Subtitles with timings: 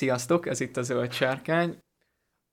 [0.00, 1.78] Sziasztok, ez itt a Zöld Sárkány.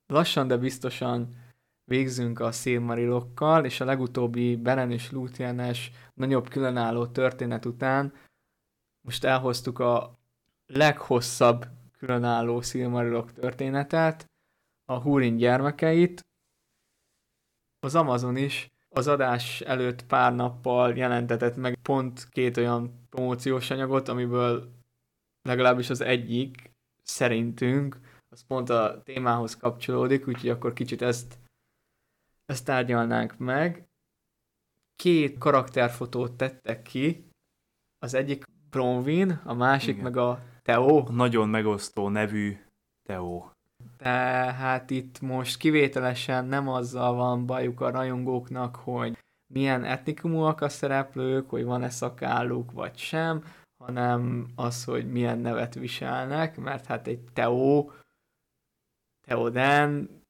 [0.07, 1.35] Lassan, de biztosan
[1.83, 8.13] végzünk a Silmarilokkal, és a legutóbbi Beren és Lúthienes nagyobb különálló történet után
[9.01, 10.20] most elhoztuk a
[10.65, 11.65] leghosszabb
[11.97, 14.25] különálló Silmarilok történetet,
[14.85, 16.25] a Húrin gyermekeit.
[17.79, 24.07] Az Amazon is az adás előtt pár nappal jelentetett meg pont két olyan promóciós anyagot,
[24.07, 24.71] amiből
[25.41, 26.76] legalábbis az egyik
[27.08, 31.40] szerintünk, az pont a témához kapcsolódik, úgyhogy akkor kicsit ezt,
[32.46, 33.88] ezt tárgyalnánk meg.
[34.96, 37.28] Két karakterfotót tettek ki,
[38.00, 40.04] az egyik Bronwyn, a másik Igen.
[40.04, 40.98] meg a Theo.
[40.98, 42.58] A nagyon megosztó nevű
[43.04, 43.50] Theo.
[43.98, 49.18] Tehát itt most kivételesen nem azzal van bajuk a rajongóknak, hogy
[49.54, 53.44] milyen etnikumúak a szereplők, hogy van-e szakálluk vagy sem,
[53.88, 57.90] hanem az, hogy milyen nevet viselnek, mert hát egy Theo,
[59.27, 60.21] Theoden,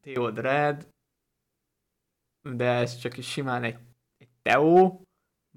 [0.00, 0.88] Theodred,
[2.42, 3.78] de ez csak is simán egy,
[4.18, 5.00] egy Theo,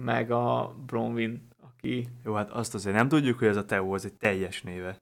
[0.02, 2.08] meg a Bronwyn, aki...
[2.24, 4.98] Jó, hát azt azért nem tudjuk, hogy ez a Theo, az egy teljes néve.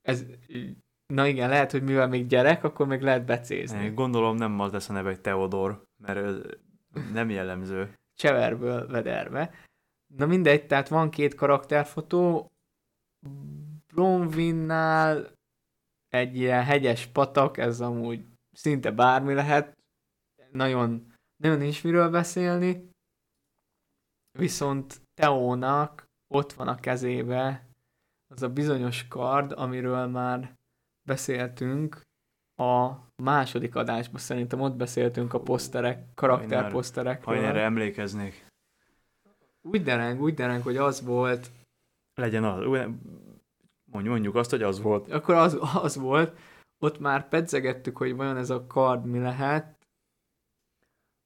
[0.00, 0.24] Ez,
[1.06, 3.90] na igen, lehet, hogy mivel még gyerek, akkor még lehet becézni.
[3.90, 6.48] Gondolom nem az lesz a neve, hogy Theodor, mert
[7.12, 7.98] nem jellemző.
[8.14, 9.68] Cseverből vederve.
[10.16, 12.50] Na mindegy, tehát van két karakterfotó,
[13.86, 15.32] Bronwynnál
[16.08, 19.78] egy ilyen hegyes patak, ez amúgy szinte bármi lehet,
[20.52, 22.90] nagyon, nagyon nincs miről beszélni,
[24.38, 27.68] viszont Teónak ott van a kezébe
[28.34, 30.56] az a bizonyos kard, amiről már
[31.08, 32.00] beszéltünk
[32.56, 37.36] a második adásban, szerintem ott beszéltünk a poszterek, karakterposzterekről.
[37.36, 38.49] Ha erre emlékeznék.
[39.62, 41.50] Úgy dereng, úgy dereng, hogy az volt.
[42.14, 42.88] Legyen az.
[43.84, 45.10] Mondjuk azt, hogy az volt.
[45.12, 46.38] Akkor az, az volt.
[46.78, 49.78] Ott már pedzegettük, hogy vajon ez a kard mi lehet.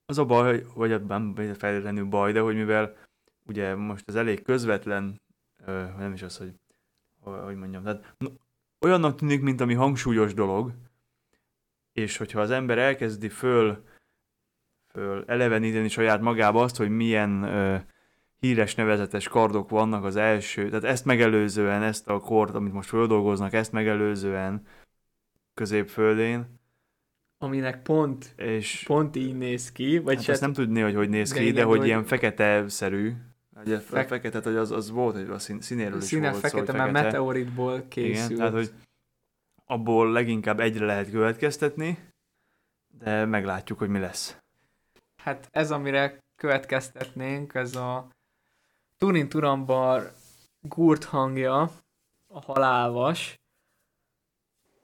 [0.07, 2.97] Az a baj, vagy nem feltétlenül baj, de hogy mivel
[3.47, 5.21] ugye most ez elég közvetlen,
[5.97, 6.55] nem is az, hogy
[7.25, 8.17] hogy mondjam, tehát
[8.81, 10.73] olyannak tűnik, mint ami hangsúlyos dolog,
[11.93, 13.85] és hogyha az ember elkezdi föl,
[14.93, 17.77] föl eleveníteni saját magába azt, hogy milyen ö,
[18.45, 23.53] híres nevezetes kardok vannak az első, tehát ezt megelőzően, ezt a kort, amit most földolgoznak,
[23.53, 24.67] ezt megelőzően
[25.55, 26.45] középföldén.
[27.39, 29.99] Aminek pont, és pont így néz ki.
[29.99, 32.05] Vagy hát ezt nem tudni, hogy hogy néz ki, de, igen, de hogy, hogy ilyen
[32.05, 33.13] fekete-szerű.
[33.65, 34.05] Ugye Fe...
[34.05, 36.91] fekete, hogy az, az volt, hogy a szín, színéről is színe volt fekete, szó, mert
[36.91, 37.05] fekete.
[37.05, 38.31] meteoritból készült.
[38.31, 38.71] Igen, tehát hogy
[39.65, 41.99] abból leginkább egyre lehet következtetni,
[42.99, 44.39] de meglátjuk, hogy mi lesz.
[45.17, 48.09] Hát ez, amire következtetnénk, ez a
[48.99, 50.13] Turin Turambar
[50.61, 51.71] gurt hangja,
[52.27, 53.41] a halálvas.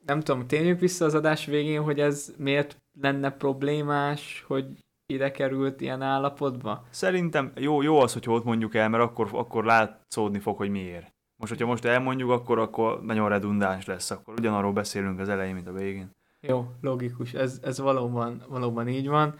[0.06, 4.66] Nem tudom, tényleg vissza az adás végén, hogy ez miért lenne problémás, hogy
[5.06, 6.84] ide került ilyen állapotba?
[6.90, 11.14] Szerintem jó, jó az, hogy ott mondjuk el, mert akkor, akkor látszódni fog, hogy miért.
[11.36, 15.66] Most, hogyha most elmondjuk, akkor, akkor nagyon redundáns lesz, akkor ugyanarról beszélünk az elején, mint
[15.66, 16.10] a végén.
[16.40, 19.38] Jó, logikus, ez, ez valóban, valóban így van.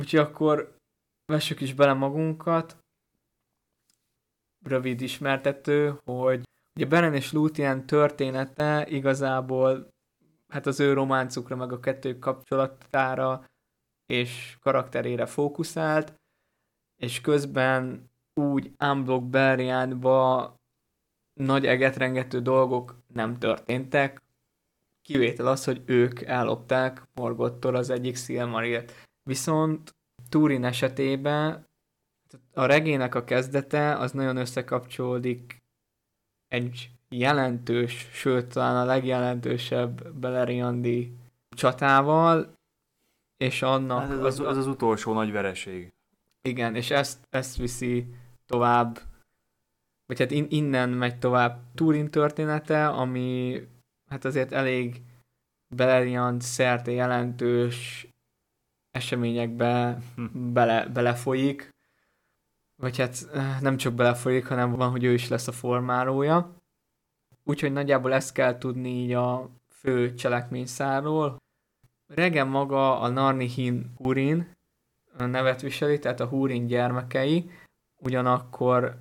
[0.00, 0.76] Úgyhogy akkor
[1.32, 2.76] vessük is bele magunkat
[4.66, 6.42] rövid ismertető, hogy
[6.74, 9.88] ugye Beren és Luthien története igazából
[10.48, 13.44] hát az ő románcukra, meg a kettő kapcsolatára
[14.06, 16.14] és karakterére fókuszált,
[16.96, 18.10] és közben
[18.40, 20.54] úgy Unblock Berianba
[21.40, 24.22] nagy egetrengető dolgok nem történtek,
[25.02, 28.92] kivétel az, hogy ők ellopták Morgottól az egyik Silmarilt.
[29.22, 29.94] Viszont
[30.28, 31.66] Turin esetében
[32.52, 35.62] a regének a kezdete az nagyon összekapcsolódik
[36.48, 41.16] egy jelentős, sőt talán a legjelentősebb Beleriandi
[41.50, 42.54] csatával,
[43.36, 44.00] és annak...
[44.00, 45.92] Hát ez az, az, az utolsó nagy vereség.
[46.42, 48.06] Igen, és ezt, ezt viszi
[48.46, 48.98] tovább,
[50.06, 53.60] vagy hát in, innen megy tovább Turin története, ami
[54.10, 55.02] hát azért elég
[55.74, 58.06] Beleriand szerte jelentős
[58.90, 60.52] eseményekbe hm.
[60.52, 61.74] bele, belefolyik,
[62.76, 66.54] vagy hát eh, nem csak belefolyik, hanem van, hogy ő is lesz a formálója.
[67.44, 71.36] Úgyhogy nagyjából ezt kell tudni így a fő cselekményszáról.
[72.06, 74.56] Regen maga a Narnihin Hurin
[75.18, 77.50] nevet viseli, tehát a Hurin gyermekei,
[77.96, 78.96] ugyanakkor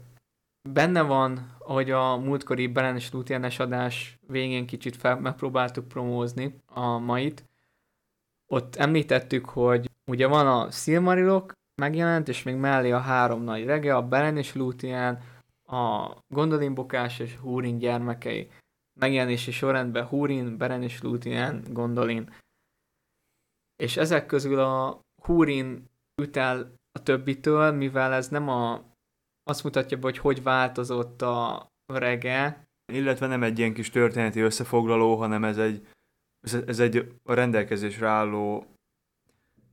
[0.70, 6.98] benne van, ahogy a múltkori Belen és Lutienes adás végén kicsit fel, megpróbáltuk promózni a
[6.98, 7.46] mait.
[8.48, 13.96] Ott említettük, hogy ugye van a Silmarilok, megjelent, és még mellé a három nagy rege,
[13.96, 15.22] a Beren és Lúthien,
[15.66, 18.52] a Gondolin Bokás és Húrin gyermekei.
[19.00, 22.34] megjelenési sorrendben Húrin, Beren és Lúthien, Gondolin.
[23.76, 25.90] És ezek közül a Húrin
[26.22, 28.84] üt el a többitől, mivel ez nem a,
[29.44, 32.68] azt mutatja be, hogy hogy változott a rege.
[32.94, 35.88] Illetve nem egy ilyen kis történeti összefoglaló, hanem ez egy,
[36.66, 38.75] ez egy a rendelkezésre álló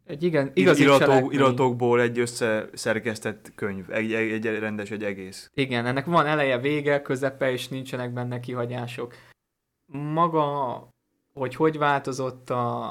[0.06, 5.50] egy igen, igazi iratok, iratokból egy összeszerkesztett könyv, egy, egy, egy rendes, egy egész.
[5.54, 9.14] Igen, ennek van eleje, vége, közepe, és nincsenek benne kihagyások.
[9.92, 10.88] Maga,
[11.32, 12.88] hogy hogy változott a,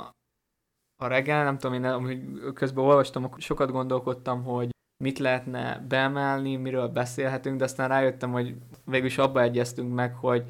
[0.96, 2.20] a reggel, nem tudom, én amúgy
[2.54, 4.70] közben olvastam, akkor sokat gondolkodtam, hogy
[5.04, 8.56] mit lehetne beemelni, miről beszélhetünk, de aztán rájöttem, hogy
[8.86, 10.44] végülis abba egyeztünk meg, hogy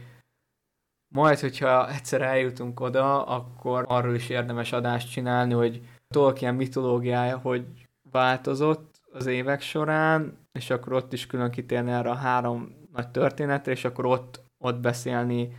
[1.13, 5.81] majd, hogyha egyszer eljutunk oda, akkor arról is érdemes adást csinálni, hogy
[6.11, 7.65] Tolkien mitológiája, hogy
[8.11, 13.71] változott az évek során, és akkor ott is külön kitérni erre a három nagy történetre,
[13.71, 15.57] és akkor ott, ott beszélni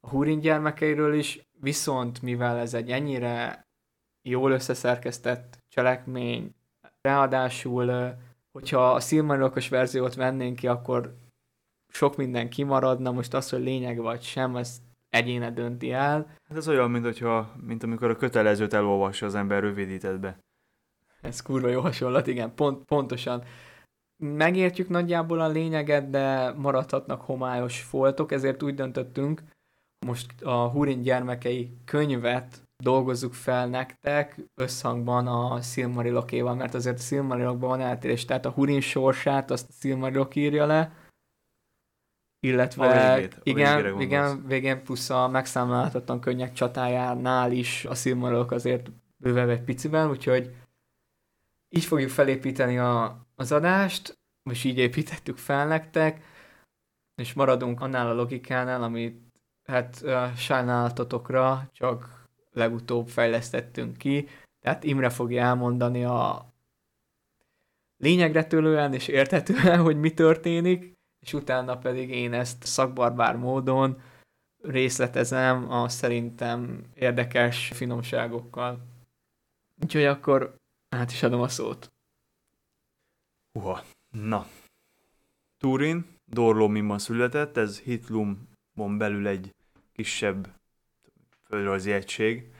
[0.00, 3.66] a Húrin gyermekeiről is, viszont mivel ez egy ennyire
[4.22, 6.54] jól összeszerkesztett cselekmény,
[7.00, 8.14] ráadásul,
[8.52, 11.14] hogyha a Silmarillokos verziót vennénk ki, akkor
[11.88, 14.82] sok minden kimaradna, most az, hogy lényeg vagy sem, ezt
[15.14, 16.26] egyéne dönti el.
[16.48, 20.38] Hát ez olyan, mint, hogyha, mint amikor a kötelezőt elolvassa az ember rövidítetbe.
[21.20, 23.42] Ez kurva jó hasonlat, igen, pont, pontosan.
[24.16, 29.42] Megértjük nagyjából a lényeget, de maradhatnak homályos foltok, ezért úgy döntöttünk,
[30.06, 37.68] most a Hurin gyermekei könyvet dolgozzuk fel nektek összhangban a Silmarilokéval, mert azért a Silmarilokban
[37.68, 40.92] van eltérés, tehát a Hurin sorsát azt a Silmarilok írja le,
[42.44, 48.50] illetve a végét, a igen, igen, végén plusz a megszámlálhatatlan könnyek csatájánál is a Silmarillok
[48.50, 50.54] azért bővebb egy piciben, úgyhogy
[51.68, 56.24] így fogjuk felépíteni a, az adást, most így építettük fel nektek,
[57.14, 59.22] és maradunk annál a logikánál, amit
[59.64, 64.28] hát uh, sajnálatotokra csak legutóbb fejlesztettünk ki,
[64.60, 66.52] tehát Imre fogja elmondani a
[67.96, 70.93] lényegre tőlően és értetően, hogy mi történik,
[71.24, 74.02] és utána pedig én ezt szakbarbár módon
[74.62, 78.80] részletezem a szerintem érdekes finomságokkal.
[79.82, 80.56] Úgyhogy akkor
[80.88, 81.92] át is adom a szót.
[83.58, 84.46] Uha, na.
[85.56, 89.54] Turin, Dorlómimban született, ez Hitlumon belül egy
[89.92, 90.48] kisebb
[91.48, 92.52] földrajzi egység.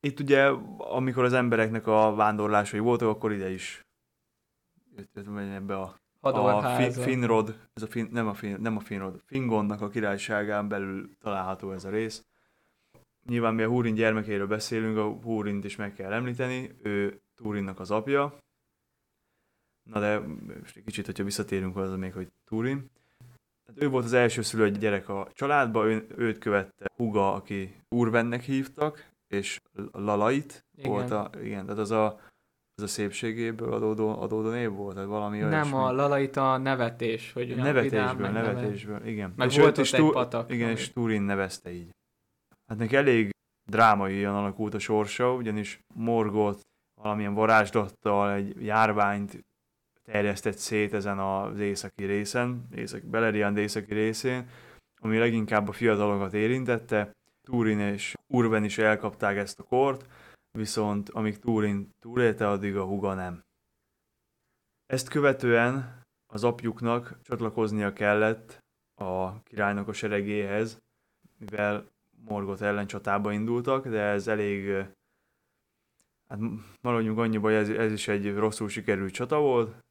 [0.00, 0.46] Itt ugye,
[0.78, 3.80] amikor az embereknek a vándorlásai voltak, akkor ide is
[4.96, 9.20] jött ebbe a a fi, Finrod, ez a fin, nem, a fin, nem a Finrod,
[9.24, 12.26] Fingonnak a királyságán belül található ez a rész.
[13.26, 17.90] Nyilván mi a Húrin gyermekéről beszélünk, a Húrint is meg kell említeni, ő Túrinnak az
[17.90, 18.38] apja.
[19.82, 20.18] Na de
[20.60, 22.90] most egy kicsit, hogyha visszatérünk az még, hogy Túrin.
[23.66, 28.42] Tehát ő volt az első szülött gyerek a családba, ő, őt követte Huga, aki Urvennek
[28.42, 29.60] hívtak, és
[29.92, 30.90] Lalait igen.
[30.90, 32.20] volt a, igen, tehát az a
[32.76, 35.76] ez a szépségéből adódó, adódó név volt, vagy valami Nem, olyasmi.
[35.76, 39.10] a lalait a nevetés, hogy nevetésből, vidám, nevetésből, neve.
[39.10, 39.32] igen.
[39.36, 40.50] Meg és volt ott egy patak.
[40.52, 41.90] Igen, és Turin nevezte így.
[42.66, 43.30] Hát neki elég
[43.70, 46.60] drámaian alakult a sorsa, ugyanis Morgot
[47.02, 49.44] valamilyen varázslattal egy járványt
[50.04, 54.48] terjesztett szét ezen az északi részen, északi, Beleriand északi részén,
[55.00, 57.12] ami leginkább a fiatalokat érintette.
[57.42, 60.06] Turin és Urben is elkapták ezt a kort,
[60.58, 63.42] viszont amíg Túrin túlélte, addig a huga nem.
[64.86, 68.58] Ezt követően az apjuknak csatlakoznia kellett
[68.94, 70.82] a királynak a seregéhez,
[71.38, 74.86] mivel Morgot ellen csatába indultak, de ez elég,
[76.28, 76.38] hát
[76.80, 79.84] maradjunk annyiba, hogy ez, ez is egy rosszul sikerült csata volt,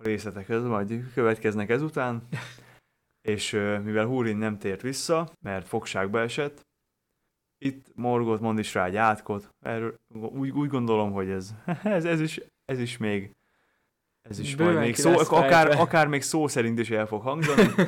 [0.00, 2.28] a részletek ez majd következnek ezután,
[3.32, 3.50] és
[3.82, 6.65] mivel Húrin nem tért vissza, mert fogságba esett,
[7.58, 9.54] itt Morgot mond is rá egy átkot.
[9.60, 13.34] Erről úgy, úgy gondolom, hogy ez, ez, ez, is, ez is még
[14.28, 17.68] ez is Bőven majd még szó, akár, akár még szó szerint is el fog hangzani.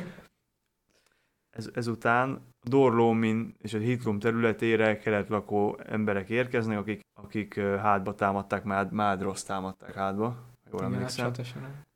[1.51, 8.65] Ez, ezután Dorlómin és a Hitlum területére kelet lakó emberek érkeznek, akik, akik hátba támadták,
[8.65, 10.37] Mád, Mádrosz támadták hátba,
[10.71, 11.33] jól Igen, emlékszem.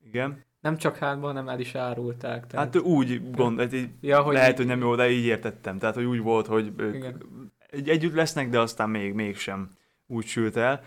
[0.05, 0.45] Igen.
[0.61, 2.47] Nem csak hátba, hanem el is árulták.
[2.47, 2.75] Tehát...
[2.75, 5.79] Hát úgy gond, hát így, ja, hogy lehet, hogy nem jó, de így értettem.
[5.79, 7.42] Tehát, hogy úgy volt, hogy ők Igen
[7.73, 9.77] együtt lesznek, de aztán még mégsem
[10.07, 10.85] úgy sült el.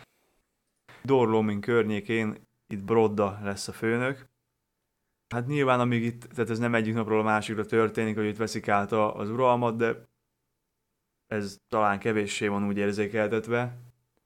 [1.03, 4.25] Dorlomin környékén itt Brodda lesz a főnök.
[5.33, 8.67] Hát nyilván, amíg itt, tehát ez nem egyik napról a másikra történik, hogy itt veszik
[8.67, 10.03] át az uralmat, de
[11.27, 13.77] ez talán kevéssé van úgy érzékeltetve.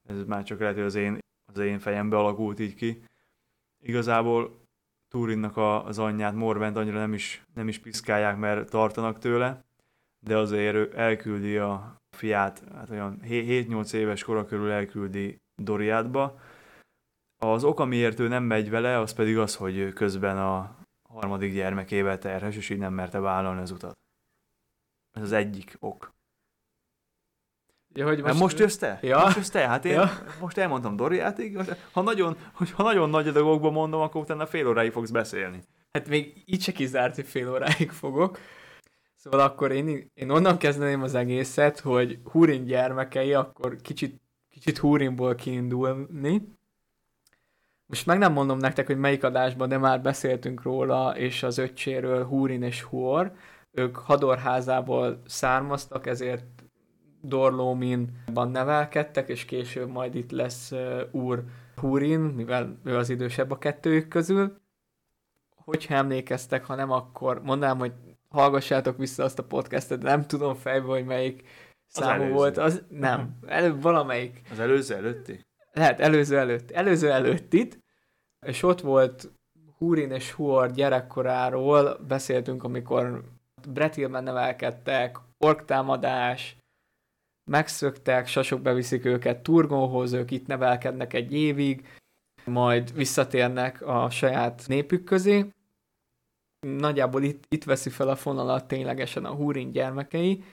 [0.08, 1.18] Ez már csak lehet, hogy az én,
[1.54, 3.04] az én fejembe alakult így ki.
[3.84, 4.68] Igazából
[5.08, 9.64] Turinnak a, az anyját, Morbent annyira nem is, nem is piszkálják, mert tartanak tőle,
[10.20, 16.40] de azért ő elküldi a fiát, hát olyan 7-8 éves kora körül elküldi Doriátba.
[17.42, 20.76] Az ok, amiért ő nem megy vele, az pedig az, hogy közben a
[21.10, 23.94] harmadik gyermekével terhes, és így nem merte vállalni az utat.
[25.12, 26.12] Ez az egyik ok.
[27.94, 29.00] Ja, hogy most, hát most jössz te?
[29.02, 29.20] Ja.
[29.20, 29.68] Most jössz te?
[29.68, 30.10] Hát én Ja.
[30.40, 31.58] most elmondtam Doriátig,
[31.92, 32.38] ha nagyon,
[32.74, 35.64] ha nagyon nagy adagokban mondom, akkor utána fél óráig fogsz beszélni.
[35.92, 38.40] Hát még így se kizárt, hogy fél óráig fogok.
[39.22, 45.36] Szóval akkor én, én onnan kezdeném az egészet, hogy Húrin gyermekei, akkor kicsit, kicsit Húrinból
[45.36, 46.58] kiindulni.
[47.86, 52.26] Most meg nem mondom nektek, hogy melyik adásban, de már beszéltünk róla, és az öccséről,
[52.26, 53.32] Húrin és Huor.
[53.72, 56.46] Ők Hadorházából származtak, ezért
[57.22, 60.74] Dorlóminban nevelkedtek, és később majd itt lesz
[61.12, 61.44] Úr
[61.76, 64.62] Húrin, mivel ő az idősebb a kettőjük közül.
[65.56, 67.94] Hogyha emlékeztek, ha nem, akkor mondanám, hogy
[68.30, 71.48] hallgassátok vissza azt a podcastet, nem tudom fejből, hogy melyik Az
[71.88, 72.34] számú előző.
[72.34, 72.58] volt.
[72.58, 74.42] Az, nem, előbb valamelyik.
[74.52, 75.46] Az előző előtti?
[75.72, 76.72] Lehet, előző előtt.
[76.72, 77.80] Előző előtt itt.
[78.46, 79.32] És ott volt
[79.78, 83.24] Húrin és Huor gyerekkoráról, beszéltünk, amikor
[83.70, 86.58] Bretilben nevelkedtek, orktámadás,
[87.50, 91.88] megszöktek, sasok beviszik őket Turgóhoz, ők itt nevelkednek egy évig,
[92.46, 95.46] majd visszatérnek a saját népük közé.
[96.60, 100.44] Nagyjából itt, itt veszi fel a fonalat ténylegesen a Húrin gyermekei,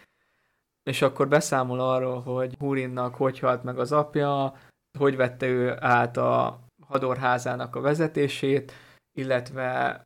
[0.82, 4.54] és akkor beszámol arról, hogy Húrinnak hogy halt meg az apja,
[4.98, 8.72] hogy vette ő át a hadorházának a vezetését,
[9.12, 10.02] illetve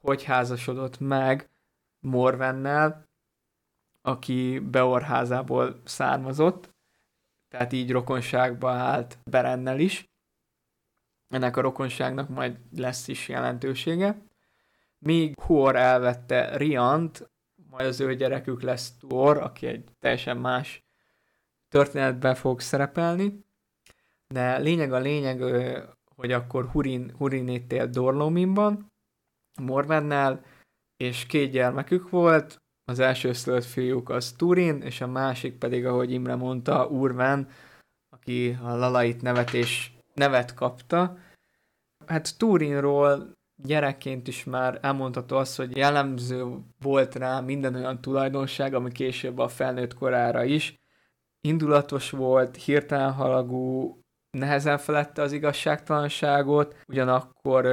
[0.00, 1.50] hogy házasodott meg
[2.00, 3.08] Morvennel,
[4.02, 6.70] aki Beorházából származott,
[7.48, 10.08] tehát így rokonságba állt Berennel is.
[11.28, 14.29] Ennek a rokonságnak majd lesz is jelentősége.
[15.02, 17.30] Míg Huor elvette Riant,
[17.70, 20.84] majd az ő gyerekük lesz Tuor, aki egy teljesen más
[21.68, 23.44] történetben fog szerepelni.
[24.28, 25.42] De lényeg a lényeg,
[26.16, 28.92] hogy akkor Hurin, Hurin itt élt Dorlominban,
[29.60, 30.44] Morvennel,
[30.96, 36.12] és két gyermekük volt, az első szülött fiúk az Turin, és a másik pedig, ahogy
[36.12, 37.48] Imre mondta, Urven,
[38.08, 41.18] aki a Lalait nevet és nevet kapta.
[42.06, 46.46] Hát Turinról gyerekként is már elmondható az, hogy jellemző
[46.80, 50.74] volt rá minden olyan tulajdonság, ami később a felnőtt korára is.
[51.40, 53.94] Indulatos volt, hirtelen halagú,
[54.30, 57.64] nehezen felette az igazságtalanságot, ugyanakkor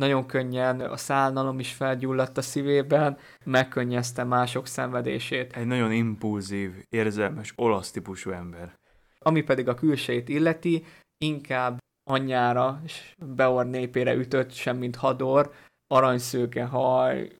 [0.00, 5.56] nagyon könnyen a szálnalom is felgyulladt a szívében, megkönnyezte mások szenvedését.
[5.56, 8.78] Egy nagyon impulzív, érzelmes, olasz típusú ember.
[9.18, 10.84] Ami pedig a külsejét illeti,
[11.18, 15.52] inkább anyjára és Beor népére ütött, semmint Hador,
[15.86, 17.36] aranyszőke haj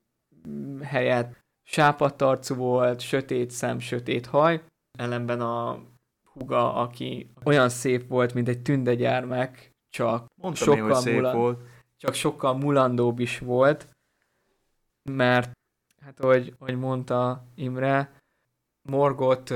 [0.82, 4.62] helyett sápadtarcú volt, sötét szem, sötét haj,
[4.98, 5.78] ellenben a
[6.32, 11.36] huga, aki olyan szép volt, mint egy tündegyermek, csak Mondtam én, hogy Sokkal szép mulan-
[11.36, 11.60] volt.
[11.96, 13.88] csak sokkal mulandóbb is volt,
[15.10, 15.50] mert
[16.02, 18.12] hát ahogy, ahogy mondta Imre,
[18.88, 19.52] Morgot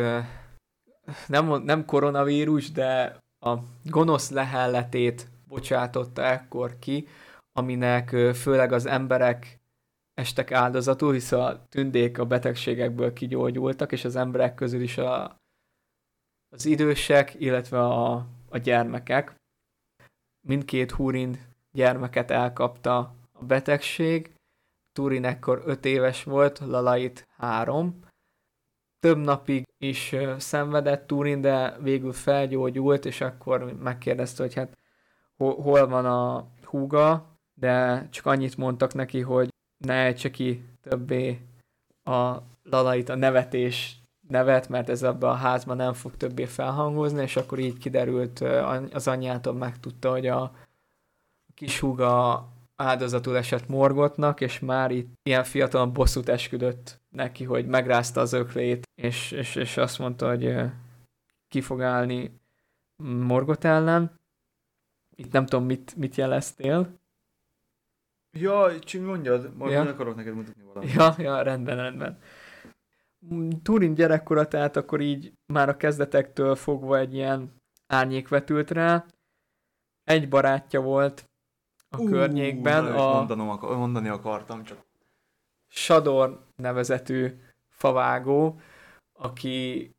[1.27, 7.09] nem, nem koronavírus, de a gonosz lehelletét bocsátotta ekkor ki,
[7.53, 9.61] aminek főleg az emberek
[10.15, 15.37] estek áldozatul, hisz a tündék a betegségekből kigyógyultak, és az emberek közül is a,
[16.49, 19.35] az idősek, illetve a, a gyermekek.
[20.47, 21.39] Mindkét húrin
[21.73, 22.99] gyermeket elkapta
[23.33, 24.35] a betegség.
[24.93, 28.10] Turin ekkor 5 éves volt, Lalait 3.
[29.01, 34.77] Több napig is szenvedett Turin, de végül felgyógyult, és akkor megkérdezte, hogy hát
[35.37, 41.41] hol, van a húga, de csak annyit mondtak neki, hogy ne ejtse ki többé
[42.05, 47.37] a Lalait a nevetés nevet, mert ez abban a házban nem fog többé felhangozni, és
[47.37, 48.41] akkor így kiderült,
[48.93, 50.53] az anyjától megtudta, hogy a
[51.55, 58.21] kis húga áldozatul esett Morgotnak, és már itt ilyen fiatalon bosszút esküdött neki, hogy megrázta
[58.21, 60.71] az öklét, és, és, és azt mondta, hogy
[61.49, 62.41] ki fog állni
[63.03, 64.19] Morgot ellen.
[65.17, 66.99] Itt nem tudom, mit, mit jeleztél.
[68.39, 69.81] Ja, csak mondjad, majd Ja.
[69.81, 70.93] akarok neked mutatni valamit.
[70.93, 72.19] Ja, ja, rendben, rendben.
[73.35, 77.55] Mm, Turin gyerekkora, tehát akkor így már a kezdetektől fogva egy ilyen
[77.87, 79.05] árnyék vetült rá.
[80.05, 81.31] Egy barátja volt
[81.89, 84.79] a Ú, környékben, a Mondanom, akar, mondani akartam, csak
[85.71, 88.61] Sador nevezetű favágó,
[89.13, 89.91] aki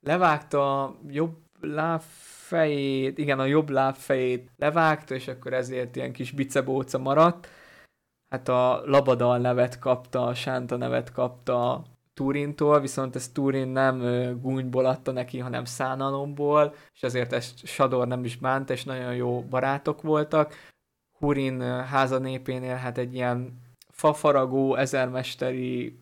[0.00, 6.98] levágta a jobb lábfejét, igen, a jobb lábfejét levágta, és akkor ezért ilyen kis bicebóca
[6.98, 7.48] maradt,
[8.28, 11.84] hát a Labadal nevet kapta, a Sánta nevet kapta
[12.14, 14.00] Turintól, viszont ezt Turin nem
[14.40, 19.42] gúnyból adta neki, hanem szánalomból, és ezért ezt Sador nem is bánt, és nagyon jó
[19.42, 20.54] barátok voltak.
[21.18, 23.64] Hurin háza népénél hát egy ilyen
[23.96, 25.98] fafaragó, ezermesteri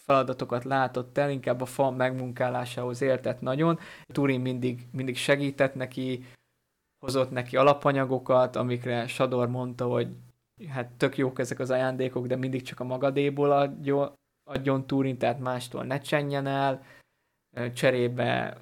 [0.00, 3.78] feladatokat látott el, inkább a fa megmunkálásához értett nagyon.
[4.12, 6.24] Turin mindig, mindig segített neki,
[6.98, 10.08] hozott neki alapanyagokat, amikre Sador mondta, hogy
[10.68, 14.12] hát tök jók ezek az ajándékok, de mindig csak a magadéból adjon,
[14.50, 16.82] adjon Turin, tehát mástól ne csenjen el.
[17.72, 18.56] Cserébe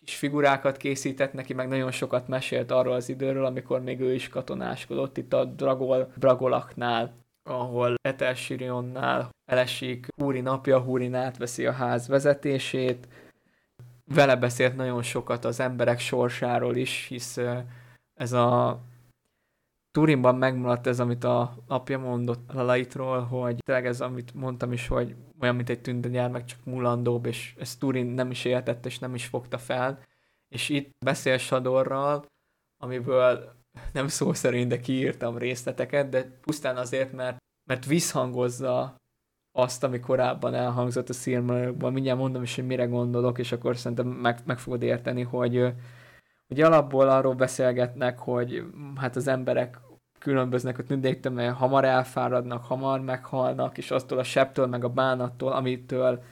[0.00, 4.28] kis figurákat készített neki, meg nagyon sokat mesélt arról az időről, amikor még ő is
[4.28, 7.12] katonáskodott itt a Dragol Bragolaknál,
[7.48, 13.08] ahol Etelsirionnál elesik Húri napja, Húrin átveszi a ház vezetését,
[14.04, 17.38] vele beszélt nagyon sokat az emberek sorsáról is, hisz
[18.14, 18.80] ez a
[19.90, 24.86] Turinban megmaradt ez, amit a apja mondott a Laitról, hogy tényleg ez, amit mondtam is,
[24.86, 29.14] hogy olyan, mint egy tündenyelmek, csak mulandóbb, és ezt Turin nem is értett, és nem
[29.14, 30.02] is fogta fel.
[30.48, 32.26] És itt beszél Sadorral,
[32.82, 33.57] amiből
[33.92, 37.36] nem szó szerint, de kiírtam részleteket, de pusztán azért, mert,
[37.70, 38.96] mert visszhangozza
[39.52, 41.92] azt, ami korábban elhangzott a Silmarillokban.
[41.92, 45.72] Mindjárt mondom is, hogy mire gondolok, és akkor szerintem meg, meg fogod érteni, hogy
[46.48, 48.64] ugye alapból arról beszélgetnek, hogy
[48.96, 49.80] hát az emberek
[50.18, 56.22] különböznek a tündéktől, hamar elfáradnak, hamar meghalnak, és aztól a septől, meg a bánattól, amitől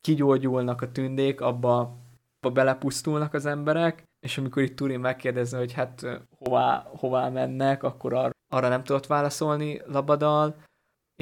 [0.00, 1.96] kigyógyulnak a tündék, abba,
[2.40, 6.06] abba belepusztulnak az emberek, és amikor itt Turin megkérdezi, hogy hát
[6.38, 10.56] hová, hová mennek, akkor ar- arra nem tudott válaszolni Labadal,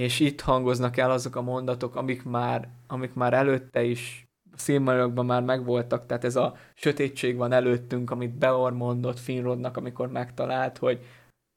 [0.01, 5.43] és itt hangoznak el azok a mondatok, amik már, amik már előtte is színmarokban már
[5.43, 11.05] megvoltak, tehát ez a sötétség van előttünk, amit Beor mondott Finrodnak, amikor megtalált, hogy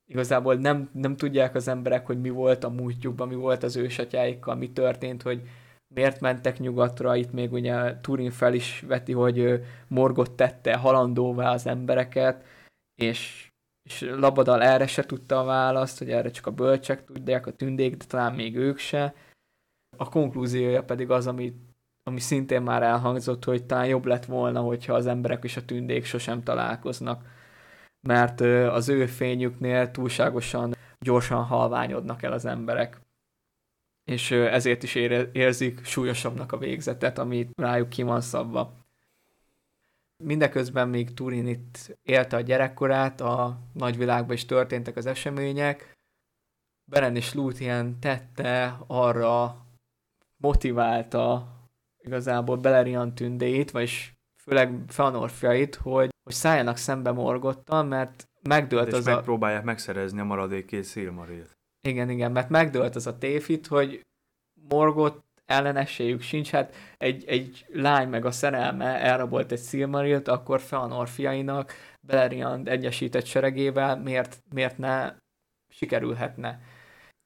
[0.05, 4.55] igazából nem, nem tudják az emberek, hogy mi volt a múltjukban, mi volt az ősatyáikkal,
[4.55, 5.41] mi történt, hogy
[5.93, 11.67] miért mentek nyugatra, itt még ugye Turin fel is veti, hogy Morgot tette halandóvá az
[11.67, 12.45] embereket,
[12.95, 13.49] és,
[13.89, 17.95] és Labadal erre se tudta a választ, hogy erre csak a bölcsek tudják, a tündék,
[17.95, 19.13] de talán még ők se.
[19.97, 21.53] A konklúziója pedig az, ami,
[22.03, 26.05] ami szintén már elhangzott, hogy talán jobb lett volna, hogyha az emberek és a tündék
[26.05, 27.37] sosem találkoznak
[28.01, 33.01] mert az ő fényüknél túlságosan gyorsan halványodnak el az emberek.
[34.09, 34.95] És ezért is
[35.31, 38.73] érzik súlyosabbnak a végzetet, amit rájuk ki van szabva.
[40.23, 45.97] Mindeközben még Turin itt élte a gyerekkorát, a nagyvilágban is történtek az események.
[46.91, 49.65] Beren és Lúthien tette arra
[50.37, 51.47] motiválta
[51.97, 58.93] igazából Beleriand tündéit, vagyis főleg Feanor fiait, hogy hogy szálljanak szembe Morgottal, mert megdőlt és
[58.93, 59.65] az megpróbálják a...
[59.65, 61.58] megszerezni a maradék két Silmarilt.
[61.89, 64.01] Igen, igen, mert megdőlt az a téfit, hogy
[64.69, 71.07] Morgot ellenességük sincs, hát egy, egy lány meg a szerelme elrabolt egy Silmarilt, akkor Feanor
[71.07, 71.73] fiainak
[72.07, 75.13] Beleriand egyesített seregével miért, miért ne
[75.73, 76.59] sikerülhetne.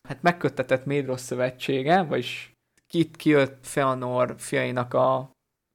[0.07, 2.53] Hát megköttetett Médros szövetsége, vagyis
[2.87, 5.32] kit kijött Feanor fiainak a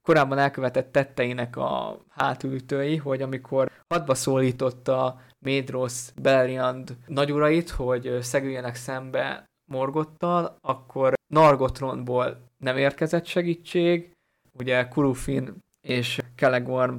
[0.09, 9.45] korábban elkövetett tetteinek a hátulütői, hogy amikor hadba szólította Médros Beleriand nagyurait, hogy szegüljenek szembe
[9.71, 14.11] Morgottal, akkor Nargotronból nem érkezett segítség,
[14.53, 16.95] ugye Kurufin és Kelegorm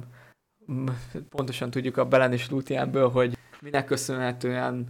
[1.29, 4.87] pontosan tudjuk a Belen és Lutiánből, hogy minek köszönhetően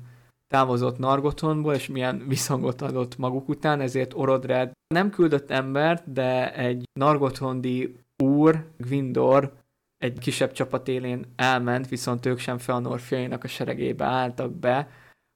[0.48, 6.84] távozott Nargotronból, és milyen visszhangot adott maguk után, ezért Orodred nem küldött embert, de egy
[7.00, 9.54] Nargotrondi úr, Gwindor
[9.98, 14.90] egy kisebb csapat élén elment, viszont ők sem Feanor fiainak a seregébe álltak be,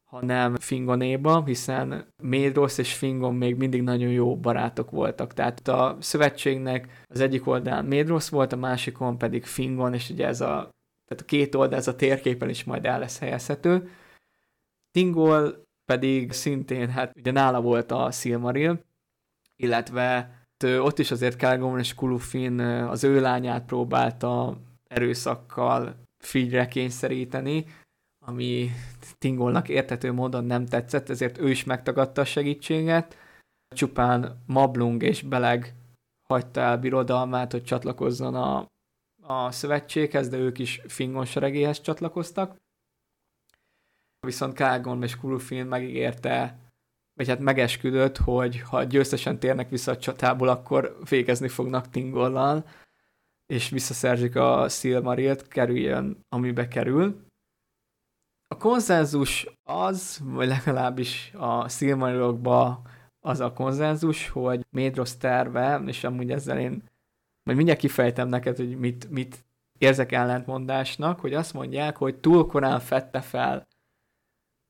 [0.09, 5.33] hanem Fingonéba, hiszen Médrosz és Fingon még mindig nagyon jó barátok voltak.
[5.33, 10.41] Tehát a szövetségnek az egyik oldalán Médrosz volt, a másikon pedig Fingon, és ugye ez
[10.41, 10.69] a,
[11.05, 13.89] tehát a két oldal, ez a térképen is majd el lesz helyezhető.
[14.91, 18.83] Tingol pedig szintén, hát ugye nála volt a Silmaril,
[19.55, 20.29] illetve
[20.65, 27.65] ott is azért Calgon és Kulufin az ő lányát próbálta erőszakkal figyre kényszeríteni,
[28.25, 28.69] ami
[29.17, 33.17] Tingolnak értető módon nem tetszett, ezért ő is megtagadta a segítséget.
[33.75, 35.75] Csupán Mablung és Beleg
[36.27, 38.65] hagyta el birodalmát, hogy csatlakozzon a,
[39.21, 42.55] a szövetséghez, de ők is Fingon seregéhez csatlakoztak.
[44.19, 46.64] Viszont Kágon és Kulufin megígérte
[47.15, 52.65] vagy hát megesküdött, hogy ha győztesen térnek vissza a csatából, akkor végezni fognak Tingollal,
[53.45, 57.23] és visszaszerzik a Silmarilt, kerüljön, amibe kerül.
[58.47, 62.81] a konszenzus az, vagy legalábbis a Silmarilokban
[63.19, 66.83] az a konszenzus, hogy Médrosz terve, és amúgy ezzel én
[67.43, 69.45] majd mindjárt kifejtem neked, hogy mit, mit
[69.77, 73.67] érzek ellentmondásnak, hogy azt mondják, hogy túl korán fette fel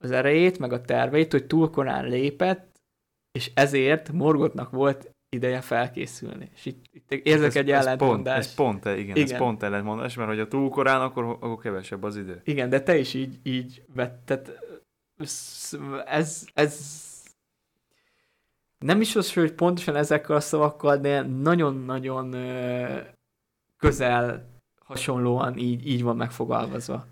[0.05, 2.81] az erejét, meg a terveit, hogy túl korán lépett,
[3.31, 6.49] és ezért Morgotnak volt ideje felkészülni.
[6.53, 8.55] És itt, itt érzek ez, egy ez ellentmondást.
[8.55, 12.03] Pont, ez pont, igen, igen, ez pont ellentmondás, mert ha túl korán, akkor, akkor kevesebb
[12.03, 12.41] az idő.
[12.43, 14.59] Igen, de te is így, így vetted.
[16.05, 17.03] Ez, ez
[18.77, 22.35] nem is az, hogy pontosan ezekkel a szavakkal, de nagyon-nagyon
[23.77, 24.49] közel
[24.85, 27.07] hasonlóan így, így van megfogalmazva.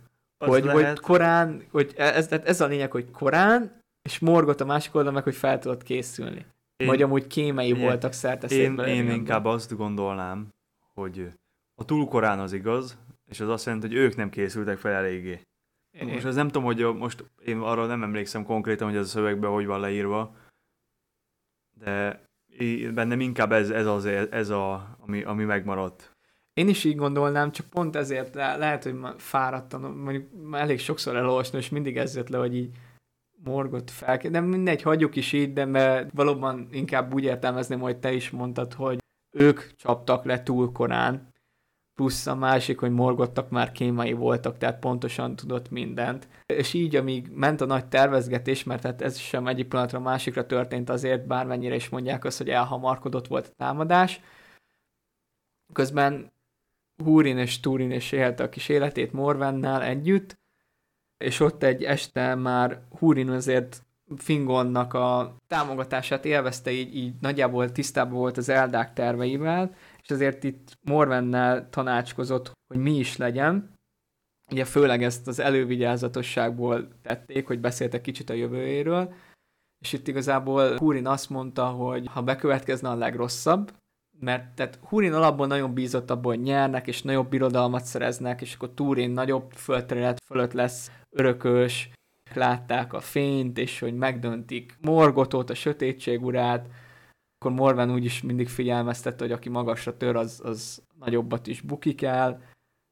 [0.47, 0.87] Hogy, lehet...
[0.87, 5.23] hogy korán, hogy ez, ez a lényeg, hogy korán, és morgott a másik oldal meg,
[5.23, 6.45] hogy fel tudott készülni.
[6.75, 10.47] Én, Vagy amúgy kémei én, voltak szerte Én, én inkább azt gondolnám,
[10.93, 11.27] hogy
[11.75, 12.97] a túl korán az igaz,
[13.29, 15.41] és az azt jelenti, hogy ők nem készültek fel eléggé.
[15.91, 19.09] Én, most ez nem tudom, hogy most én arra nem emlékszem konkrétan, hogy ez a
[19.09, 20.35] szövegben hogy van leírva,
[21.79, 22.21] de
[22.93, 26.12] bennem inkább ez, ez az, ez a, ami, ami megmaradt.
[26.53, 31.57] Én is így gondolnám, csak pont ezért le, lehet, hogy fáradtam, mondjuk elég sokszor elolvasni,
[31.57, 32.69] és mindig ez jött le, hogy így
[33.43, 38.13] morgott fel, de mindegy, hagyjuk is így, de mert valóban inkább úgy értelmezném, hogy te
[38.13, 38.99] is mondtad, hogy
[39.35, 41.31] ők csaptak le túl korán,
[41.93, 46.27] plusz a másik, hogy morgottak már kémai voltak, tehát pontosan tudott mindent.
[46.45, 50.89] És így, amíg ment a nagy tervezgetés, mert hát ez sem egyik pillanatra másikra történt
[50.89, 54.21] azért, bármennyire is mondják azt, hogy elhamarkodott volt a támadás,
[55.73, 56.31] közben
[57.03, 60.37] Húrin és Túrin is élte a kis életét Morvennel együtt,
[61.17, 63.85] és ott egy este már Húrin azért
[64.17, 70.77] Fingonnak a támogatását élvezte, így, így nagyjából tisztában volt az Eldák terveivel, és azért itt
[70.81, 73.73] Morvennel tanácskozott, hogy mi is legyen.
[74.51, 79.13] Ugye főleg ezt az elővigyázatosságból tették, hogy beszéltek kicsit a jövőjéről,
[79.79, 83.71] és itt igazából Húrin azt mondta, hogy ha bekövetkezne a legrosszabb,
[84.23, 88.69] mert tehát Hurin alapból nagyon bízott abban, hogy nyernek, és nagyobb birodalmat szereznek, és akkor
[88.73, 91.89] Túrin nagyobb földterület fölött lesz örökös,
[92.33, 96.69] látták a fényt, és hogy megdöntik Morgotot, a sötétség urát,
[97.37, 102.41] akkor Morven úgyis mindig figyelmeztette, hogy aki magasra tör, az, az nagyobbat is bukik el.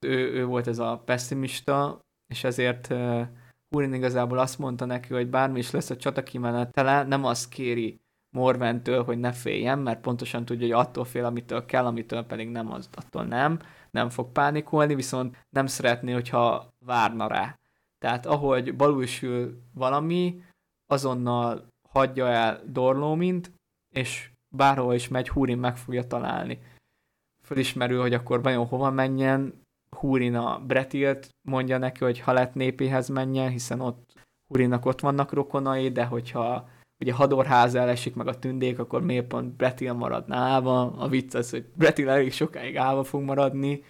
[0.06, 3.22] Ő, ő volt ez a pessimista, és ezért uh,
[3.70, 8.01] Hurin igazából azt mondta neki, hogy bármi is lesz a csata kimenetele, nem azt kéri
[8.36, 12.72] Morventől, hogy ne féljen, mert pontosan tudja, hogy attól fél, amitől kell, amitől pedig nem,
[12.72, 13.60] az attól nem,
[13.92, 17.60] nem fog pánikolni, viszont nem szeretné, hogyha várna rá.
[18.00, 20.44] Tehát ahogy balulsül valami,
[20.86, 23.52] azonnal hagyja el Dorlómint,
[23.94, 26.62] és bárhol is megy, Húrin meg fogja találni.
[27.44, 29.62] Fölismerül, hogy akkor vajon hova menjen,
[29.98, 34.14] Húrin a Bretilt mondja neki, hogy ha lett népéhez menjen, hiszen ott
[34.48, 36.70] Húrinnak ott vannak rokonai, de hogyha
[37.02, 40.82] ugye Hadorház elesik meg a tündék, akkor miért pont Bretil maradna állva?
[40.82, 43.84] A vicc az, hogy Bretil elég sokáig állva fog maradni,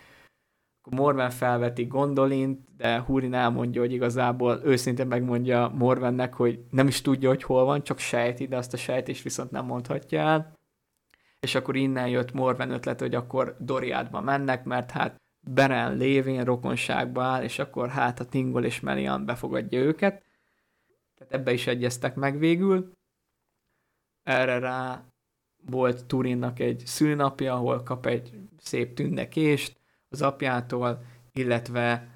[0.82, 7.02] akkor Morven felveti Gondolint, de Húrin elmondja, hogy igazából őszintén megmondja Morvennek, hogy nem is
[7.02, 10.60] tudja, hogy hol van, csak sejti, de azt a sejtést viszont nem mondhatja el.
[11.40, 17.24] És akkor innen jött Morven ötlet, hogy akkor Doriádba mennek, mert hát Beren lévén rokonságba
[17.24, 20.24] áll, és akkor hát a Tingol és Melian befogadja őket.
[21.18, 22.92] Tehát ebbe is egyeztek meg végül
[24.24, 25.04] erre rá
[25.70, 29.76] volt Turinnak egy szülnapja, ahol kap egy szép tündekést
[30.10, 31.04] az apjától,
[31.34, 32.08] illetve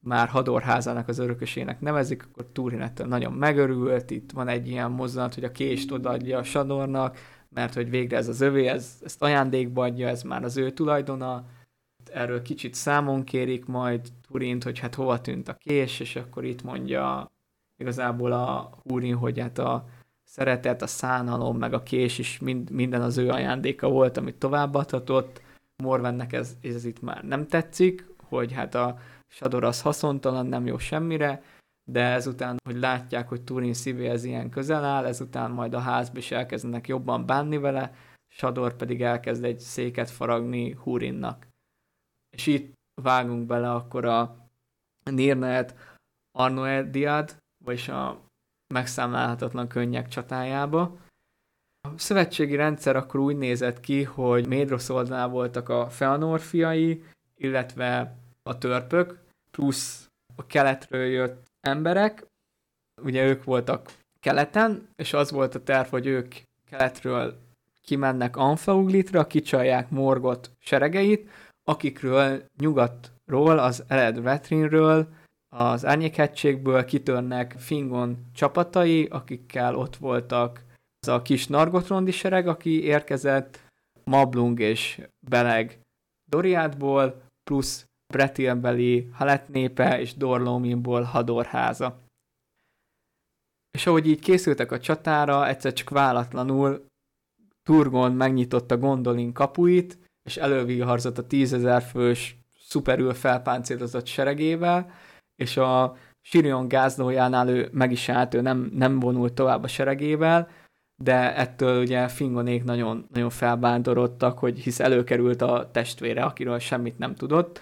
[0.00, 5.34] már Hadorházának az örökösének nevezik, akkor Turin ettől nagyon megörült, itt van egy ilyen mozzanat,
[5.34, 9.84] hogy a kést odaadja a Sadornak, mert hogy végre ez az övé, ez, ezt ajándékba
[9.84, 11.44] adja, ez már az ő tulajdona,
[12.12, 16.62] erről kicsit számon kérik majd Turint, hogy hát hova tűnt a kés, és akkor itt
[16.62, 17.30] mondja
[17.76, 19.88] igazából a Húrin, hogy hát a
[20.30, 25.42] szeretet, a szánalom, meg a kés is mind, minden az ő ajándéka volt, amit továbbadhatott.
[25.82, 30.78] Morvennek ez, ez itt már nem tetszik, hogy hát a Sador az haszontalan, nem jó
[30.78, 31.42] semmire,
[31.90, 36.30] de ezután, hogy látják, hogy Turin szívéhez ilyen közel áll, ezután majd a házba is
[36.30, 37.94] elkezdenek jobban bánni vele,
[38.32, 41.46] Sador pedig elkezd egy széket faragni Hurinnak.
[42.36, 44.48] És itt vágunk bele akkor a
[45.04, 45.98] Nirnet
[46.32, 48.29] Arnoediad, vagyis a
[48.74, 50.96] megszámlálhatatlan könnyek csatájába.
[51.88, 57.04] A szövetségi rendszer akkor úgy nézett ki, hogy Médrosz oldalán voltak a Feanor fiai,
[57.36, 59.18] illetve a törpök,
[59.50, 62.26] plusz a keletről jött emberek,
[63.02, 66.34] ugye ők voltak keleten, és az volt a terv, hogy ők
[66.70, 67.38] keletről
[67.82, 71.30] kimennek Anfauglitra, kicsalják Morgot seregeit,
[71.64, 75.08] akikről nyugatról, az Eled Vetrinről
[75.56, 80.64] az árnyékhegységből kitörnek Fingon csapatai, akikkel ott voltak
[81.00, 83.68] az a kis Nargotrondi sereg, aki érkezett,
[84.04, 85.80] Mablung és Beleg
[86.30, 92.00] Doriátból, plusz Bretilbeli Halet népe és Dorlominból Hadorháza.
[93.70, 96.86] És ahogy így készültek a csatára, egyszer csak váratlanul
[97.62, 104.90] Turgon megnyitotta Gondolin kapuit, és előviharzott a tízezer fős szuperül felpáncélozott seregével,
[105.40, 110.48] és a Sirion gázlójánál ő meg is állt, ő nem, nem vonult tovább a seregével,
[111.02, 117.14] de ettől ugye Fingonék nagyon, nagyon felbántorodtak, hogy hisz előkerült a testvére, akiről semmit nem
[117.14, 117.60] tudott.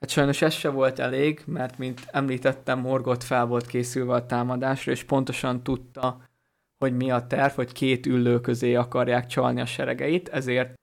[0.00, 4.92] Hát sajnos ez se volt elég, mert mint említettem, Morgot fel volt készülve a támadásra,
[4.92, 6.22] és pontosan tudta,
[6.78, 10.74] hogy mi a terv, hogy két üllő közé akarják csalni a seregeit, ezért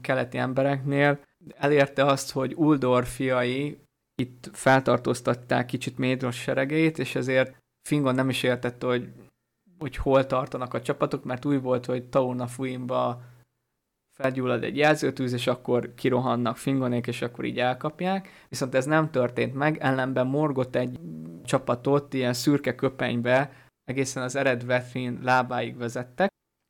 [0.00, 1.20] keleti embereknél
[1.56, 3.87] elérte azt, hogy Uldor fiai
[4.20, 7.56] itt feltartóztatták kicsit Médros seregeit, és ezért
[7.88, 9.08] Fingon nem is értette, hogy,
[9.78, 13.22] hogy hol tartanak a csapatok, mert úgy volt, hogy Tauna Fuimba
[14.18, 18.28] felgyullad egy jelzőtűz, és akkor kirohannak Fingonék, és akkor így elkapják.
[18.48, 20.98] Viszont ez nem történt meg, ellenben morgott egy
[21.44, 23.52] csapatot ilyen szürke köpenybe,
[23.84, 26.28] egészen az Ered Vetrin lábáig vezettek,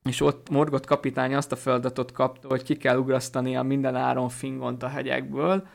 [0.08, 4.82] és ott Morgott kapitány azt a feladatot kapta, hogy ki kell ugrasztania minden áron Fingont
[4.82, 5.68] a hegyekből,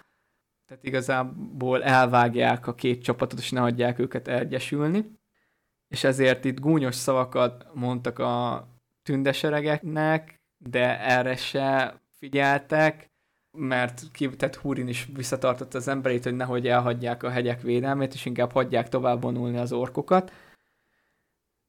[0.74, 5.20] tehát igazából elvágják a két csapatot, és ne hagyják őket egyesülni.
[5.88, 8.68] És ezért itt gúnyos szavakat mondtak a
[9.04, 13.12] tündeseregeknek, de erre se figyeltek,
[13.52, 18.26] mert ki, tehát Húrin is visszatartotta az emberét, hogy nehogy elhagyják a hegyek védelmét, és
[18.26, 20.32] inkább hagyják tovább vonulni az orkokat.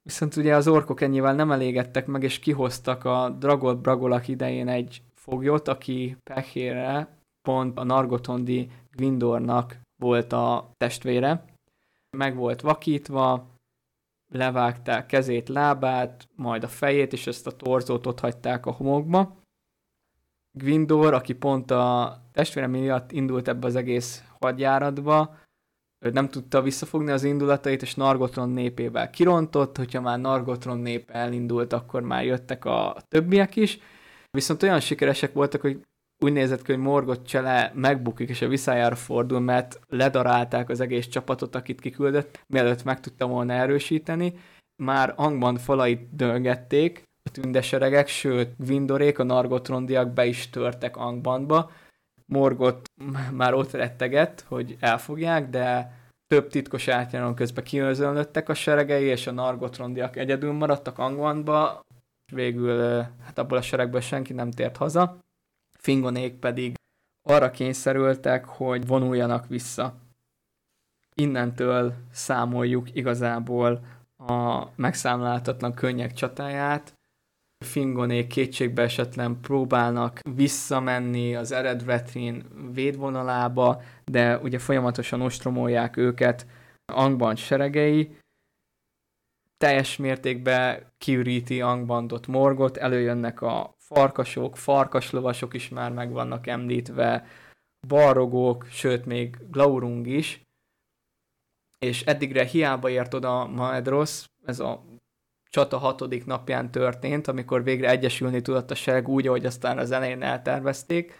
[0.03, 5.03] Viszont ugye az orkok ennyivel nem elégedtek meg, és kihoztak a Dragol Bragolak idején egy
[5.15, 11.45] foglyot, aki pehére pont a Nargotondi Gwindornak volt a testvére.
[12.17, 13.47] Meg volt vakítva,
[14.33, 19.37] levágták kezét, lábát, majd a fejét, és ezt a torzót ott hagyták a homokba.
[20.59, 25.37] Gwindor, aki pont a testvére miatt indult ebbe az egész hadjáratba,
[26.05, 31.73] ő nem tudta visszafogni az indulatait, és Nargotron népével kirontott, hogyha már Nargotron nép elindult,
[31.73, 33.79] akkor már jöttek a többiek is,
[34.31, 35.81] viszont olyan sikeresek voltak, hogy
[36.19, 41.07] úgy nézett ki, hogy Morgot csele megbukik, és a viszájára fordul, mert ledarálták az egész
[41.07, 44.35] csapatot, akit kiküldött, mielőtt meg tudta volna erősíteni.
[44.83, 51.71] Már Angban falait döngették, a tündeseregek, sőt, Vindorék, a Nargotrondiak be is törtek Angbanba,
[52.27, 52.91] Morgot
[53.33, 55.93] már ott rettegett, hogy elfogják, de
[56.27, 61.81] több titkos átjáron közben kiözönlöttek a seregei, és a Nargotrondiak egyedül maradtak Angwanba,
[62.33, 65.19] végül hát abból a seregből senki nem tért haza.
[65.85, 66.75] Fingonék pedig
[67.29, 69.95] arra kényszerültek, hogy vonuljanak vissza.
[71.15, 73.85] Innentől számoljuk igazából
[74.17, 76.95] a megszámláltatlan könnyek csatáját,
[77.65, 86.47] Fingonék kétségbe esetlen próbálnak visszamenni az Eredvetrin védvonalába, de ugye folyamatosan ostromolják őket
[86.93, 88.17] Angban seregei,
[89.57, 97.27] teljes mértékben kiüríti Angbandot Morgot, előjönnek a farkasok, farkaslovasok is már meg vannak említve,
[97.87, 100.43] barogók, sőt még Glaurung is,
[101.79, 104.85] és eddigre hiába ért oda Maedros, ez a
[105.51, 110.23] csata hatodik napján történt, amikor végre egyesülni tudott a sereg úgy, ahogy aztán az elején
[110.23, 111.19] eltervezték.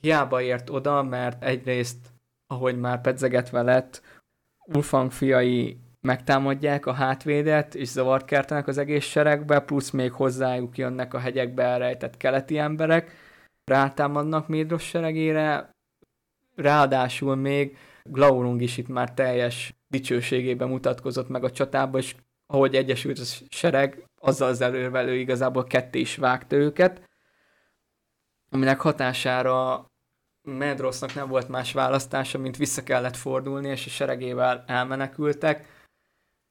[0.00, 2.12] Hiába ért oda, mert egyrészt,
[2.46, 4.02] ahogy már pedzegetve lett,
[4.64, 11.14] Ulfang fiai megtámadják a hátvédet, és zavart kertenek az egész seregbe, plusz még hozzájuk jönnek
[11.14, 13.12] a hegyekbe elrejtett keleti emberek,
[13.64, 15.70] rátámadnak Médros seregére,
[16.54, 22.14] ráadásul még Glaurung is itt már teljes dicsőségében mutatkozott meg a csatában, és
[22.46, 27.10] ahogy egyesült a sereg, azzal az elővel ő igazából ketté is vágta őket,
[28.50, 29.86] aminek hatására
[30.42, 35.81] Medrosznak nem volt más választása, mint vissza kellett fordulni, és a seregével elmenekültek.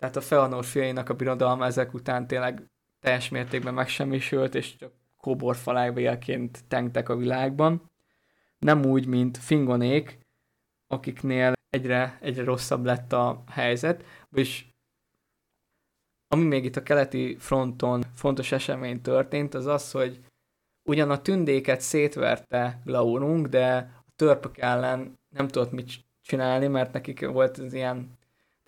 [0.01, 6.67] Tehát a Feanor fiainak a birodalma ezek után tényleg teljes mértékben megsemmisült, és csak kóborfalájvélként
[6.67, 7.91] tengtek a világban.
[8.57, 10.19] Nem úgy, mint Fingonék,
[10.87, 14.65] akiknél egyre, egyre rosszabb lett a helyzet, és
[16.27, 20.19] ami még itt a keleti fronton fontos esemény történt, az az, hogy
[20.89, 23.75] ugyan a tündéket szétverte Glaurung, de
[24.07, 28.19] a törpök ellen nem tudott mit csinálni, mert nekik volt az ilyen,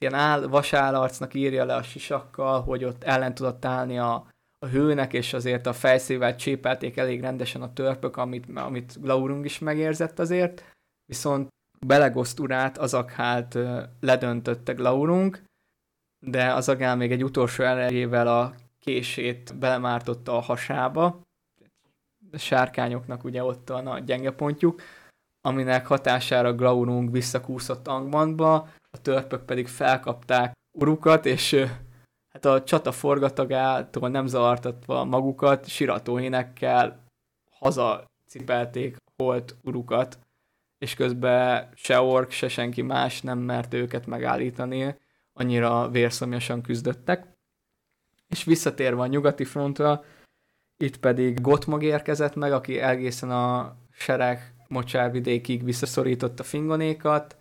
[0.04, 4.28] ilyen áll, vasállarcnak írja le a sisakkal, hogy ott ellen tudott állni a,
[4.60, 9.60] a hőnek, és azért a fejszével csépelték elég rendesen a törpök, amit, amit Glaurung is
[9.60, 10.63] megérzett azért,
[11.06, 11.48] viszont
[11.86, 13.58] Belegoszt urát Azaghát
[14.00, 15.42] ledöntötte Glaurung,
[16.20, 21.22] de Azagál még egy utolsó erejével a kését belemártotta a hasába,
[22.32, 24.82] a sárkányoknak ugye ott a gyenge pontjuk,
[25.42, 31.56] aminek hatására Glaurung visszakúszott Angbandba, a törpök pedig felkapták urukat, és
[32.34, 37.04] hát a csata forgatagától nem zavartatva magukat, siratóénekkel
[37.52, 40.20] haza cipelték holt urukat,
[40.78, 44.96] és közben se ork, se senki más nem mert őket megállítani,
[45.34, 47.32] annyira vérszomjasan küzdöttek.
[48.30, 50.04] És visszatérve a nyugati frontra,
[50.78, 57.38] itt pedig Gotmog érkezett meg, aki egészen a sereg mocsárvidékig visszaszorította fingonékat.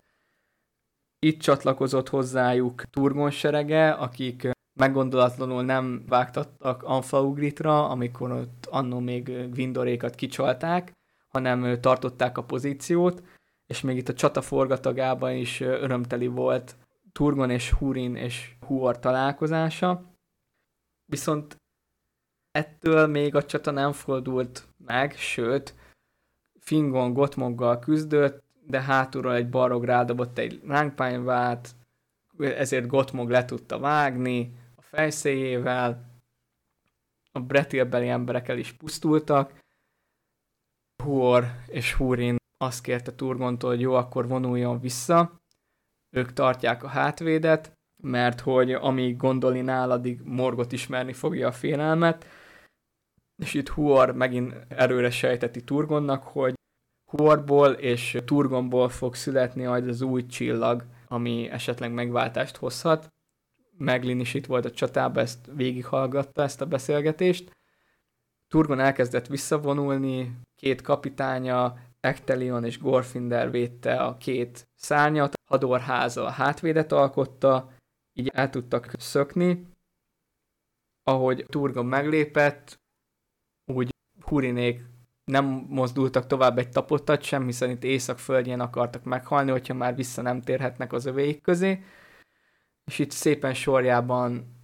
[1.23, 10.15] Itt csatlakozott hozzájuk Turgon serege, akik meggondolatlanul nem vágtattak Anfaugritra, amikor ott annó még Vindorékat
[10.15, 10.91] kicsalták,
[11.27, 13.23] hanem tartották a pozíciót,
[13.65, 16.75] és még itt a csata forgatagában is örömteli volt
[17.11, 20.03] Turgon és Hurin és Huor találkozása.
[21.05, 21.57] Viszont
[22.51, 25.75] ettől még a csata nem fordult meg, sőt,
[26.59, 31.69] Fingon Gotmoggal küzdött, de hátulról egy barog rádobott egy lángpányvát,
[32.37, 36.11] ezért Gotmog le tudta vágni a fejszéjével,
[37.31, 39.61] a Bretilbeli emberek is pusztultak,
[41.03, 45.41] Huor és Hurin azt kérte Turgontól, hogy jó, akkor vonuljon vissza,
[46.09, 47.71] ők tartják a hátvédet,
[48.01, 52.25] mert hogy amíg gondolinál, addig Morgot ismerni fogja a félelmet,
[53.35, 56.53] és itt Huor megint erőre sejteti Turgonnak, hogy
[57.17, 63.07] Huorból és Turgonból fog születni majd az új csillag, ami esetleg megváltást hozhat.
[63.77, 67.51] Meglin is itt volt a csatában, ezt végighallgatta, ezt a beszélgetést.
[68.47, 76.91] Turgon elkezdett visszavonulni, két kapitánya, Ektelion és Gorfinder védte a két szárnyat, Hadorháza a hátvédet
[76.91, 77.71] alkotta,
[78.13, 79.67] így el tudtak szökni.
[81.03, 82.79] Ahogy Turgon meglépett,
[83.65, 83.89] úgy
[84.21, 84.91] Hurinék
[85.25, 90.21] nem mozdultak tovább egy tapottat sem, hiszen itt észak földjén akartak meghalni, hogyha már vissza
[90.21, 91.83] nem térhetnek az övéik közé.
[92.85, 94.57] És itt szépen sorjában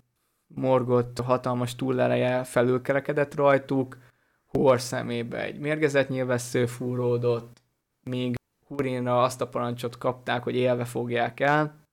[0.48, 3.98] morgott hatalmas túleleje felülkerekedett rajtuk,
[4.46, 7.62] Hor szemébe egy mérgezett nyilvessző fúródott,
[8.04, 8.36] míg
[8.68, 11.88] Hurinra azt a parancsot kapták, hogy élve fogják el.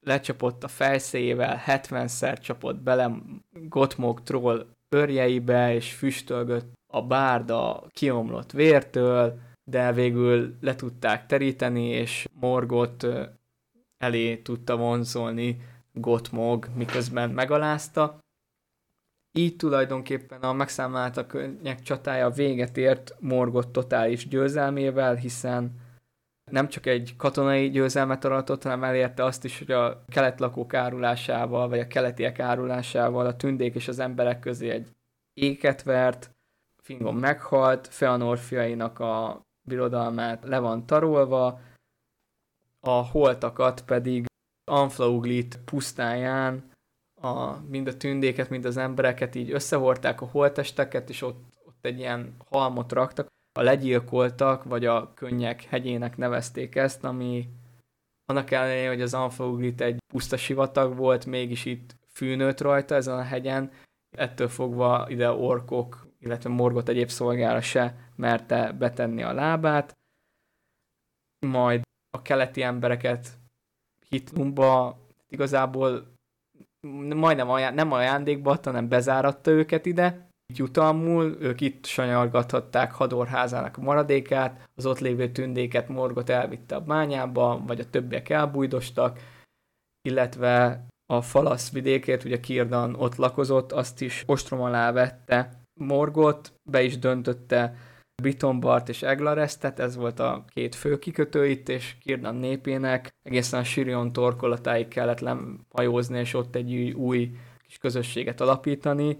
[0.00, 3.10] Lecsapott a fejszéjével, 70-szer csapott bele
[3.50, 12.28] Gotmog troll örjeibe, és füstölgött a bárda kiomlott vértől, de végül le tudták teríteni, és
[12.40, 13.06] Morgot
[13.98, 15.60] elé tudta vonzolni
[15.92, 18.18] Gotmog, miközben megalázta.
[19.32, 25.80] Így tulajdonképpen a megszámlálta könnyek csatája véget ért Morgot totális győzelmével, hiszen
[26.50, 31.68] nem csak egy katonai győzelmet aratott, hanem elérte azt is, hogy a kelet lakók árulásával,
[31.68, 34.88] vagy a keletiek árulásával a tündék és az emberek közé egy
[35.34, 36.30] éket vert,
[36.90, 41.60] Fingon meghalt, Feanor fiainak a birodalmát le van tarolva,
[42.80, 44.26] a holtakat pedig
[44.70, 46.70] Anflauglit pusztáján
[47.20, 51.98] a, mind a tündéket, mind az embereket így összehordták a holtesteket, és ott, ott egy
[51.98, 53.26] ilyen halmot raktak.
[53.58, 57.48] A legyilkoltak, vagy a könnyek hegyének nevezték ezt, ami
[58.24, 63.22] annak ellenére, hogy az Anfauglit egy puszta sivatag volt, mégis itt fűnőtt rajta ezen a
[63.22, 63.70] hegyen,
[64.16, 69.98] ettől fogva ide orkok, illetve morgot egyéb szolgára se merte betenni a lábát.
[71.46, 73.38] Majd a keleti embereket
[74.08, 74.98] Hitlumba
[75.28, 76.12] igazából
[77.14, 83.80] majdnem aján, nem ajándékba adta, hanem bezáratta őket ide, jutalmul, ők itt sanyargathatták Hadorházának a
[83.80, 89.18] maradékát, az ott lévő tündéket Morgot elvitte a bányába, vagy a többiek elbújdostak,
[90.08, 96.82] illetve a Falasz vidékét, ugye Kirdan ott lakozott, azt is ostrom alá vette Morgot, be
[96.82, 97.76] is döntötte
[98.22, 103.64] Bitombart és Eglarestet, ez volt a két fő kikötő itt, és Kirdan népének egészen a
[103.64, 105.28] Sirion torkolatáig kellett
[105.70, 109.18] hajózni, és ott egy új, új kis közösséget alapítani,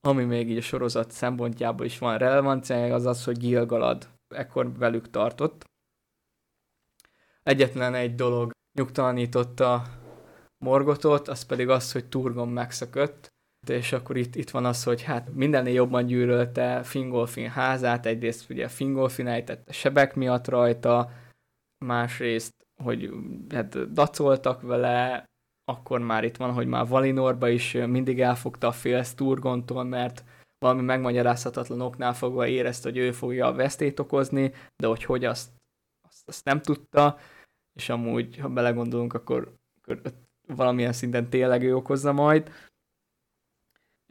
[0.00, 5.10] ami még így a sorozat szempontjából is van relevancia, az az, hogy Gilgalad ekkor velük
[5.10, 5.64] tartott.
[7.42, 9.82] Egyetlen egy dolog nyugtalanította
[10.64, 13.28] Morgotot, az pedig az, hogy Turgon megszökött,
[13.68, 18.68] és akkor itt, itt van az, hogy hát mindennél jobban gyűrölte Fingolfin házát, egyrészt ugye
[18.68, 21.10] Fingolfin ejtett sebek miatt rajta,
[21.84, 23.10] másrészt, hogy
[23.54, 25.24] hát dacoltak vele,
[25.64, 30.24] akkor már itt van, hogy már Valinorba is mindig elfogta a fél Sturgontól, mert
[30.58, 35.50] valami megmagyarázhatatlan oknál fogva érezte, hogy ő fogja a vesztét okozni, de hogy hogy azt,
[36.08, 37.18] azt azt nem tudta,
[37.72, 40.00] és amúgy, ha belegondolunk, akkor, akkor
[40.46, 42.50] valamilyen szinten tényleg ő okozza majd.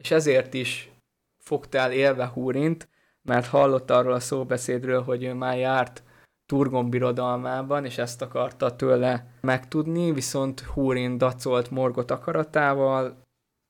[0.00, 0.90] És ezért is
[1.38, 2.88] fogtál élve Húrint,
[3.22, 6.02] mert hallott arról a szóbeszédről, hogy ő már járt
[6.46, 13.22] Turgon birodalmában, és ezt akarta tőle megtudni, viszont Húrin dacolt Morgot akaratával,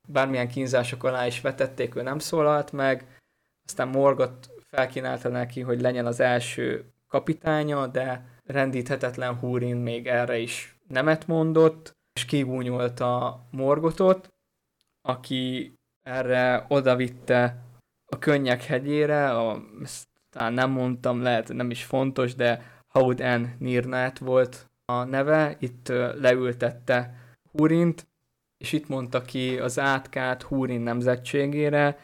[0.09, 3.19] bármilyen kínzások alá is vetették, ő nem szólalt meg,
[3.67, 10.79] aztán Morgot felkínálta neki, hogy legyen az első kapitánya, de rendíthetetlen Húrin még erre is
[10.89, 14.33] nemet mondott, és kigúnyolta Morgotot,
[15.03, 17.57] aki erre odavitte
[18.07, 23.55] a könnyek hegyére, a, ezt talán nem mondtam, lehet nem is fontos, de Haud N.
[23.59, 25.89] Nirnát volt a neve, itt
[26.21, 27.15] leültette
[27.53, 28.07] Húrint,
[28.59, 31.99] és itt mondta ki az átkát Húrin nemzetségére,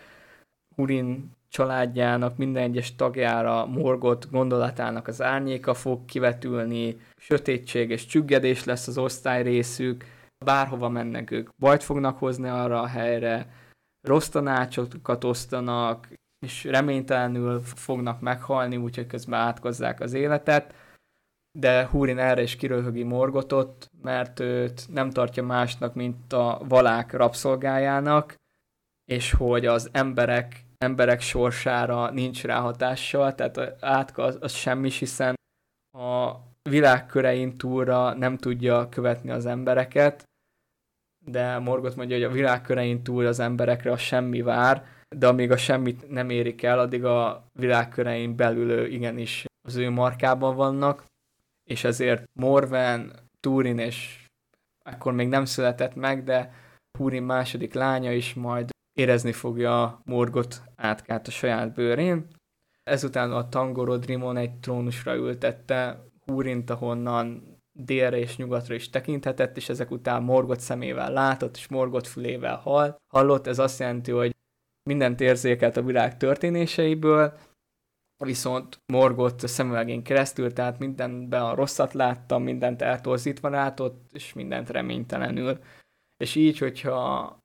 [0.76, 8.86] Húrin családjának minden egyes tagjára morgott gondolatának az árnyéka fog kivetülni, sötétség és csüggedés lesz
[8.86, 10.04] az osztály részük,
[10.44, 13.46] bárhova mennek ők bajt fognak hozni arra a helyre,
[14.06, 16.08] rossz tanácsokat osztanak,
[16.46, 20.74] és reménytelenül fognak meghalni, úgyhogy közben átkozzák az életet,
[21.58, 28.34] de Húrin erre is kiröhögi Morgotot, mert őt nem tartja másnak, mint a valák rabszolgájának,
[29.04, 35.34] és hogy az emberek, emberek sorsára nincs ráhatással, tehát átka az, az semmi, hiszen
[35.98, 36.32] a
[36.62, 40.24] világkörein túlra nem tudja követni az embereket,
[41.26, 44.84] de Morgot mondja, hogy a világkörein túl az emberekre a semmi vár,
[45.16, 50.56] de amíg a semmit nem érik el, addig a világkörein belül igenis az ő markában
[50.56, 51.04] vannak,
[51.64, 54.24] és ezért Morven, Turin és
[54.84, 56.52] akkor még nem született meg, de
[56.98, 62.26] Turin második lánya is majd érezni fogja Morgot átkát a saját bőrén.
[62.82, 69.90] Ezután a Tangorodrimon egy trónusra ültette Húrint, ahonnan délre és nyugatra is tekinthetett, és ezek
[69.90, 73.46] után Morgot szemével látott, és Morgot fülével hall, hallott.
[73.46, 74.34] Ez azt jelenti, hogy
[74.82, 77.38] mindent érzékelt a világ történéseiből,
[78.24, 84.70] viszont Morgot a szemüvegén keresztül, tehát mindenben a rosszat láttam, mindent eltorzítva látott, és mindent
[84.70, 85.58] reménytelenül.
[86.16, 87.38] És így, hogyha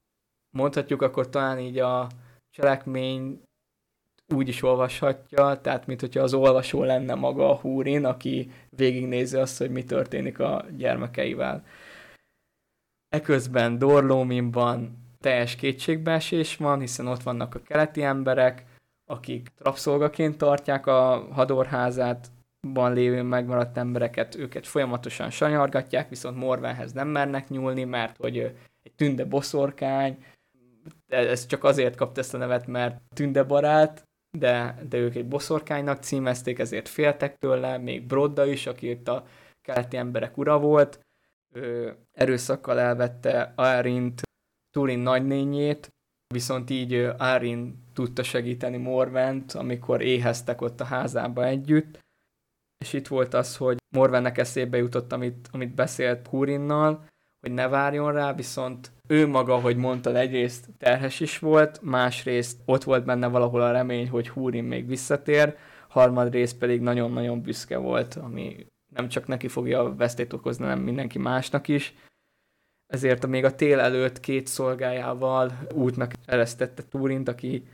[0.58, 2.08] mondhatjuk, akkor talán így a
[2.50, 3.44] cselekmény
[4.32, 9.58] úgy is olvashatja, tehát mint hogyha az olvasó lenne maga a húrin, aki végignézi azt,
[9.58, 11.66] hogy mi történik a gyermekeivel.
[13.10, 18.66] Eközben Dorlóminban teljes kétségbeesés van, hiszen ott vannak a keleti emberek,
[19.12, 22.32] akik rabszolgaként tartják a hadorházát,
[22.68, 28.38] van lévő megmaradt embereket, őket folyamatosan sanyargatják, viszont Morvenhez nem mernek nyúlni, mert hogy
[28.84, 30.26] egy tünde boszorkány,
[31.08, 34.04] ez csak azért kapta ezt a nevet, mert tünde barát,
[34.38, 39.26] de, de ők egy boszorkánynak címezték, ezért féltek tőle, még Brodda is, aki itt a
[39.62, 41.00] keleti emberek ura volt,
[41.54, 44.22] ő erőszakkal elvette Arint
[44.70, 45.90] Turin nagynényét,
[46.34, 52.00] viszont így Arin tudta segíteni Morvent, amikor éheztek ott a házába együtt,
[52.78, 57.06] és itt volt az, hogy Morvennek eszébe jutott, amit, amit beszélt Hurinnal,
[57.40, 62.84] hogy ne várjon rá, viszont ő maga, hogy mondta, egyrészt terhes is volt, másrészt ott
[62.84, 65.58] volt benne valahol a remény, hogy Húrin még visszatér,
[65.88, 71.68] harmadrészt pedig nagyon-nagyon büszke volt, ami nem csak neki fogja vesztét okozni, hanem mindenki másnak
[71.68, 71.96] is.
[72.88, 77.68] Ezért még a tél előtt két szolgájával útnak eresztette Túrint, aki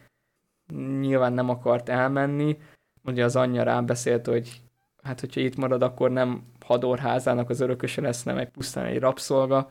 [1.00, 2.58] nyilván nem akart elmenni.
[3.04, 4.62] Ugye az anyja rám beszélt, hogy
[5.04, 9.70] hát hogyha itt marad, akkor nem hadorházának az örököse lesz, nem egy pusztán egy rabszolga.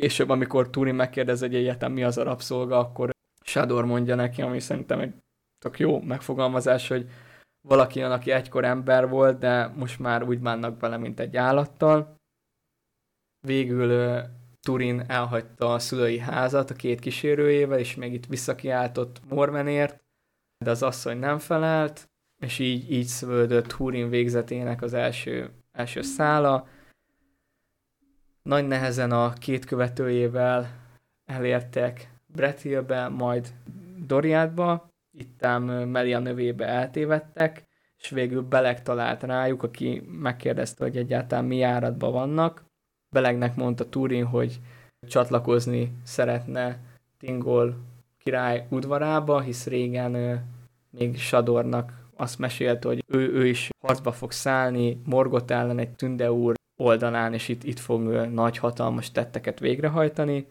[0.00, 3.10] Később, amikor Turin megkérdez, hogy egyetem mi az a rabszolga, akkor
[3.44, 5.14] Shador mondja neki, ami szerintem egy
[5.58, 7.08] tök jó megfogalmazás, hogy
[7.68, 12.16] valaki olyan, aki egykor ember volt, de most már úgy bánnak bele, mint egy állattal.
[13.46, 14.22] Végül
[14.60, 20.04] Turin elhagyta a szülői házat a két kísérőjével, és még itt visszakiáltott Morvenért,
[20.64, 22.10] de az asszony nem felelt,
[22.42, 26.68] és így, így szövődött Húrin végzetének az első, első szála.
[28.50, 30.70] Nagy nehezen a két követőjével
[31.24, 33.48] elértek Brethilbe, majd
[34.06, 34.88] Doriátba,
[35.18, 37.64] itt ám Melia növébe eltévedtek,
[37.98, 42.64] és végül Beleg talált rájuk, aki megkérdezte, hogy egyáltalán mi járatban vannak.
[43.14, 44.60] Belegnek mondta Turin, hogy
[45.08, 46.78] csatlakozni szeretne
[47.18, 47.76] Tingol
[48.18, 50.44] király udvarába, hisz régen
[50.90, 56.32] még Sadornak azt mesélte, hogy ő, ő is harcba fog szállni, Morgot ellen egy tünde
[56.32, 60.46] úr oldalán, és itt, itt fog nagy hatalmas tetteket végrehajtani.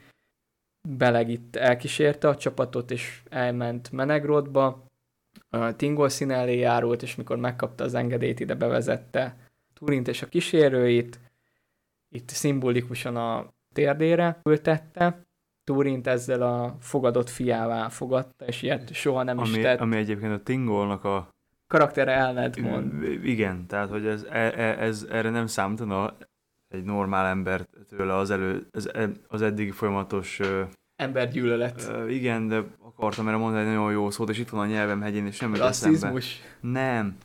[0.90, 4.86] Beleg itt elkísérte a csapatot, és elment Menegrodba.
[5.76, 9.36] Tingol szín elé járult, és mikor megkapta az engedélyt, ide bevezette
[9.80, 11.20] Turint és a kísérőit,
[12.16, 15.24] itt szimbolikusan a térdére ültette,
[15.64, 19.80] Turint ezzel a fogadott fiává fogadta, és ilyet soha nem ami, is tett.
[19.80, 21.30] ami egyébként a Tingolnak a...
[21.70, 23.04] Karaktere ellent mond.
[23.24, 26.16] Igen, tehát hogy ez, ez, ez erre nem számítana
[26.68, 28.92] egy normál ember tőle az, elő, az,
[29.28, 30.40] az eddigi folyamatos...
[30.96, 31.88] Embergyűlölet.
[31.90, 35.02] Uh, igen, de akartam erre mondani egy nagyon jó szót, és itt van a nyelvem
[35.02, 36.42] hegyén, és semmi Rasszizmus.
[36.60, 37.18] Nem.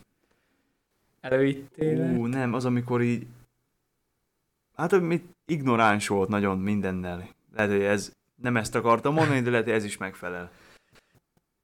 [1.21, 2.13] Előítéle.
[2.13, 3.27] Ú, nem, az amikor így...
[4.77, 7.29] Hát mit ignoráns volt nagyon mindennel.
[7.55, 10.51] Lehet, hogy ez nem ezt akartam mondani, de lehet, hogy ez is megfelel.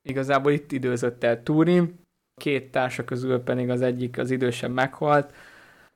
[0.02, 1.98] Igazából itt időzött el Turin,
[2.40, 5.34] két társa közül pedig az egyik az idősebb meghalt,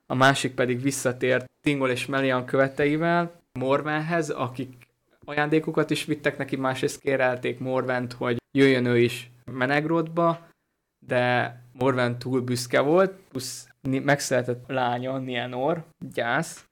[0.06, 4.86] a másik pedig visszatért Tingol és Melian követeivel Morvenhez, akik
[5.24, 10.46] ajándékokat is vittek neki, másrészt kérelték Morvent, hogy jöjjön ő is Menegrodba,
[11.06, 16.66] de Morven túl büszke volt, plusz megszületett lánya, Nienor, gyász,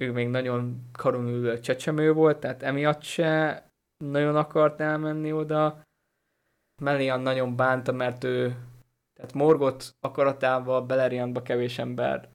[0.00, 3.62] ő még nagyon karonülő csecsemő volt, tehát emiatt se
[4.04, 5.82] nagyon akart elmenni oda.
[6.82, 8.56] Melian nagyon bánta, mert ő,
[9.20, 12.28] tehát Morgot akaratával Beleriandba kevés ember,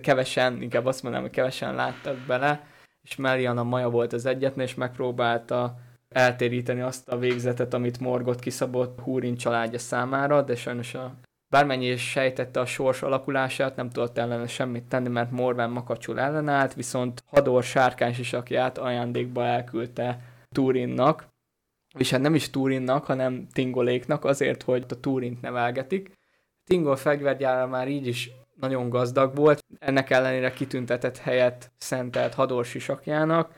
[0.00, 2.66] kevesen, inkább azt mondanám, hogy kevesen láttak bele,
[3.02, 8.40] és Melian a maja volt az egyetlen, és megpróbálta eltéríteni azt a végzetet, amit Morgot
[8.40, 11.14] kiszabott Húrin családja számára, de sajnos a
[11.52, 16.74] Bármennyi is sejtette a sors alakulását, nem tudott ellene semmit tenni, mert Morven makacsul ellenállt,
[16.74, 20.20] viszont Hador sárkány sisakját ajándékba elküldte
[20.54, 21.31] Turinnak,
[21.98, 26.10] és hát nem is Turinnak, hanem Tingoléknak, azért, hogy a Turint nevelgetik.
[26.64, 33.54] Tingol fegyvergyára már így is nagyon gazdag volt, ennek ellenére kitüntetett helyet szentelt Hador sisakjának,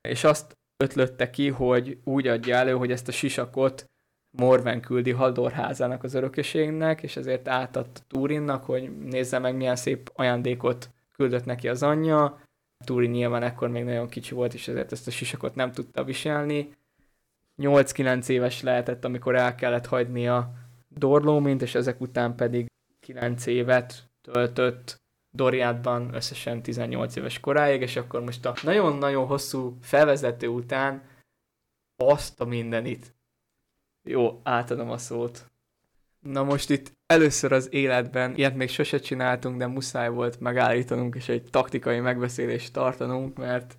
[0.00, 3.84] és azt ötlötte ki, hogy úgy adja elő, hogy ezt a sisakot
[4.30, 10.90] Morven küldi Haldorházának az örököségnek, és ezért átadta Turinnak, hogy nézze meg, milyen szép ajándékot
[11.12, 12.40] küldött neki az anyja.
[12.84, 16.74] Turin nyilván ekkor még nagyon kicsi volt, és ezért ezt a sisakot nem tudta viselni.
[17.58, 20.52] 8-9 éves lehetett, amikor el kellett hagyni a
[20.88, 22.66] Dorlómint, és ezek után pedig
[23.00, 30.46] 9 évet töltött Doriátban összesen 18 éves koráig, és akkor most a nagyon-nagyon hosszú felvezető
[30.46, 31.02] után
[31.96, 33.14] azt a mindenit
[34.02, 35.50] jó, átadom a szót.
[36.20, 41.28] Na most itt először az életben, ilyet még sose csináltunk, de muszáj volt megállítanunk és
[41.28, 43.76] egy taktikai megbeszélést tartanunk, mert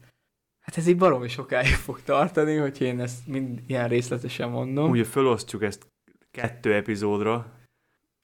[0.65, 4.89] hát ez így baromi sokáig fog tartani, hogy én ezt mind ilyen részletesen mondom.
[4.89, 5.87] Ugye felosztjuk ezt
[6.31, 7.53] kettő epizódra.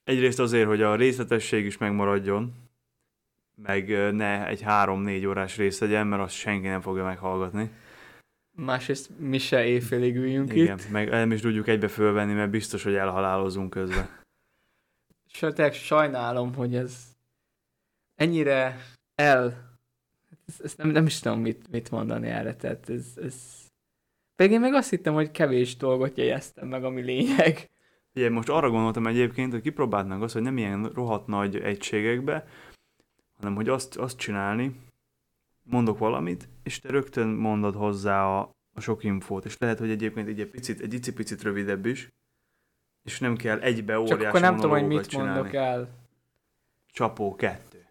[0.03, 2.53] Egyrészt azért, hogy a részletesség is megmaradjon,
[3.55, 7.71] meg ne egy három-négy órás rész legyen, mert azt senki nem fogja meghallgatni.
[8.51, 10.89] Másrészt mi se éjfélig üljünk Igen, itt.
[10.89, 14.09] meg nem is tudjuk egybe fölvenni, mert biztos, hogy elhalálozunk közben.
[15.33, 17.03] Sőt, sajnálom, hogy ez
[18.15, 18.77] ennyire
[19.15, 19.69] el...
[20.59, 23.35] Ezt nem, nem is tudom, mit, mit mondani erre, tehát ez, ez...
[24.35, 27.69] Pedig én meg azt hittem, hogy kevés dolgot jegyeztem meg, ami lényeg.
[28.15, 32.47] Ugye, most arra gondoltam egyébként, hogy kipróbálnánk azt, hogy nem ilyen rohadt nagy egységekbe,
[33.39, 34.75] hanem hogy azt, azt csinálni,
[35.63, 40.27] mondok valamit, és te rögtön mondod hozzá a, a sok infót, és lehet, hogy egyébként
[40.27, 42.09] egy picit, egy icipicit rövidebb is,
[43.03, 45.33] és nem kell egybe óriási Csak akkor nem tudom, hogy mit csinálni.
[45.33, 45.89] mondok el.
[46.87, 47.85] Csapó kettő.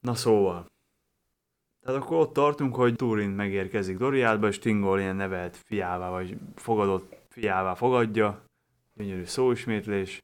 [0.00, 0.66] Na szóval.
[1.90, 7.16] Tehát akkor ott tartunk, hogy Turin megérkezik Doriátba, és Tingol ilyen nevelt fiává, vagy fogadott
[7.28, 8.44] fiává fogadja.
[8.94, 10.22] Gyönyörű szóismétlés.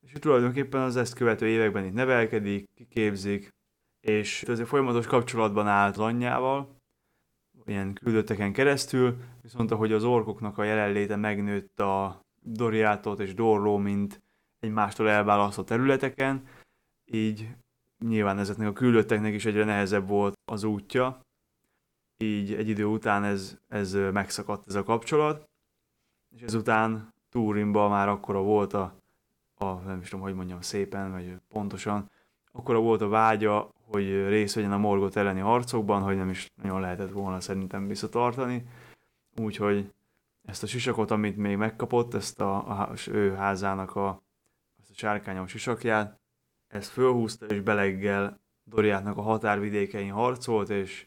[0.00, 3.48] És tulajdonképpen az ezt követő években itt nevelkedik, kiképzik,
[4.00, 6.80] és azért folyamatos kapcsolatban állt anyjával,
[7.64, 14.22] ilyen küldötteken keresztül, viszont ahogy az orkoknak a jelenléte megnőtt a Doriátot és Dorló, mint
[14.60, 16.42] egymástól elválasztott területeken,
[17.04, 17.48] így
[17.98, 21.20] nyilván ezeknek a küldötteknek is egyre nehezebb volt az útja,
[22.16, 25.48] így egy idő után ez, ez megszakadt ez a kapcsolat,
[26.34, 28.94] és ezután Turinban már akkora volt a,
[29.54, 32.10] a, nem is tudom, hogy mondjam szépen, vagy pontosan,
[32.52, 36.80] akkora volt a vágya, hogy részt vegyen a Morgot elleni harcokban, hogy nem is nagyon
[36.80, 38.66] lehetett volna szerintem visszatartani.
[39.36, 39.92] Úgyhogy
[40.42, 44.22] ezt a sisakot, amit még megkapott, ezt a, a ő házának a,
[44.80, 46.20] ezt a sárkányos sisakját,
[46.68, 51.06] ezt fölhúzta, és beleggel Doriátnak a határvidékein harcolt, és,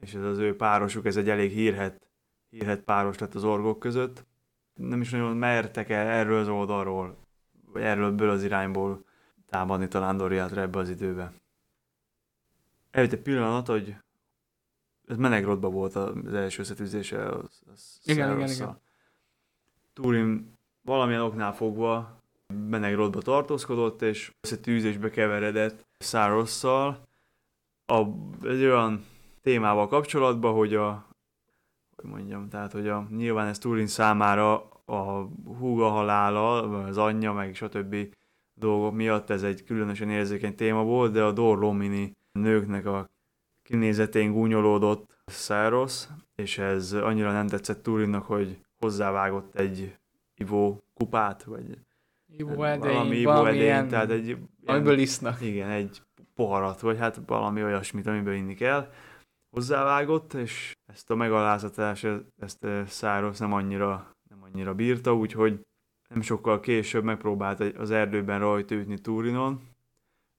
[0.00, 2.08] és ez az ő párosuk, ez egy elég hírhet,
[2.50, 4.26] hírhet páros lett az orgok között.
[4.74, 7.16] Nem is nagyon mertek el erről az oldalról,
[7.72, 9.04] vagy erről az irányból
[9.46, 11.32] támadni talán Doriátra ebbe az időbe.
[12.90, 13.96] Eljött egy pillanat, hogy
[15.06, 17.28] ez Menegrodban volt az első összetűzése.
[17.28, 18.80] Az, az igen, igen, igen.
[19.92, 22.17] Turin valamilyen oknál fogva
[22.54, 27.06] Menegrodba tartózkodott, és összetűzésbe keveredett Szárosszal.
[27.86, 28.02] A,
[28.42, 29.04] egy olyan
[29.42, 31.08] témával kapcsolatban, hogy a
[31.96, 35.28] hogy mondjam, tehát hogy a, nyilván ez Turin számára a
[35.58, 37.96] húga halála, az anyja, meg stb.
[38.54, 43.10] dolgok miatt ez egy különösen érzékeny téma volt, de a Dorlomini nőknek a
[43.62, 49.96] kinézetén gúnyolódott Száros, és ez annyira nem tetszett Turinnak, hogy hozzávágott egy
[50.34, 51.78] ivó kupát, vagy
[52.38, 54.36] ivó edény, valami ivó edény, tehát egy...
[54.64, 55.40] Amiből isznak.
[55.40, 56.02] Igen, egy
[56.34, 58.92] poharat, vagy hát valami olyasmit, amiből inni kell.
[59.50, 62.06] Hozzávágott, és ezt a megalázatást,
[62.38, 65.60] ezt Száros nem annyira, nem annyira bírta, úgyhogy
[66.08, 69.60] nem sokkal később megpróbált az erdőben rajta ütni Turinon,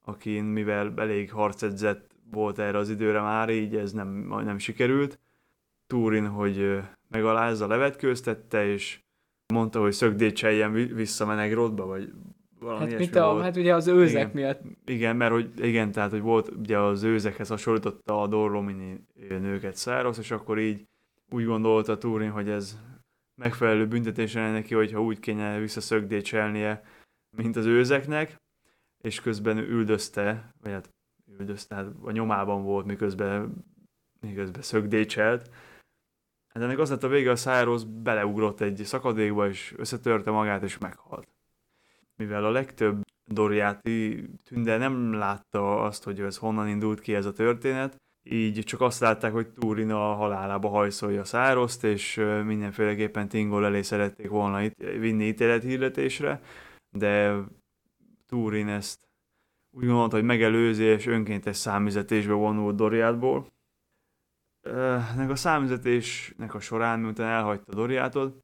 [0.05, 5.19] akin mivel elég harcedzett volt erre az időre már, így ez nem, nem sikerült.
[5.87, 8.99] Turin, hogy megalázza, levetkőztette, és
[9.53, 12.13] mondta, hogy szögdécseljen vissza Menegrodba, vagy
[12.59, 13.43] valami hát, mit a, volt.
[13.43, 14.61] hát ugye az őzek igen, miatt.
[14.85, 20.17] Igen, mert hogy igen, tehát hogy volt, ugye az őzekhez hasonlította a Dorlomini nőket Száros,
[20.17, 20.87] és akkor így
[21.29, 22.79] úgy gondolta Turin, hogy ez
[23.41, 26.83] megfelelő büntetés lenne neki, hogyha úgy kéne visszaszögdécselnie,
[27.37, 28.35] mint az őzeknek,
[29.03, 30.89] és közben üldözte, vagy hát
[31.37, 33.65] üldözte, hát a nyomában volt, miközben,
[34.21, 35.49] miközben szögdécselt.
[36.53, 40.77] Hát ennek az lett a vége, a Száros beleugrott egy szakadékba, és összetörte magát, és
[40.77, 41.27] meghalt.
[42.15, 47.33] Mivel a legtöbb Doriáti tünde nem látta azt, hogy ez honnan indult ki ez a
[47.33, 53.81] történet, így csak azt látták, hogy Turin a halálába hajszolja Szároszt, és mindenféleképpen Tingol elé
[53.81, 56.41] szerették volna itt vinni ítélethirdetésre,
[56.89, 57.35] de
[58.27, 59.07] Turin ezt
[59.71, 63.47] úgy gondolta, hogy megelőzi, és önkéntes számüzetésbe vonult Doriátból.
[65.15, 68.39] Nek a számüzetésnek a során, miután elhagyta Doriátot,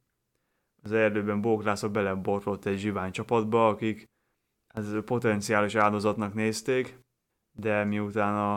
[0.83, 4.05] az erdőben bóklászok belebotlolt egy zsivány csapatba, akik
[4.73, 6.99] ez potenciális áldozatnak nézték,
[7.57, 8.55] de miután a,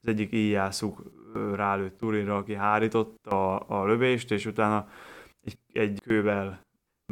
[0.00, 1.02] az egyik íjászuk
[1.54, 4.88] rálőtt Turinra, aki hárította a, a lövést, és utána
[5.40, 6.60] egy, egy kővel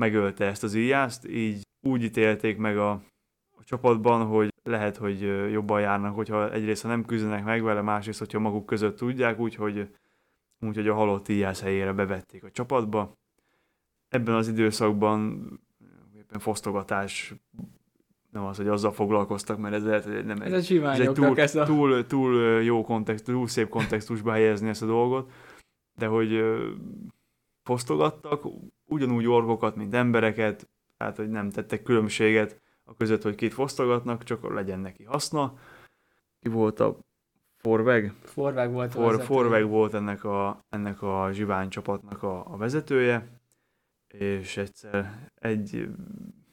[0.00, 3.02] megölte ezt az íjászt, így úgy ítélték meg a
[3.70, 5.20] csapatban, hogy lehet, hogy
[5.52, 9.88] jobban járnak, hogyha egyrészt ha nem küzdenek meg vele, másrészt, hogyha maguk között tudják, úgyhogy,
[10.60, 13.18] úgyhogy a halott íjász helyére bevették a csapatba.
[14.08, 15.48] Ebben az időszakban
[16.16, 17.34] éppen fosztogatás
[18.30, 21.38] nem az, hogy azzal foglalkoztak, mert ez lehet, hogy nem ez, egy, ez egy túl,
[21.38, 21.64] ez a...
[21.64, 25.32] túl, túl jó kontext, túl szép kontextusba helyezni ezt a dolgot,
[25.98, 26.44] de hogy
[27.62, 28.46] fosztogattak
[28.84, 32.60] ugyanúgy orgokat, mint embereket, tehát hogy nem tettek különbséget
[32.90, 35.58] a között, hogy két fosztogatnak, csak legyen neki haszna.
[36.40, 36.98] Ki volt a
[37.56, 38.12] Forveg?
[38.22, 43.40] Forveg volt For, Forveg volt ennek a, ennek a zsivány csapatnak a, a vezetője,
[44.08, 45.88] és egyszer egy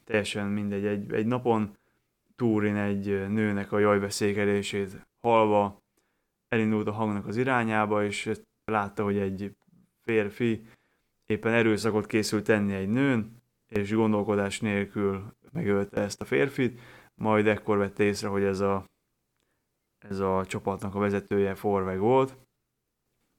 [0.04, 1.76] teljesen mindegy, egy, egy napon
[2.36, 5.82] Túrin egy nőnek a jajveszékelését halva
[6.48, 8.32] elindult a hangnak az irányába, és
[8.66, 9.56] látta, hogy egy
[10.04, 10.68] férfi
[11.26, 16.80] éppen erőszakot készült tenni egy nőn, és gondolkodás nélkül megölte ezt a férfit,
[17.16, 18.86] majd ekkor vette észre, hogy ez a,
[19.98, 22.38] ez a csapatnak a vezetője Forveg volt.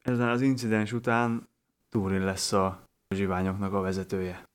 [0.02, 1.48] Ezen az incidens után
[1.88, 4.48] Turin lesz a zsiványoknak a vezetője.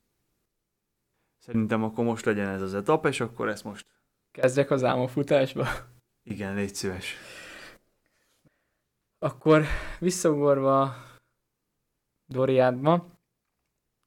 [1.38, 3.86] Szerintem akkor most legyen ez az etap, és akkor ezt most...
[4.30, 5.66] Kezdjek az álmofutásba?
[6.22, 7.16] Igen, légy szíves.
[9.18, 9.64] Akkor
[9.98, 10.94] visszagorva
[12.26, 13.13] Doriádba,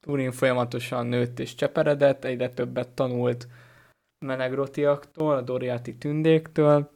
[0.07, 3.47] Turin folyamatosan nőtt és cseperedett, egyre többet tanult
[4.25, 6.91] menegrotiaktól, a Doriáti tündéktől.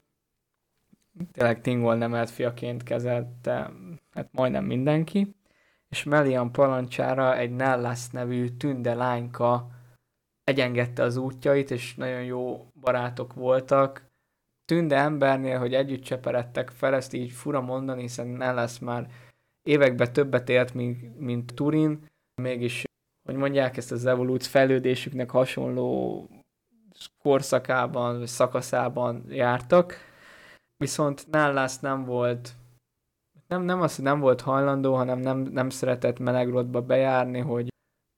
[1.32, 3.72] Tényleg Tingol nemelt fiaként kezelte
[4.12, 5.36] hát majdnem mindenki.
[5.90, 9.70] És Melian palancsára egy Nellas nevű tünde lányka
[10.44, 14.06] egyengedte az útjait, és nagyon jó barátok voltak.
[14.66, 19.08] Tünde embernél, hogy együtt cseperedtek fel, ezt így fura mondani, hiszen Nellas már
[19.64, 22.10] években többet élt, mint, mint Turin,
[22.42, 22.90] mégis
[23.24, 26.28] hogy mondják, ezt az evolút fejlődésüknek hasonló
[27.24, 29.96] korszakában, vagy szakaszában jártak,
[30.78, 32.56] viszont Nállász nem volt
[33.52, 37.68] nem, nem az, hogy nem volt hajlandó, hanem nem, nem szeretett melegrodba bejárni, hogy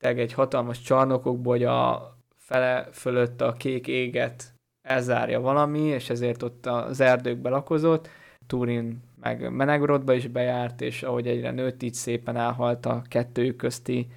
[0.04, 4.54] teg egy hatalmas csarnokokból, hogy a fele fölött a kék éget
[4.88, 8.10] elzárja valami, és ezért ott az erdőkbe lakozott.
[8.48, 14.08] Turin meg Menegrodba is bejárt, és ahogy egyre nőtt, így szépen elhalt a kettőjük közti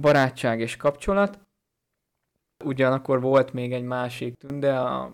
[0.00, 1.38] barátság és kapcsolat.
[2.64, 5.12] Ugyanakkor volt még egy másik tünde, a,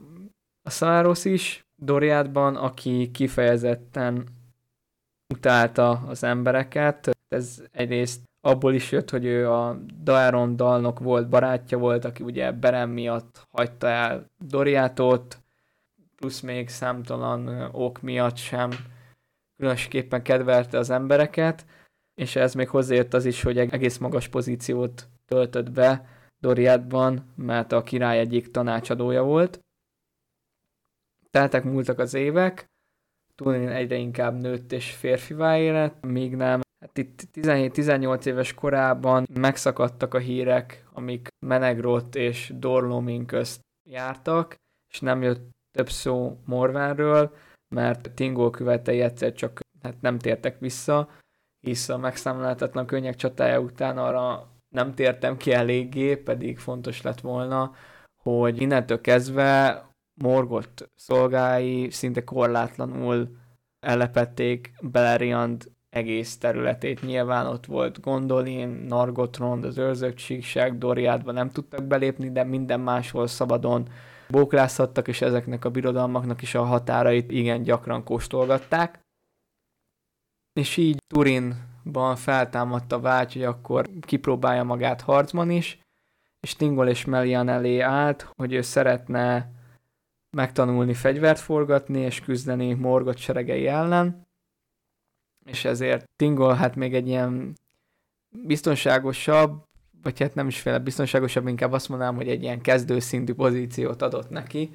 [0.62, 4.28] a Száros is, Doriátban, aki kifejezetten
[5.34, 7.10] utálta az embereket.
[7.28, 12.52] Ez egyrészt abból is jött, hogy ő a Daeron dalnok volt, barátja volt, aki ugye
[12.52, 15.40] Beren miatt hagyta el Doriátot,
[16.16, 18.70] plusz még számtalan ok miatt sem
[19.56, 21.66] különösképpen kedvelte az embereket,
[22.20, 26.08] és ez még hozzájött az is, hogy egész magas pozíciót töltött be
[26.40, 29.60] Doriátban, mert a király egyik tanácsadója volt.
[31.30, 32.66] Teltek múltak az évek,
[33.34, 36.60] Turin egyre inkább nőtt és férfivá élet, míg nem.
[36.80, 44.54] Hát itt 17-18 éves korában megszakadtak a hírek, amik Menegrot és Dorlomin közt jártak,
[44.92, 47.34] és nem jött több szó Morvánről,
[47.74, 51.08] mert Tingol követei egyszer csak hát nem tértek vissza,
[51.66, 57.72] hisz a megszámláltatlan könnyek csatája után arra nem tértem ki eléggé, pedig fontos lett volna,
[58.22, 59.82] hogy innentől kezdve
[60.14, 63.28] Morgott szolgái szinte korlátlanul
[63.80, 67.02] ellepették Beleriand egész területét.
[67.02, 73.26] Nyilván ott volt Gondolin, Nargotrond, az őrzők síkság, Doriádba nem tudtak belépni, de minden máshol
[73.26, 73.88] szabadon
[74.28, 79.05] bóklázhattak, és ezeknek a birodalmaknak is a határait igen gyakran kóstolgatták.
[80.56, 85.78] És így Turinban feltámadt a vágy, hogy akkor kipróbálja magát harcban is,
[86.40, 89.50] és Tingol és Melian elé állt, hogy ő szeretne
[90.30, 94.26] megtanulni fegyvert forgatni és küzdeni Morgot seregei ellen,
[95.44, 97.52] és ezért Tingol hát még egy ilyen
[98.28, 99.64] biztonságosabb,
[100.02, 104.30] vagy hát nem is féle biztonságosabb, inkább azt mondanám, hogy egy ilyen kezdőszintű pozíciót adott
[104.30, 104.70] neki,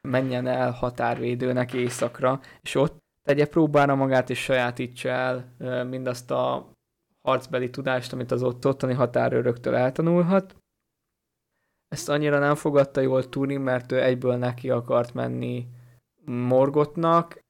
[0.00, 5.54] menjen el határvédőnek éjszakra, és ott tegye próbára magát, és sajátítsa el
[5.84, 6.70] mindazt a
[7.22, 10.56] harcbeli tudást, amit az ott ottani határőröktől eltanulhat.
[11.88, 15.66] Ezt annyira nem fogadta jól Turing, mert ő egyből neki akart menni
[16.24, 17.42] Morgotnak,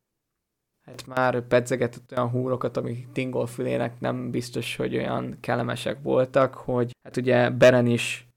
[0.84, 6.92] hát már pedzegetett olyan húrokat, amik Tingol fülének nem biztos, hogy olyan kellemesek voltak, hogy
[7.02, 8.28] hát ugye Beren is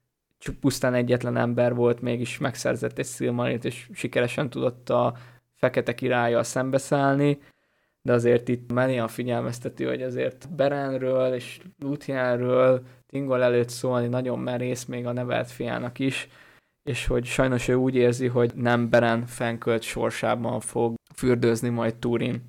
[0.60, 5.16] pusztán egyetlen ember volt, mégis megszerzett egy Silmarint, és sikeresen tudott a
[5.58, 7.40] fekete királlyal szembeszállni,
[8.02, 14.84] de azért itt Melian figyelmezteti, hogy azért Berenről és Luthienről Tingol előtt szólni nagyon merész
[14.84, 16.28] még a nevelt fiának is,
[16.82, 22.42] és hogy sajnos ő úgy érzi, hogy nem Beren fenkölt sorsában fog fürdőzni majd Turin.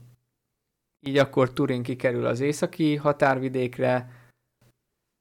[1.07, 4.09] Így akkor Turin kikerül az északi határvidékre,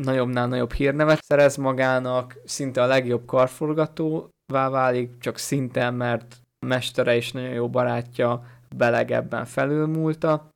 [0.03, 6.37] nagyobbnál nagyobb hírnevet szerez magának, szinte a legjobb karforgatóvá válik, csak szinte, mert
[6.67, 8.45] mestere és nagyon jó barátja
[8.77, 10.49] Beleg ebben felülmúlta,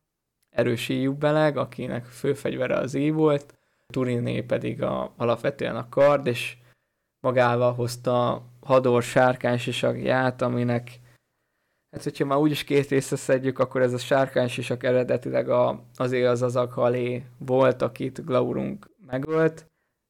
[0.55, 3.57] erős íjú Beleg, akinek főfegyvere az íj volt,
[3.93, 6.57] Turiné pedig a, alapvetően a kard, és
[7.19, 11.01] magával hozta hador sárkánysisagját, aminek
[11.93, 16.41] Hát, hogyha már úgyis két részre szedjük, akkor ez a sárkánysisak eredetileg a, azért az
[16.41, 19.65] az akalé volt, akit Glaurung megölt.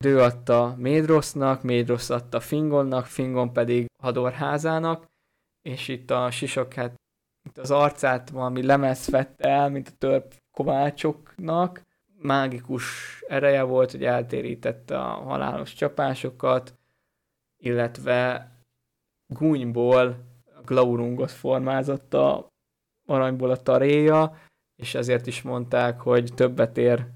[0.05, 5.05] Ő adta Médrosznak, Médrosz adta Fingonnak, Fingon pedig Hadorházának,
[5.63, 6.95] és itt a sisak, hát
[7.49, 11.81] itt az arcát valami lemez vette el, mint a törp kovácsoknak.
[12.17, 12.85] Mágikus
[13.27, 16.77] ereje volt, hogy eltérítette a halálos csapásokat,
[17.57, 18.51] illetve
[19.27, 20.31] gúnyból
[20.65, 22.47] Glaurungot formázott a
[23.05, 24.37] aranyból a taréja,
[24.75, 27.07] és ezért is mondták, hogy többet ér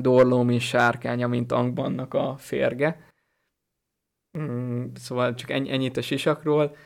[0.00, 3.10] Dorló, mint sárkánya, mint Angbannak a férge.
[4.38, 6.76] Mm, szóval csak ennyit a sisakról.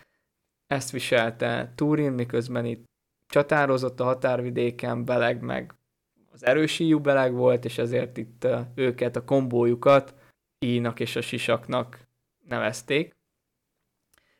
[0.71, 2.85] Ezt viselte Turin, miközben itt
[3.29, 5.75] csatározott a határvidéken, Beleg meg
[6.33, 10.15] az erősíjú Beleg volt, és ezért itt őket, a kombójukat
[10.59, 12.07] Ínak és a sisaknak
[12.49, 13.15] nevezték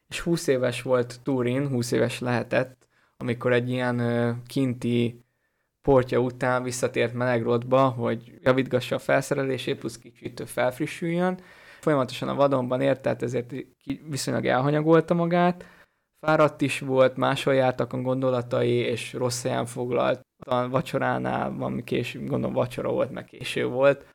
[0.09, 5.25] és 20 éves volt Turin, 20 éves lehetett, amikor egy ilyen kinti
[5.83, 11.41] portja után visszatért Melegrodba, hogy javítgassa a felszerelését, plusz kicsit felfrissüljön.
[11.81, 13.55] Folyamatosan a vadonban ért, tehát ezért
[14.11, 15.65] viszonylag elhanyagolta magát.
[16.27, 22.25] Fáradt is volt, máshol jártak a gondolatai, és rossz helyen foglalt a vacsoránál, valami késő,
[22.25, 24.07] gondolom vacsora volt, meg késő volt.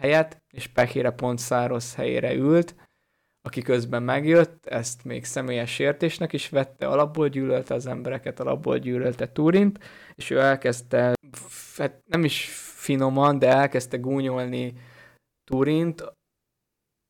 [0.00, 2.74] Helyet, és pekére pont száraz helyére ült,
[3.46, 9.32] aki közben megjött, ezt még személyes sértésnek is vette, alapból gyűlölte az embereket, alapból gyűlölte
[9.32, 9.78] Turint,
[10.14, 11.14] és ő elkezdte,
[11.76, 14.74] hát nem is finoman, de elkezdte gúnyolni
[15.50, 16.04] Turint,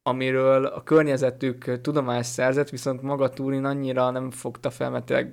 [0.09, 5.27] amiről a környezetük tudomást szerzett, viszont maga Turin annyira nem fogta fel, mert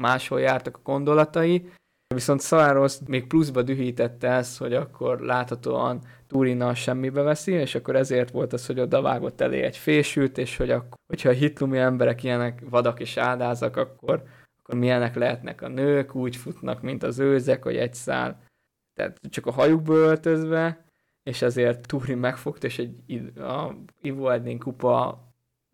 [0.00, 1.70] máshol jártak a gondolatai,
[2.14, 8.30] viszont Szaváros még pluszba dühítette ezt, hogy akkor láthatóan Túrinnal semmibe veszi, és akkor ezért
[8.30, 12.22] volt az, hogy oda vágott elé egy fésült, és hogy akkor, hogyha a hitlumi emberek
[12.22, 14.22] ilyenek vadak és áldázak, akkor,
[14.62, 18.42] akkor milyenek lehetnek a nők, úgy futnak, mint az őzek, hogy egy szál,
[18.94, 20.83] tehát csak a hajukba öltözve,
[21.24, 25.24] és ezért Turin megfogta, és egy, a Ivo Edin kupa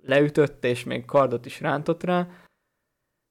[0.02, 2.28] leütötte, és még kardot is rántott rá,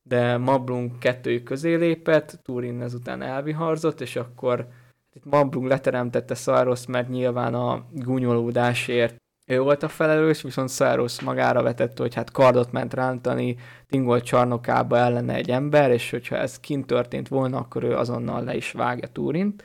[0.04, 4.68] de Mablung kettőjük közé lépett, Turin ezután elviharzott, és akkor
[5.14, 9.18] itt Mablung leteremtette Szaros, mert nyilván a gúnyolódásért
[9.50, 13.56] ő volt a felelős, viszont Szaros magára vetette, hogy hát kardot ment rántani
[13.88, 18.56] Tingol csarnokába ellene egy ember, és hogyha ez kint történt volna, akkor ő azonnal le
[18.56, 19.64] is vágja Turint.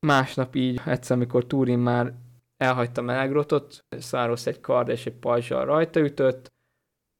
[0.00, 2.14] Másnap így, egyszer, amikor Turin már
[2.56, 6.52] elhagyta Melegrotot, Szaros egy kard és egy pajzsal rajta ütött,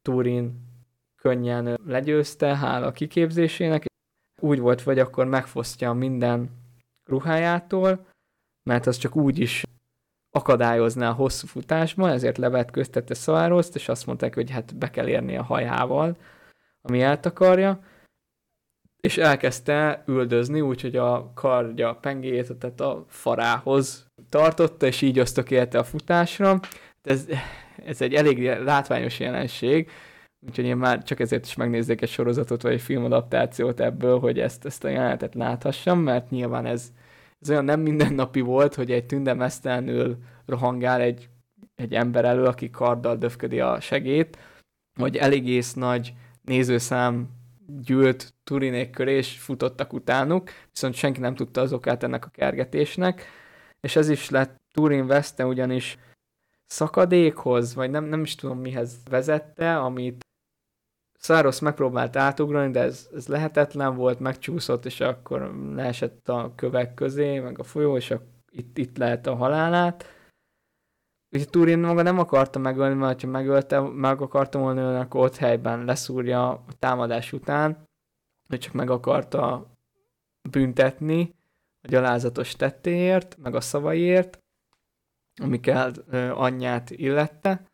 [0.03, 0.65] Turin
[1.17, 3.85] könnyen legyőzte, hála a kiképzésének.
[4.41, 6.51] Úgy volt, vagy akkor megfosztja minden
[7.05, 8.07] ruhájától,
[8.63, 9.63] mert az csak úgy is
[10.31, 15.37] akadályozná a hosszú futásban, ezért levetköztette Szaroszt, és azt mondták, hogy hát be kell érni
[15.37, 16.17] a hajával,
[16.83, 17.81] ami eltakarja,
[19.07, 25.79] és elkezdte üldözni, úgyhogy a kardja a pengéjét, tehát a farához tartotta, és így ösztökélte
[25.79, 26.61] a futásra.
[27.03, 27.27] Ez,
[27.85, 29.91] ez egy elég látványos jelenség,
[30.47, 34.65] úgyhogy én már csak ezért is megnézzék egy sorozatot, vagy egy filmadaptációt ebből, hogy ezt,
[34.65, 36.93] ezt a jelenetet láthassam, mert nyilván ez,
[37.41, 41.29] ez olyan nem mindennapi volt, hogy egy tünde mesztelenül rohangál egy,
[41.75, 44.39] egy ember elő, aki karddal döfködi a segét,
[44.99, 47.36] vagy eléggész nagy nézőszám
[47.67, 53.27] gyűlt Turinék köré, és futottak utánuk, viszont senki nem tudta az okát ennek a kergetésnek,
[53.81, 55.99] és ez is lett Turin veszte, ugyanis
[56.67, 60.25] szakadékhoz, vagy nem, nem is tudom mihez vezette, amit
[61.19, 67.39] Száros megpróbált átugrani, de ez, ez lehetetlen volt, megcsúszott, és akkor leesett a kövek közé,
[67.39, 70.16] meg a folyó, és a, itt, itt lehet a halálát.
[71.31, 75.37] Úgyhogy Turin maga nem akarta megölni, mert ha megölte, meg akarta volna ölni, akkor ott
[75.37, 77.85] helyben leszúrja a támadás után,
[78.49, 79.71] hogy csak meg akarta
[80.51, 81.35] büntetni
[81.83, 84.39] a gyalázatos tettéért, meg a szavaiért,
[85.43, 85.93] amikkel
[86.35, 87.67] anyját illette,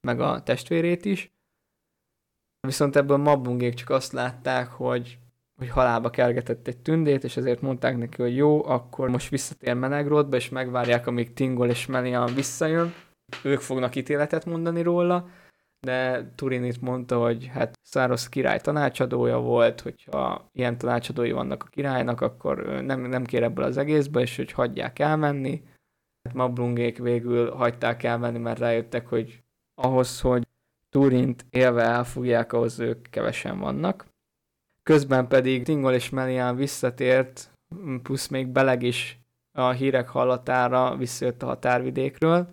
[0.00, 1.32] meg a testvérét is.
[2.60, 5.18] Viszont ebből Mabungék csak azt látták, hogy,
[5.56, 10.36] hogy halálba kergetett egy tündét, és ezért mondták neki, hogy jó, akkor most visszatér Menegrodba,
[10.36, 12.94] és megvárják, amíg Tingol és Melian visszajön.
[13.42, 15.28] Ők fognak ítéletet mondani róla,
[15.80, 21.68] de Turin itt mondta, hogy hát Száros király tanácsadója volt, hogyha ilyen tanácsadói vannak a
[21.70, 25.62] királynak, akkor nem, nem kér ebből az egészbe, és hogy hagyják elmenni.
[26.22, 29.42] Hát Mablungék végül hagyták elmenni, mert rájöttek, hogy
[29.74, 30.46] ahhoz, hogy
[30.90, 34.06] Turint élve elfogják, ahhoz ők kevesen vannak.
[34.90, 37.50] Közben pedig Tingol és Melian visszatért,
[38.02, 39.18] plusz még Beleg is
[39.58, 42.48] a hírek hallatára visszajött a határvidékről.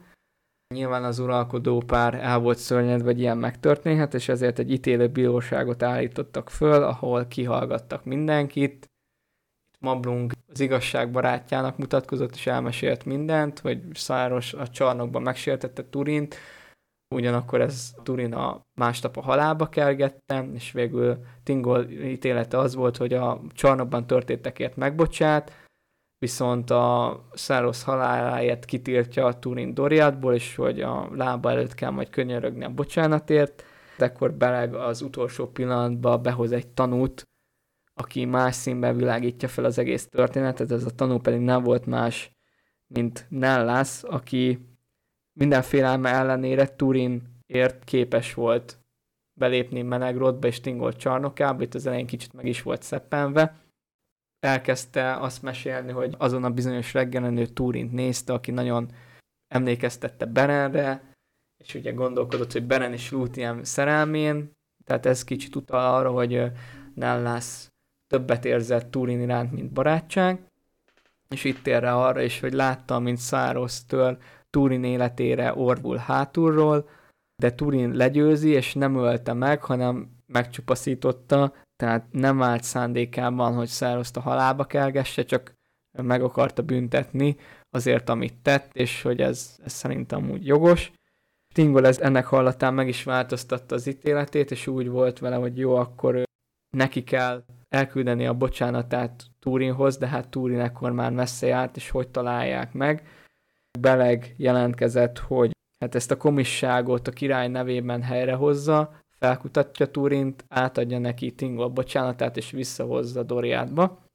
[0.73, 5.83] Nyilván az uralkodó pár el volt szörnyedve, vagy ilyen megtörténhet, és ezért egy ítélő bíróságot
[5.83, 8.73] állítottak föl, ahol kihallgattak mindenkit.
[8.73, 8.89] Itt
[9.79, 16.35] Mablung az igazság barátjának mutatkozott, és elmesélt mindent, hogy Száros a csarnokban megsértette Turint,
[17.11, 23.41] ugyanakkor ez Turina másnap a halálba kergette, és végül Tingol ítélete az volt, hogy a
[23.53, 25.51] csarnokban történtekért megbocsát,
[26.17, 32.09] viszont a Száros haláláért kitiltja a Turin Doriátból, és hogy a lába előtt kell majd
[32.09, 33.63] könyörögni a bocsánatért,
[33.97, 37.23] de akkor Beleg az utolsó pillanatban behoz egy tanút,
[37.93, 42.31] aki más színben világítja fel az egész történetet, ez a tanú pedig nem volt más,
[42.87, 44.70] mint Nellas, aki
[45.39, 48.79] minden félelme ellenére Turinért képes volt
[49.39, 53.59] belépni Menegrodba és Tingolt csarnokába, itt az elején kicsit meg is volt szeppenve.
[54.39, 58.91] Elkezdte azt mesélni, hogy azon a bizonyos reggelen ő Turint nézte, aki nagyon
[59.47, 61.13] emlékeztette Berenre,
[61.63, 64.51] és ugye gondolkodott, hogy Beren is Lúthien szerelmén,
[64.85, 66.51] tehát ez kicsit utal arra, hogy
[66.95, 67.67] Nellas
[68.07, 70.45] többet érzett Turin iránt, mint barátság,
[71.29, 74.17] és itt ér rá arra is, hogy látta, mint Száros től
[74.51, 76.89] Turin életére orvul hátulról,
[77.41, 84.17] de Turin legyőzi, és nem ölte meg, hanem megcsupaszította, tehát nem állt szándékában, hogy Szároszt
[84.17, 85.53] a halálba kelgesse, csak
[85.97, 87.35] meg akarta büntetni
[87.69, 90.91] azért, amit tett, és hogy ez, ez szerintem úgy jogos.
[91.53, 95.75] Tingol ez ennek hallatán meg is változtatta az ítéletét, és úgy volt vele, hogy jó,
[95.75, 96.23] akkor
[96.77, 102.09] neki kell elküldeni a bocsánatát Turinhoz, de hát Turin ekkor már messze járt, és hogy
[102.09, 103.07] találják meg.
[103.79, 111.31] Beleg jelentkezett, hogy hát ezt a komisságot a király nevében helyrehozza, felkutatja Turint, átadja neki
[111.31, 114.05] Tingol bocsánatát, és visszahozza Doriátba.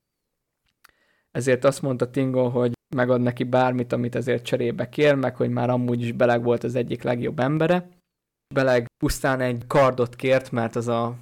[1.30, 5.70] Ezért azt mondta Tingol, hogy megad neki bármit, amit ezért cserébe kér, meg hogy már
[5.70, 7.88] amúgy is Beleg volt az egyik legjobb embere.
[8.54, 11.16] Beleg pusztán egy kardot kért, mert az a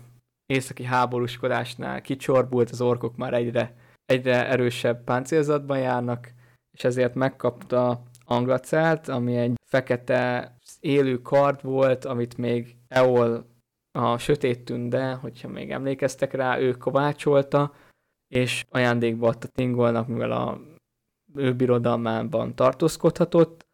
[0.47, 3.75] északi háborúskodásnál kicsorbult, az orkok már egyre,
[4.07, 6.33] egyre erősebb páncélzatban járnak,
[6.77, 13.47] és ezért megkapta Anglacelt, ami egy fekete élő kard volt, amit még Eol
[13.99, 17.75] a sötét tünde, hogyha még emlékeztek rá, ő kovácsolta,
[18.29, 20.61] és ajándékba adta Tingolnak, mivel a
[21.35, 23.67] ő birodalmában tartózkodhatott.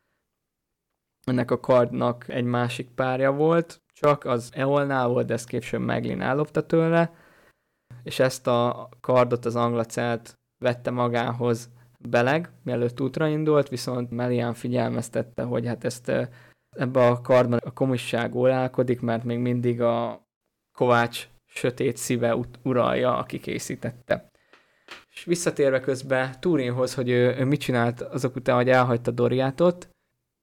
[1.26, 6.20] Ennek a kardnak egy másik párja volt, csak az Eolnál volt, de ezt később Meglin
[6.20, 7.14] ellopta tőle,
[8.02, 11.70] és ezt a kardot az anglacelt vette magához
[12.08, 16.12] beleg, mielőtt útra indult, viszont Melian figyelmeztette, hogy hát ezt
[16.76, 20.28] ebbe a kardban a komisság órálkodik, mert még mindig a
[20.72, 24.30] Kovács sötét szíve uralja, aki készítette.
[25.12, 29.88] És visszatérve közben Turinhoz, hogy ő, ő mit csinált azok után, hogy elhagyta Doriátot,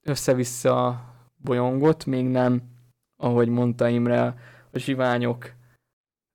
[0.05, 1.05] össze-vissza
[1.37, 2.61] bolyongott, még nem,
[3.15, 4.35] ahogy mondta Imre,
[4.71, 5.53] a zsiványok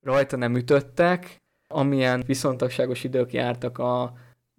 [0.01, 1.37] rajta nem ütöttek,
[1.68, 4.12] amilyen viszontagságos idők jártak a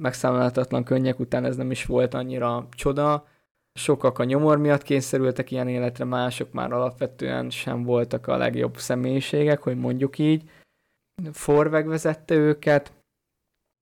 [0.03, 3.27] megszámolhatatlan könnyek után, ez nem is volt annyira csoda.
[3.73, 9.61] Sokak a nyomor miatt kényszerültek ilyen életre, mások már alapvetően sem voltak a legjobb személyiségek,
[9.61, 10.49] hogy mondjuk így.
[11.31, 12.93] Forveg vezette őket,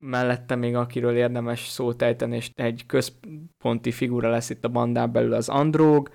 [0.03, 5.33] mellette még akiről érdemes szót ejteni, és egy központi figura lesz itt a bandán belül
[5.33, 6.09] az Andróg,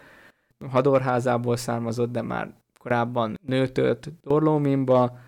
[0.69, 5.19] hadorházából származott, de már korábban nőtölt Dorlóminba,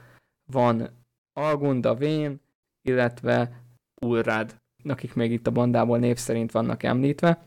[0.52, 0.88] van
[1.32, 2.40] Algunda Vén,
[2.82, 3.62] illetve
[4.00, 7.46] Ulrad, akik még itt a bandából név szerint vannak említve.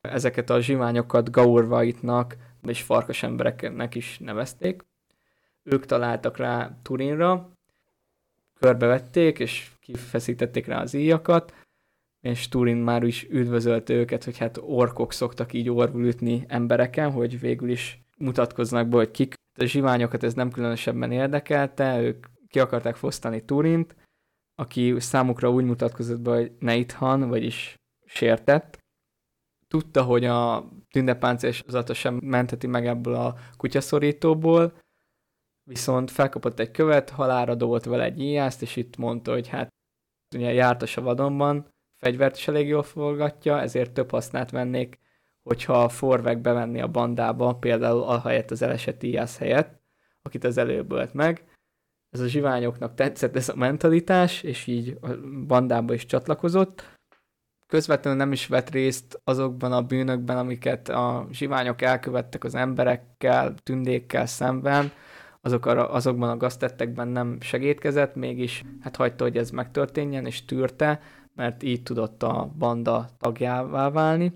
[0.00, 4.84] Ezeket a zsiványokat gaurvaitnak és farkas embereknek is nevezték.
[5.62, 7.50] Ők találtak rá Turinra,
[8.58, 11.54] körbevették, és kifeszítették rá az íjakat,
[12.20, 17.40] és Turin már is üdvözölte őket, hogy hát orkok szoktak így orvul ütni embereken, hogy
[17.40, 19.34] végül is mutatkoznak be, hogy kik.
[19.60, 23.94] A zsiványokat ez nem különösebben érdekelte, ők ki akarták fosztani Turint,
[24.58, 28.78] aki számukra úgy mutatkozott be, hogy Neithan, vagyis sértett.
[29.68, 34.78] Tudta, hogy a tündepáncélzata sem mentheti meg ebből a kutyaszorítóból,
[35.62, 39.68] viszont felkapott egy követ, halára dobott vele egy íjást, és itt mondta, hogy hát
[40.34, 44.98] ugye járt a savadonban, fegyvert is elég jól forgatja, ezért több hasznát vennék,
[45.42, 49.80] hogyha a Forvek bevenni a bandába, például a helyett az elesett íjász helyett,
[50.22, 51.47] akit az előbb ölt meg,
[52.10, 55.08] ez a zsiványoknak tetszett ez a mentalitás, és így a
[55.46, 56.96] bandába is csatlakozott.
[57.66, 64.26] Közvetlenül nem is vett részt azokban a bűnökben, amiket a zsiványok elkövettek az emberekkel, tündékkel
[64.26, 64.92] szemben,
[65.40, 71.00] azok a, azokban a gaztettekben nem segítkezett, mégis hát hagyta, hogy ez megtörténjen, és tűrte,
[71.34, 74.32] mert így tudott a banda tagjává válni.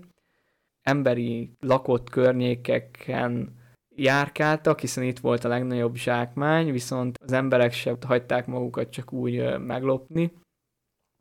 [0.81, 3.61] Emberi lakott környékeken
[3.95, 9.59] járkáltak, hiszen itt volt a legnagyobb zsákmány, viszont az emberek sem hagyták magukat csak úgy
[9.59, 10.31] meglopni,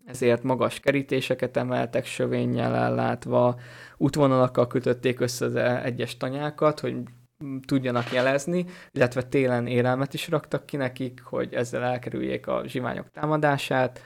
[0.04, 3.60] ezért magas kerítéseket emeltek, sövénnyel ellátva,
[3.96, 6.96] útvonalakkal kötötték össze az e- egyes tanyákat, hogy
[7.66, 14.00] tudjanak jelezni, illetve télen élelmet is raktak ki nekik, hogy ezzel elkerüljék a zsiványok támadását,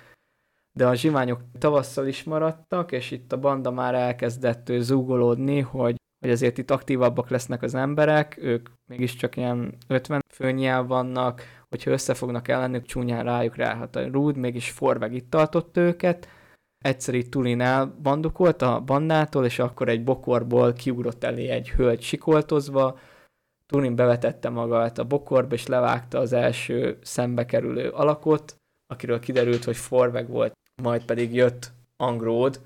[0.72, 5.96] de a zsiványok tavasszal is maradtak, és itt a banda már elkezdett zúgolódni, hogy
[6.26, 12.48] hogy azért itt aktívabbak lesznek az emberek, ők mégiscsak ilyen 50 főnyel vannak, hogyha összefognak
[12.48, 16.28] ellenük, csúnyán rájuk ráhat a rúd, mégis Forveg itt tartott őket.
[16.78, 22.98] Egyszer itt Tulin elbandukolt a bandától, és akkor egy bokorból kiugrott elé egy hölgy sikoltozva,
[23.66, 28.56] Tulin bevetette magát a bokorba, és levágta az első szembe kerülő alakot,
[28.86, 30.52] akiről kiderült, hogy Forveg volt,
[30.82, 32.60] majd pedig jött Angród,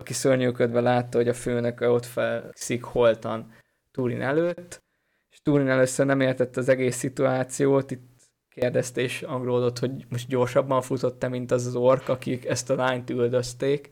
[0.00, 3.52] aki szörnyűködve látta, hogy a főnök ott fekszik holtan
[3.90, 4.82] Turin előtt,
[5.30, 8.08] és Turin először nem értette az egész szituációt, itt
[8.48, 13.10] kérdezte és angolodott, hogy most gyorsabban futott-e, mint az az ork, akik ezt a lányt
[13.10, 13.90] üldözték.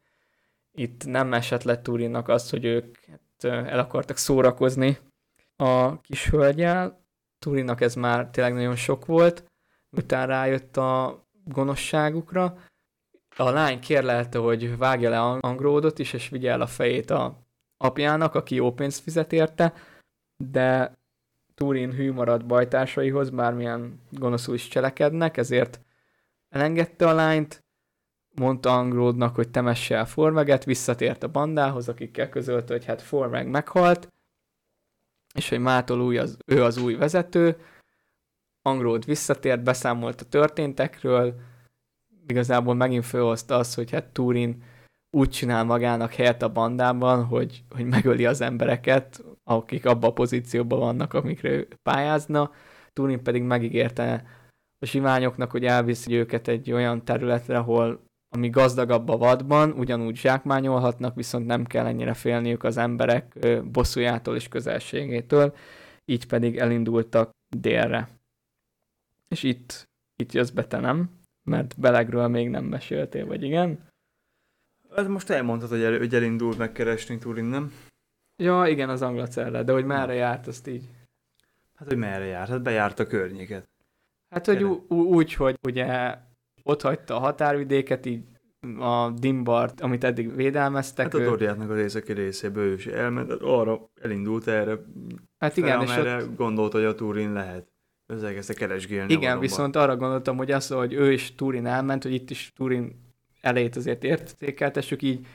[0.73, 4.99] Itt nem esett le Turinnak az, hogy ők hát, el akartak szórakozni
[5.57, 7.07] a kis hölgyel.
[7.39, 9.45] Turinnak ez már tényleg nagyon sok volt,
[9.91, 12.59] utána rájött a gonoszságukra,
[13.41, 17.39] a lány kérlelte, hogy vágja le Angródot is, és vigye el a fejét a
[17.77, 19.73] apjának, aki jó pénzt fizet érte,
[20.37, 20.97] de
[21.55, 25.81] Turin hű maradt bajtársaihoz, bármilyen gonoszul is cselekednek, ezért
[26.49, 27.65] elengedte a lányt,
[28.35, 34.13] mondta Angródnak, hogy temesse el Formeget, visszatért a bandához, akikkel közölte, hogy hát Formeg meghalt,
[35.35, 37.57] és hogy mától új az, ő az új vezető.
[38.63, 41.41] Angród visszatért, beszámolt a történtekről,
[42.29, 44.63] igazából megint felhozta azt, hogy hát Turin
[45.17, 50.79] úgy csinál magának helyet a bandában, hogy, hogy megöli az embereket, akik abban a pozícióban
[50.79, 52.51] vannak, amikre ő pályázna.
[52.93, 54.25] Turin pedig megígérte
[54.79, 61.15] a zsiványoknak, hogy elviszi őket egy olyan területre, ahol ami gazdagabb a vadban, ugyanúgy zsákmányolhatnak,
[61.15, 65.55] viszont nem kell ennyire félniük az emberek bosszújától és közelségétől,
[66.05, 68.09] így pedig elindultak délre.
[69.29, 71.18] És itt, itt jössz be te, nem?
[71.49, 73.87] Mert Belegről még nem meséltél, vagy igen?
[74.97, 77.73] Hát most elmondtad, hogy, el, hogy elindult megkeresni Turin, nem?
[78.43, 80.89] Ja, igen, az Anglacerre, de hogy merre járt, azt így.
[81.75, 82.49] Hát, hogy merre járt?
[82.49, 83.69] Hát bejárt a környéket.
[84.35, 86.19] Hát, hogy úgy, hogy ugye
[86.63, 88.25] ott hagyta a határvidéket, így
[88.79, 91.05] a Dimbart, amit eddig védelmeztek.
[91.05, 94.79] Hát a ő- Doriátnak az északi részéből ő is elment, hát arra elindult erre,
[95.39, 97.69] hát igen, és erre ott, gondolt, hogy a Turin lehet.
[98.09, 99.09] Ezzel elkezdte keresgélni.
[99.13, 99.41] igen, valóban.
[99.41, 103.07] viszont arra gondoltam, hogy az, hogy ő is Turin elment, hogy itt is Turin
[103.41, 105.27] elét azért értékeltessük, így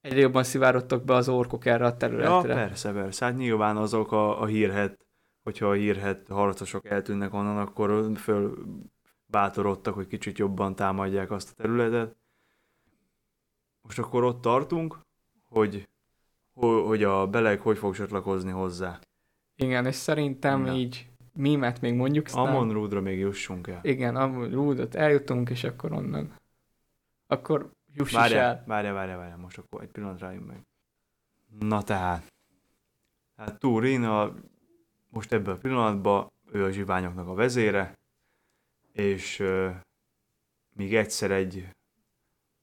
[0.00, 2.54] egyre jobban szivárodtak be az orkok erre a Ja, területre.
[2.54, 3.24] persze, persze.
[3.24, 5.06] Hát nyilván azok a, a hírhet,
[5.42, 8.54] hogyha a hírhet harcosok eltűnnek onnan, akkor föl
[9.26, 12.16] bátorodtak, hogy kicsit jobban támadják azt a területet.
[13.82, 14.98] Most akkor ott tartunk,
[15.48, 15.88] hogy,
[16.54, 18.98] hogy, a beleg hogy fog csatlakozni hozzá.
[19.56, 20.72] Igen, és szerintem Na.
[20.74, 21.06] így
[21.36, 22.26] mímet még mondjuk.
[22.26, 23.80] aztán- Amon Rúdra még jussunk el.
[23.82, 26.34] Igen, amúgy Rúdot eljutunk, és akkor onnan.
[27.26, 28.64] Akkor juss is el.
[28.66, 30.66] Várjál, várjál, várjál, most akkor egy pillanat rájunk meg.
[31.58, 32.32] Na tehát.
[33.36, 34.34] Hát Turin a,
[35.08, 37.98] most ebben a pillanatban ő a zsiványoknak a vezére,
[38.92, 39.74] és uh,
[40.72, 41.68] míg egyszer egy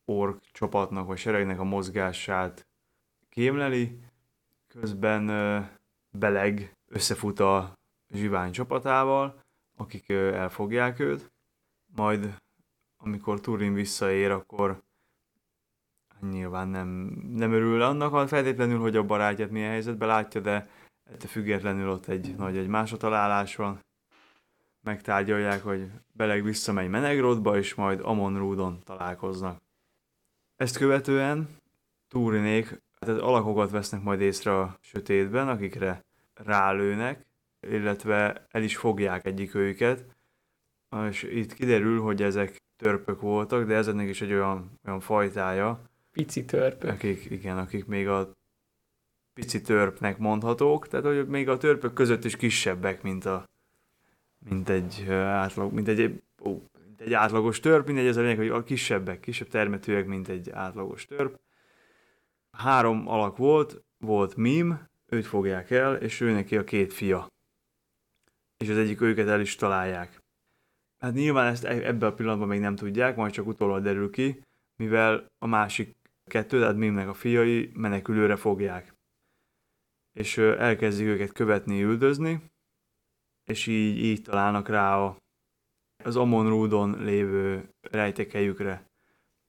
[0.06, 2.68] ork csapatnak vagy seregnek a mozgását
[3.30, 4.00] kémleli,
[4.68, 5.66] közben uh,
[6.18, 7.74] Beleg összefut a
[8.14, 9.42] zsivány csapatával,
[9.78, 11.32] akik elfogják őt,
[11.96, 12.36] majd
[12.98, 14.84] amikor Turin visszaér, akkor
[16.32, 16.88] nyilván nem,
[17.30, 20.70] nem örül annak feltétlenül, hogy a barátját milyen helyzetben látja, de
[21.04, 23.80] ettől függetlenül ott egy nagy egy másotalálás van.
[24.82, 29.62] Megtárgyalják, hogy Beleg visszamegy Menegrodba, és majd Amon Rúdon találkoznak.
[30.56, 31.58] Ezt követően
[32.08, 37.26] Túrinék tehát alakokat vesznek majd észre a sötétben, akikre rálőnek,
[37.70, 40.06] illetve el is fogják egyik őket,
[41.10, 46.46] és itt kiderül, hogy ezek törpök voltak, de ezeknek is egy olyan, olyan fajtája, Pici
[46.46, 46.90] törpök.
[46.90, 48.32] akik, igen, akik még a
[49.34, 53.50] pici törpnek mondhatók, tehát hogy még a törpök között is kisebbek, mint, a,
[54.50, 56.50] mint, egy, átlag, mint, egy, ó,
[56.88, 60.50] mint egy átlagos törp, mindegy, ez a lényeg, hogy a kisebbek, kisebb termetőek, mint egy
[60.50, 61.40] átlagos törp.
[62.52, 67.33] Három alak volt, volt Mim, őt fogják el, és ő neki a két fia.
[68.64, 70.20] És az egyik őket el is találják.
[70.98, 74.42] Hát nyilván ezt e- ebben a pillanatban még nem tudják, majd csak utólag derül ki,
[74.76, 75.96] mivel a másik
[76.30, 78.94] kettő, tehát Mimnek a fiai menekülőre fogják.
[80.14, 82.42] És elkezdik őket követni, üldözni,
[83.46, 85.18] és így, így találnak rá a,
[86.04, 88.86] az Amon Rúdon lévő rejtékhelyükre.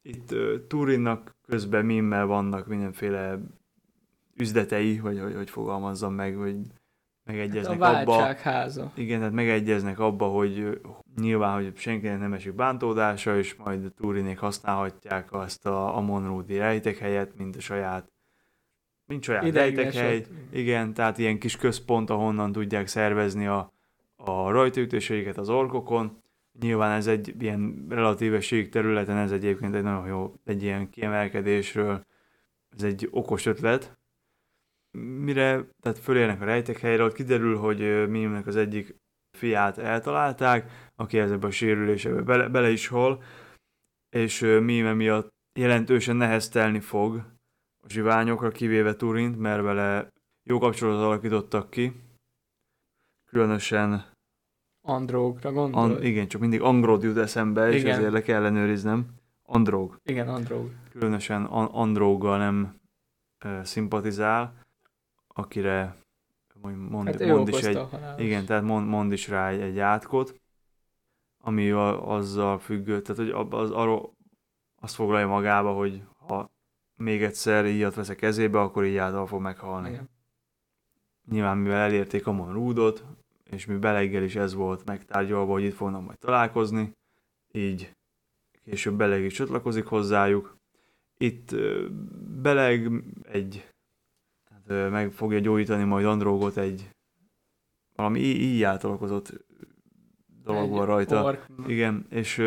[0.02, 3.40] Itt ö, Turinnak közben Mimmel vannak mindenféle
[4.34, 6.36] üzletei, vagy hogy, hogy fogalmazzam meg,
[7.24, 8.02] hogy Hát a megegyeznek abba.
[8.04, 8.92] váltságháza.
[8.94, 10.80] Igen, tehát megegyeznek abba, hogy
[11.16, 17.36] nyilván, hogy senkinek nem esik bántódása, és majd a Turinék használhatják azt a Amonrúdi rejtekhelyet,
[17.36, 18.12] mint a saját,
[19.06, 20.24] mint saját rejtekhely.
[20.52, 23.72] Igen, tehát ilyen kis központ, ahonnan tudják szervezni a,
[24.16, 26.22] a rajtaütéseiket az orkokon.
[26.60, 32.04] Nyilván ez egy ilyen relatíve sík területen, ez egyébként egy nagyon jó, egy ilyen kiemelkedésről,
[32.76, 33.98] ez egy okos ötlet.
[34.98, 38.96] Mire, tehát fölérnek a rejtekhelyre, ott kiderül, hogy Mimnek az egyik
[39.36, 43.22] fiát eltalálták, aki ezekbe a sérülésekbe bele, bele is hol,
[44.16, 47.16] és Mime miatt jelentősen neheztelni fog
[47.84, 50.08] a zsiványokra, kivéve Turint, mert vele
[50.42, 51.92] jó kapcsolatot alakítottak ki.
[53.30, 54.04] Különösen,
[54.86, 55.90] Andrógra gondolod?
[55.90, 57.98] an, igen, csak mindig Angrod jut eszembe, és Igen.
[57.98, 59.06] ezért le kell ellenőriznem.
[59.42, 59.96] Andróg.
[60.02, 60.70] Igen, Andróg.
[60.90, 62.74] Különösen An- Andróggal nem
[63.44, 64.63] ö, szimpatizál,
[65.34, 65.96] akire
[66.60, 67.80] mond, mond, Hát mond is egy,
[68.16, 70.40] igen, tehát mond, mond is rá egy, egy átkot,
[71.38, 74.12] ami a, azzal függő, tehát hogy az, arról
[74.80, 76.50] azt foglalja magába, hogy ha
[76.96, 79.88] még egyszer íjat vesz a kezébe, akkor így által fog meghalni.
[79.88, 80.08] Igen.
[81.30, 83.04] Nyilván mivel elérték a Rúdot,
[83.44, 86.92] és mi Beleggel is ez volt megtárgyalva, hogy itt fognak majd találkozni,
[87.52, 87.94] így
[88.64, 90.56] később Beleg is csatlakozik hozzájuk.
[91.18, 91.54] Itt
[92.42, 92.90] Beleg
[93.22, 93.68] egy,
[94.68, 96.90] hát, meg fogja gyógyítani majd Andrógot egy
[97.96, 99.32] valami így átalakozott
[100.42, 101.22] dolog van rajta.
[101.22, 101.46] Ork.
[101.66, 102.38] Igen, és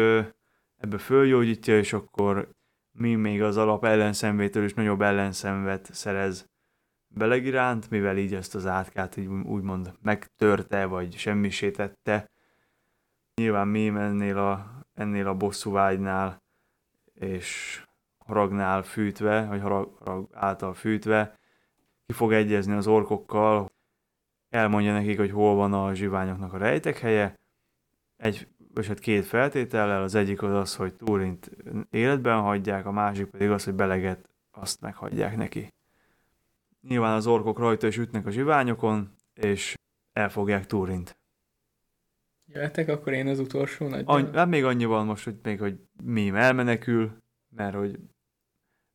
[0.78, 2.50] ebbe fölgyógyítja, és akkor
[2.92, 6.50] mi még az alap ellenszenvétől is nagyobb ellenszenvet szerez
[7.10, 12.30] Beleg iránt, mivel így ezt az átkát így úgymond megtörte, vagy semmisítette.
[13.36, 16.42] Nyilván mi ennél a, ennél a bosszú vágynál
[17.14, 17.82] és
[18.18, 21.40] haragnál fűtve, vagy harag, harag által fűtve,
[22.08, 23.72] ki fog egyezni az orkokkal,
[24.50, 27.34] elmondja nekik, hogy hol van a zsiványoknak a rejtek helye,
[28.18, 31.52] egy, vagy hát két feltétellel, az egyik az az, hogy Túrint
[31.90, 35.74] életben hagyják, a másik pedig az, hogy beleget azt meghagyják neki.
[36.82, 39.74] Nyilván az orkok rajta is ütnek a zsiványokon, és
[40.14, 41.18] elfogják Túrint.
[42.46, 44.04] Jöhetek, akkor én az utolsó nagy.
[44.06, 47.18] Any, hát még annyi van most, hogy még, hogy Mím elmenekül,
[47.50, 48.00] mert hogy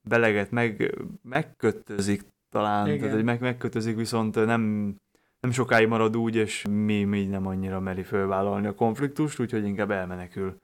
[0.00, 2.98] beleget meg, megkötözik talán, Igen.
[2.98, 4.94] tehát hogy meg, megkötözik, viszont nem,
[5.40, 9.90] nem sokáig marad úgy, és mi így nem annyira meri fölvállalni a konfliktust, úgyhogy inkább
[9.90, 10.56] elmenekül.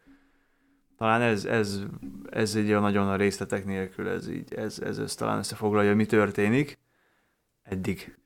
[0.97, 1.83] Talán ez, ez,
[2.31, 6.07] ez egy olyan nagyon a részletek nélkül, ez így, ez, ez, ez talán összefoglalja, mi
[6.07, 6.79] történik
[7.63, 8.19] eddig.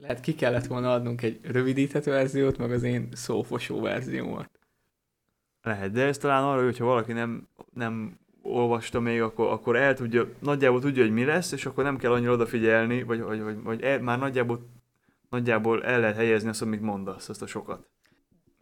[0.00, 4.50] Lehet ki kellett volna adnunk egy rövidített verziót, meg az én szófosó verziómat.
[5.62, 10.28] Lehet, de ez talán arra, hogyha valaki nem, nem olvasta még, akkor, akkor el tudja,
[10.38, 13.82] nagyjából tudja, hogy mi lesz, és akkor nem kell annyira odafigyelni, vagy, vagy, vagy, vagy
[13.82, 14.68] el, már nagyjából,
[15.30, 17.86] nagyjából el lehet helyezni azt, amit mondasz, azt a sokat.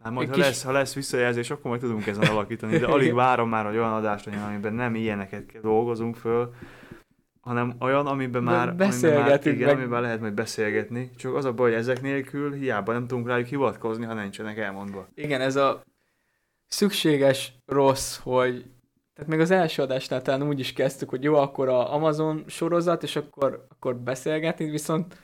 [0.03, 0.43] Hát majd, ha, kis...
[0.43, 3.93] lesz, ha lesz visszajelzés, akkor majd tudunk ezen alakítani, de alig várom már, hogy olyan
[3.93, 6.53] adást legyen, amiben nem ilyeneket dolgozunk föl,
[7.41, 9.77] hanem olyan, amiben már, amiben, már igen, meg...
[9.77, 11.09] amiben lehet majd beszélgetni.
[11.17, 15.07] Csak az a baj, hogy ezek nélkül hiába nem tudunk rájuk hivatkozni, ha nincsenek elmondva.
[15.15, 15.83] Igen, ez a
[16.67, 18.65] szükséges rossz, hogy
[19.15, 23.03] tehát még az első adásnál talán úgy is kezdtük, hogy jó, akkor a Amazon sorozat,
[23.03, 25.23] és akkor, akkor beszélgetni, viszont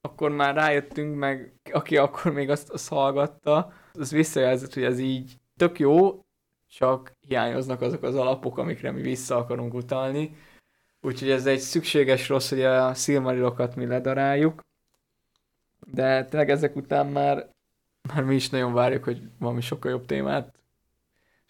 [0.00, 5.38] akkor már rájöttünk, meg aki akkor még azt, azt hallgatta, az visszajelzett, hogy ez így
[5.56, 6.24] tök jó,
[6.68, 10.36] csak hiányoznak azok az alapok, amikre mi vissza akarunk utalni.
[11.00, 14.60] Úgyhogy ez egy szükséges rossz, hogy a Silmarilokat mi ledaráljuk.
[15.86, 17.48] De tényleg ezek után már,
[18.14, 20.61] már mi is nagyon várjuk, hogy valami sokkal jobb témát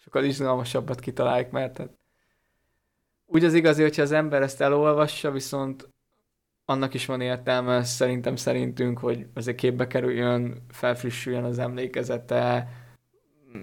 [0.03, 1.89] sokkal izgalmasabbat kitaláljuk, mert hát
[3.25, 5.89] úgy az igazi, hogyha az ember ezt elolvassa, viszont
[6.65, 12.69] annak is van értelme, szerintem szerintünk, hogy azért képbe kerüljön, felfrissüljön az emlékezete,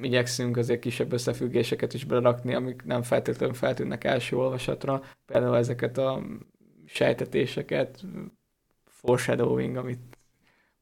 [0.02, 6.22] igyekszünk azért kisebb összefüggéseket is berakni, amik nem feltétlenül feltűnnek első olvasatra, például ezeket a
[6.86, 8.04] sejtetéseket,
[8.86, 10.18] foreshadowing, amit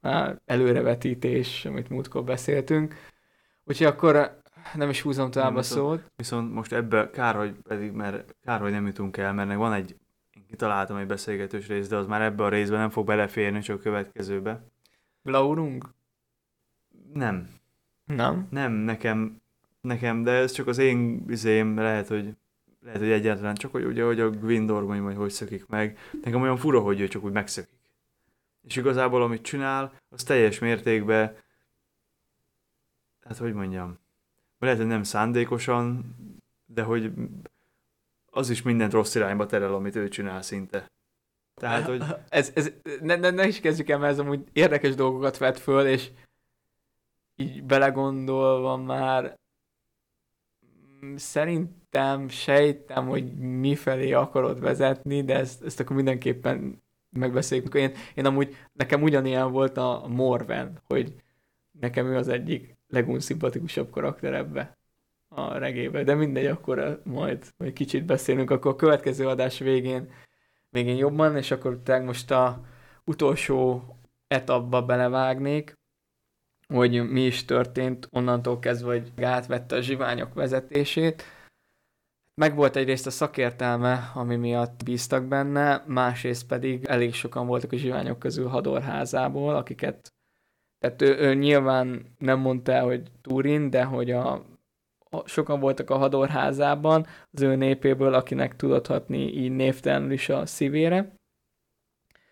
[0.00, 2.94] már előrevetítés, amit múltkor beszéltünk.
[3.64, 4.40] Úgyhogy akkor
[4.74, 6.10] nem is húzom tovább a szót.
[6.16, 9.96] Viszont most ebbe kár, hogy pedig, mert kár, hogy nem jutunk el, mert van egy,
[10.36, 13.78] én kitaláltam egy beszélgetős rész, de az már ebbe a részbe nem fog beleférni, csak
[13.78, 14.64] a következőbe.
[15.22, 15.94] Glaurung?
[17.12, 17.48] Nem.
[18.04, 18.46] Nem?
[18.50, 19.40] Nem, nekem,
[19.80, 22.36] nekem, de ez csak az én izém, lehet, hogy
[22.84, 25.98] lehet, hogy egyáltalán csak, hogy ugye, hogy a Gwindorgon vagy hogy szökik meg.
[26.22, 27.78] Nekem olyan fura, hogy ő csak úgy megszökik.
[28.62, 31.36] És igazából, amit csinál, az teljes mértékben,
[33.24, 33.98] hát hogy mondjam,
[34.58, 36.16] lehet, hogy nem szándékosan,
[36.66, 37.12] de hogy
[38.30, 40.86] az is mindent rossz irányba terel, amit ő csinál szinte.
[41.54, 42.02] Tehát, hogy...
[42.28, 45.86] Ez, ez, ne, ne, ne is kezdjük el, mert ez amúgy érdekes dolgokat vet föl,
[45.86, 46.10] és
[47.36, 49.38] így belegondolva már
[51.16, 57.74] szerintem sejtem, hogy mifelé akarod vezetni, de ezt, ezt akkor mindenképpen megbeszéljük.
[57.74, 61.14] Én, én amúgy, nekem ugyanilyen volt a Morven, hogy
[61.80, 64.78] nekem ő az egyik legunszimpatikusabb karakter ebbe
[65.28, 70.08] a regébe, de mindegy, akkor majd, majd kicsit beszélünk, akkor a következő adás végén
[70.70, 72.60] végén jobban, és akkor tényleg most a
[73.04, 73.82] utolsó
[74.26, 75.76] etapba belevágnék,
[76.66, 81.22] hogy mi is történt onnantól kezdve, hogy átvette a zsiványok vezetését.
[82.34, 87.76] Meg volt egyrészt a szakértelme, ami miatt bíztak benne, másrészt pedig elég sokan voltak a
[87.76, 90.12] zsiványok közül Hadorházából, akiket
[90.78, 94.32] tehát ő, ő nyilván nem mondta el, hogy Turin, de hogy a,
[95.10, 101.16] a, sokan voltak a hadorházában az ő népéből, akinek tudathatni így névtelenül is a szívére.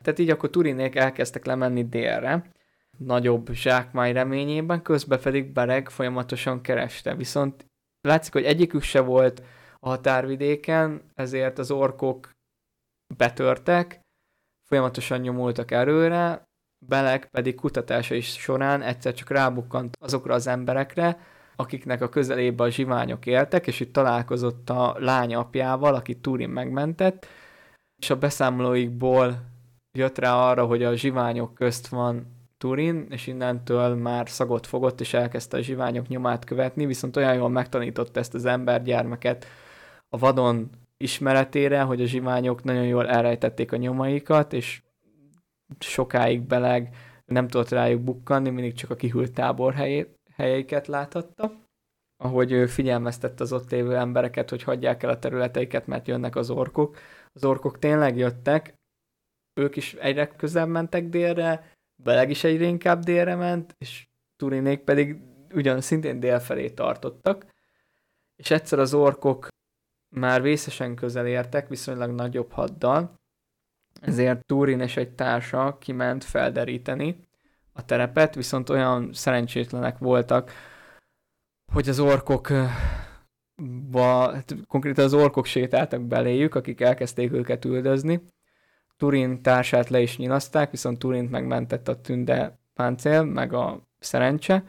[0.02, 2.50] Tehát így akkor Turinék elkezdtek lemenni délre,
[2.98, 7.14] nagyobb zsákmány reményében, közben pedig Bereg folyamatosan kereste.
[7.14, 7.66] Viszont
[8.00, 9.42] látszik, hogy egyikük se volt
[9.80, 12.30] a határvidéken, ezért az orkok
[13.16, 14.00] betörtek,
[14.62, 16.45] folyamatosan nyomultak erőre,
[16.88, 21.18] Belek pedig kutatásai során egyszer csak rábukkant azokra az emberekre,
[21.56, 27.26] akiknek a közelébe a zsiványok éltek, és itt találkozott a lány apjával, aki Turin megmentett,
[27.98, 29.44] és a beszámolóikból
[29.98, 35.14] jött rá arra, hogy a zsiványok közt van Turin, és innentől már szagot fogott, és
[35.14, 39.46] elkezdte a zsiványok nyomát követni, viszont olyan jól megtanította ezt az embergyermeket
[40.08, 44.82] a vadon ismeretére, hogy a zsiványok nagyon jól elrejtették a nyomaikat, és
[45.78, 51.64] sokáig beleg nem tudott rájuk bukkanni, mindig csak a kihűlt tábor helyét, helyeiket láthatta.
[52.22, 56.50] ahogy ő figyelmeztette az ott lévő embereket, hogy hagyják el a területeiket, mert jönnek az
[56.50, 56.98] orkok.
[57.32, 58.74] Az orkok tényleg jöttek,
[59.60, 65.16] ők is egyre közelebb mentek délre, Beleg is egyre inkább délre ment, és Turinék pedig
[65.54, 67.46] ugyan szintén dél felé tartottak,
[68.36, 69.48] és egyszer az orkok
[70.14, 73.14] már vészesen közel értek, viszonylag nagyobb haddal,
[74.00, 77.16] ezért Turin és egy társa kiment felderíteni
[77.72, 80.52] a terepet, viszont olyan szerencsétlenek voltak,
[81.72, 82.48] hogy az orkok
[83.90, 88.22] ba, hát konkrétan az orkok sétáltak beléjük, akik elkezdték őket üldözni.
[88.96, 94.64] Turin társát le is nyilazták, viszont Turint megmentett a tünde páncél, meg a szerencse,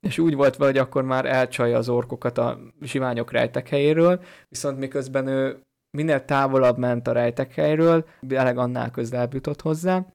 [0.00, 4.78] és úgy volt vele, hogy akkor már elcsalja az orkokat a zsiványok rejtek helyéről, viszont
[4.78, 5.62] miközben ő
[5.94, 10.06] minél távolabb ment a rejtek helyről, eleg annál közelebb jutott hozzá,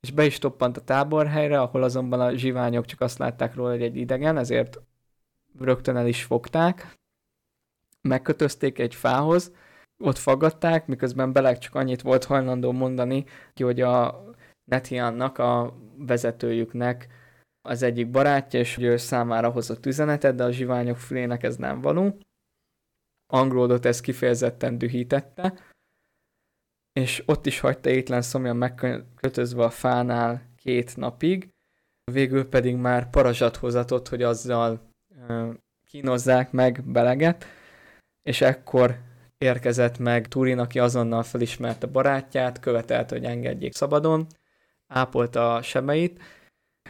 [0.00, 3.82] és be is toppant a táborhelyre, ahol azonban a zsiványok csak azt látták róla, hogy
[3.82, 4.80] egy idegen, ezért
[5.58, 6.98] rögtön el is fogták,
[8.00, 9.52] megkötözték egy fához,
[9.98, 13.24] ott faggatták, miközben Beleg csak annyit volt hajlandó mondani,
[13.54, 14.24] hogy a
[14.64, 17.08] Netiannak, a vezetőjüknek
[17.62, 21.80] az egyik barátja, és hogy ő számára hozott üzenetet, de a zsiványok fülének ez nem
[21.80, 22.18] való.
[23.26, 25.54] Angródot ez kifejezetten dühítette,
[26.92, 31.54] és ott is hagyta étlen szomjan megkötözve a fánál két napig,
[32.12, 34.90] végül pedig már parazsat hozatott, hogy azzal
[35.84, 37.44] kínozzák meg beleget,
[38.22, 38.98] és ekkor
[39.38, 44.26] érkezett meg Turin, aki azonnal felismerte barátját, követelte, hogy engedjék szabadon,
[44.86, 46.22] ápolta a sebeit.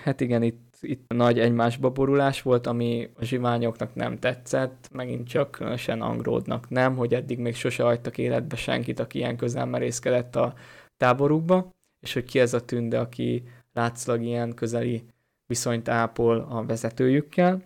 [0.01, 5.51] Hát igen, itt, itt nagy egymásba borulás volt, ami a zsiványoknak nem tetszett, megint csak
[5.51, 10.55] különösen Angródnak nem, hogy eddig még sose hagytak életbe senkit, aki ilyen közel merészkedett a
[10.97, 11.71] táborukba,
[12.01, 15.05] és hogy ki ez a tünde, aki látszlag ilyen közeli
[15.47, 17.65] viszonyt ápol a vezetőjükkel.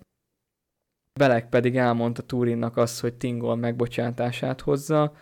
[1.18, 5.12] Belek pedig elmondta Turinnak azt, hogy Tingol megbocsátását hozza.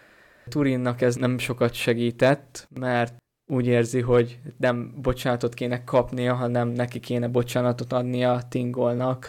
[0.49, 3.17] Turinnak ez nem sokat segített, mert
[3.49, 9.29] úgy érzi, hogy nem bocsánatot kéne kapnia, hanem neki kéne bocsánatot adnia Tingolnak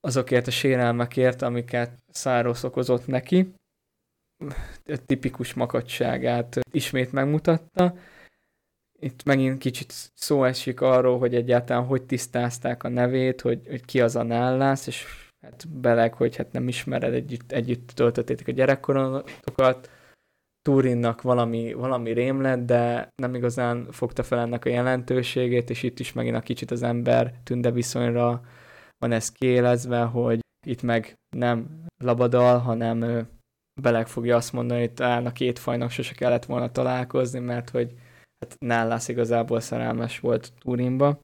[0.00, 3.54] azokért a sérelmekért, amiket Száros okozott neki.
[4.84, 7.96] A tipikus makadságát ismét megmutatta.
[9.00, 14.00] Itt megint kicsit szó esik arról, hogy egyáltalán hogy tisztázták a nevét, hogy, hogy ki
[14.00, 15.06] az a Nállász, és
[15.40, 19.90] hát beleg, hogy hát nem ismered, együtt, együtt töltöttétek a gyerekkorotokat,
[20.68, 25.98] Turinnak valami, valami rém lett, de nem igazán fogta fel ennek a jelentőségét, és itt
[25.98, 28.40] is megint a kicsit az ember tünde viszonyra
[28.98, 33.26] van ez kiélezve, hogy itt meg nem labadal, hanem
[33.80, 37.94] Beleg fogja azt mondani, hogy talán a két fajnak sose kellett volna találkozni, mert hogy
[38.40, 41.20] hát Nállász igazából szerelmes volt Turinba.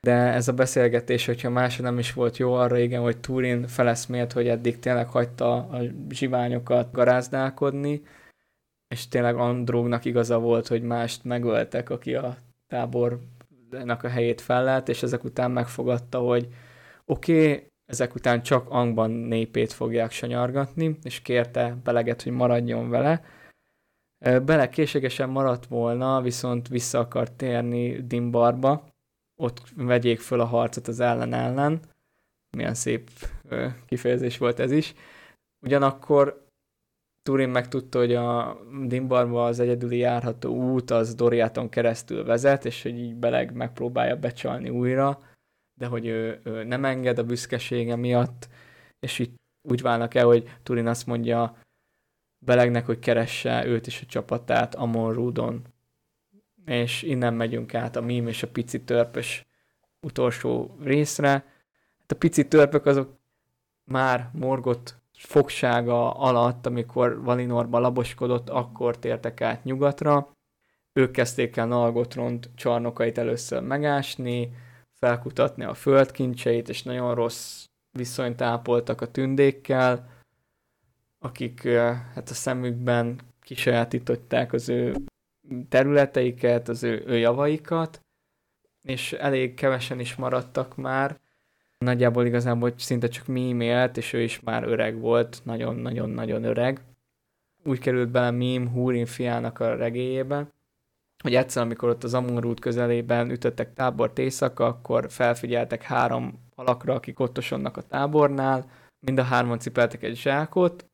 [0.00, 4.32] De ez a beszélgetés, hogyha másra nem is volt jó, arra igen, hogy Turin feleszmélt,
[4.32, 8.02] hogy eddig tényleg hagyta a zsiványokat garázdálkodni,
[8.94, 15.02] és tényleg Andrógnak igaza volt, hogy mást megöltek, aki a tábornak a helyét fellelt, és
[15.02, 16.48] ezek után megfogadta, hogy
[17.04, 23.24] oké, okay, ezek után csak Angban népét fogják sanyargatni, és kérte Beleget, hogy maradjon vele.
[24.44, 28.88] Bele készségesen maradt volna, viszont vissza akart térni Dimbarba,
[29.40, 31.80] ott vegyék föl a harcot az ellen ellen.
[32.56, 33.10] Milyen szép
[33.86, 34.94] kifejezés volt ez is.
[35.66, 36.43] Ugyanakkor
[37.24, 42.98] Turin megtudta, hogy a Dimbarba az egyedüli járható út az Doriaton keresztül vezet, és hogy
[42.98, 45.22] így Beleg megpróbálja becsalni újra,
[45.74, 48.48] de hogy ő, ő nem enged a büszkesége miatt,
[49.00, 49.34] és így
[49.68, 51.56] úgy válnak el, hogy Turin azt mondja
[52.38, 55.62] Belegnek, hogy keresse őt és a csapatát Amon Rudon
[56.64, 59.46] és innen megyünk át a mím és a pici törpös
[60.00, 61.28] utolsó részre.
[61.98, 63.18] Hát a pici törpök azok
[63.84, 70.28] már morgott fogsága alatt, amikor Valinorba laboskodott, akkor tértek át nyugatra.
[70.92, 74.54] Ők kezdték el Nalgotront csarnokait először megásni,
[74.92, 80.10] felkutatni a földkincseit, és nagyon rossz viszonyt ápoltak a tündékkel,
[81.18, 81.68] akik
[82.14, 84.94] hát a szemükben kisajátították az ő
[85.68, 88.00] területeiket, az ő, ő javaikat,
[88.82, 91.20] és elég kevesen is maradtak már.
[91.78, 96.80] Nagyjából igazából szinte csak Mím élt, és ő is már öreg volt, nagyon-nagyon-nagyon öreg.
[97.64, 100.46] Úgy került bele Mím Húrin fiának a regéjébe,
[101.22, 107.20] hogy egyszer, amikor ott az Amurút közelében ütöttek tábort éjszaka, akkor felfigyeltek három alakra, akik
[107.20, 108.70] ottosonnak a tábornál,
[109.00, 110.86] mind a hárman cipeltek egy zsákot,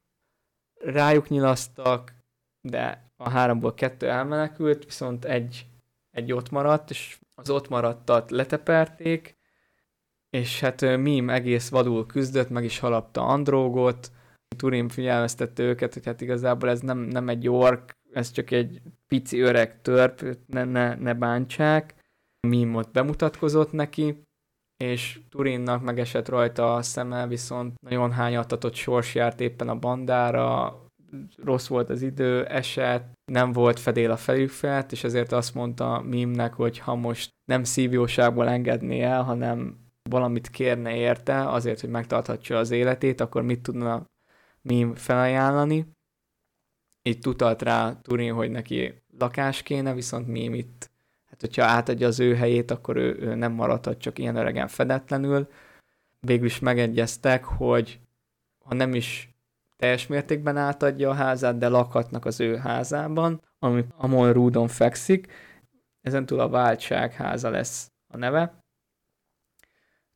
[0.80, 2.14] rájuk nyilasztak,
[2.60, 5.66] de a háromból kettő elmenekült, viszont egy,
[6.10, 9.38] egy ott maradt, és az ott maradtat leteperték,
[10.30, 14.10] és hát Mím egész vadul küzdött, meg is halapta Andrógot,
[14.56, 19.40] Turin figyelmeztette őket, hogy hát igazából ez nem, nem egy ork, ez csak egy pici
[19.40, 21.94] öreg törp, ne, ne, ne bántsák.
[22.48, 24.22] Mím ott bemutatkozott neki,
[24.84, 30.74] és Turinnak megesett rajta a szeme, viszont nagyon hányatatott sors járt éppen a bandára,
[31.44, 36.00] rossz volt az idő, esett, nem volt fedél a fejük felett, és ezért azt mondta
[36.00, 42.58] Mimnek, hogy ha most nem szívjóságból engedné el, hanem valamit kérne érte, azért, hogy megtarthatja
[42.58, 44.04] az életét, akkor mit tudna
[44.62, 45.86] Mim felajánlani.
[47.02, 50.90] Így tutalt rá Turin, hogy neki lakás kéne, viszont Mim itt,
[51.26, 55.48] hát hogyha átadja az ő helyét, akkor ő, ő nem maradhat csak ilyen öregen fedetlenül.
[56.20, 58.00] Végül is megegyeztek, hogy
[58.64, 59.34] ha nem is
[59.76, 65.32] teljes mértékben átadja a házát, de lakhatnak az ő házában, ami Amon Rúdon fekszik.
[66.00, 68.59] Ezen túl a váltság háza lesz a neve.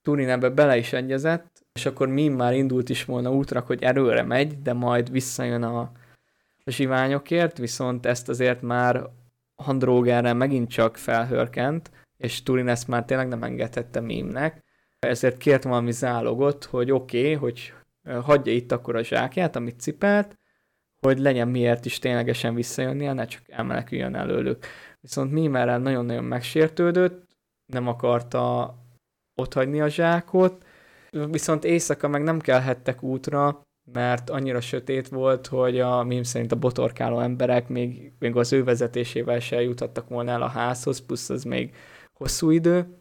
[0.04, 4.22] Turin ebbe bele is egyezett, és akkor Mim már indult is volna útra, hogy erőre
[4.22, 5.92] megy, de majd visszajön a
[6.66, 9.08] zsiványokért, viszont ezt azért már
[9.54, 14.64] Handrógerre megint csak felhörkent, és Turin ezt már tényleg nem engedhette Mimnek,
[14.98, 17.72] ezért kért valami zálogot, hogy oké, okay, hogy
[18.22, 20.38] hagyja itt akkor a zsákját, amit cipelt,
[21.00, 24.66] hogy legyen miért is ténylegesen visszajönnie, ne csak elmeneküljön előlük.
[25.00, 27.26] Viszont Mimerrel nagyon-nagyon megsértődött,
[27.66, 28.74] nem akarta
[29.34, 30.64] otthagyni a zsákot,
[31.10, 33.62] viszont éjszaka meg nem kelhettek útra,
[33.92, 38.64] mert annyira sötét volt, hogy a mém szerint a botorkáló emberek még, még az ő
[38.64, 41.74] vezetésével se juthattak volna el a házhoz, plusz az még
[42.18, 42.98] hosszú idő,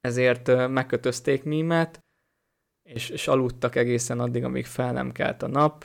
[0.00, 1.98] ezért megkötözték Mímet,
[2.88, 5.84] és, és aludtak egészen addig, amíg fel nem kelt a nap.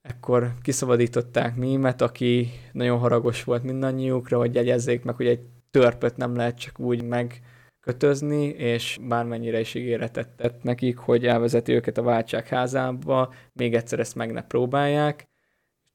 [0.00, 5.40] Ekkor kiszabadították Mímet, aki nagyon haragos volt mindannyiukra, hogy jegyezzék meg, hogy egy
[5.70, 7.02] törpöt nem lehet csak úgy
[7.86, 13.98] megkötözni, és bármennyire is ígéretet tett nekik, hogy elvezeti őket a váltság házába, még egyszer
[13.98, 15.28] ezt meg ne próbálják.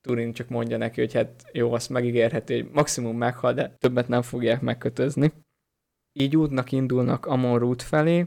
[0.01, 4.22] Turin csak mondja neki, hogy hát jó, azt megígérheti, hogy maximum meghal, de többet nem
[4.22, 5.31] fogják megkötözni.
[6.19, 8.26] Így útnak indulnak Amon Root felé,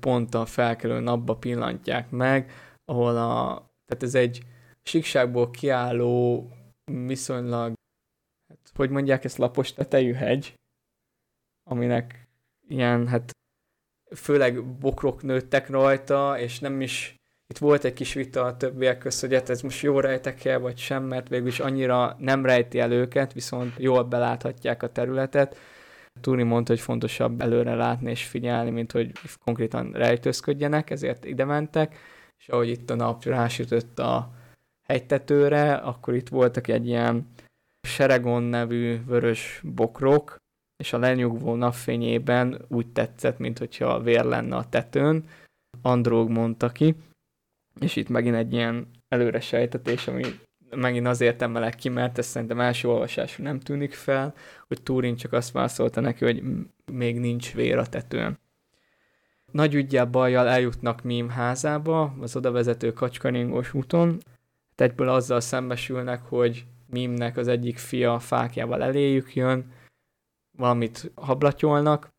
[0.00, 2.50] pont a felkelő napba pillantják meg,
[2.84, 3.54] ahol a,
[3.84, 4.42] tehát ez egy
[4.82, 6.46] síkságból kiálló,
[7.06, 7.72] viszonylag,
[8.48, 10.54] hát, hogy mondják ezt, lapos tetejű hegy,
[11.70, 12.25] aminek
[12.68, 13.30] ilyen, hát
[14.14, 17.14] főleg bokrok nőttek rajta, és nem is,
[17.46, 20.58] itt volt egy kis vita a többiek közt, hogy hát ez most jó rejtek el,
[20.58, 25.56] vagy sem, mert végül is annyira nem rejti el őket, viszont jól beláthatják a területet,
[26.20, 29.12] Turi mondta, hogy fontosabb előre látni és figyelni, mint hogy
[29.44, 31.96] konkrétan rejtőzködjenek, ezért ide mentek,
[32.38, 34.30] és ahogy itt a nap rásütött a
[34.88, 37.28] hegytetőre, akkor itt voltak egy ilyen
[37.88, 40.36] Seregon nevű vörös bokrok,
[40.76, 45.24] és a lenyugvó napfényében úgy tetszett, mint hogyha vér lenne a tetőn.
[45.82, 46.94] Andróg mondta ki,
[47.80, 50.22] és itt megint egy ilyen előre sejtetés, ami
[50.70, 54.34] megint azért emelek ki, mert ez szerintem első olvasású nem tűnik fel,
[54.68, 56.42] hogy Turin csak azt válaszolta neki, hogy
[56.92, 58.38] még nincs vér a tetőn.
[59.52, 64.20] Nagy ügyjel bajjal eljutnak Mím házába, az oda vezető kacskaringós úton.
[64.76, 69.72] Hát egyből azzal szembesülnek, hogy Mimnek az egyik fia fákjával eléjük jön,
[70.56, 72.14] valamit hablatyolnak,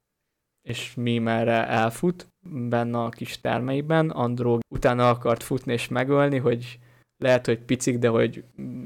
[0.68, 4.10] és Mím erre elfut benne a kis termeiben.
[4.10, 6.80] Andró utána akart futni és megölni, hogy
[7.18, 8.44] lehet, hogy picik, de hogy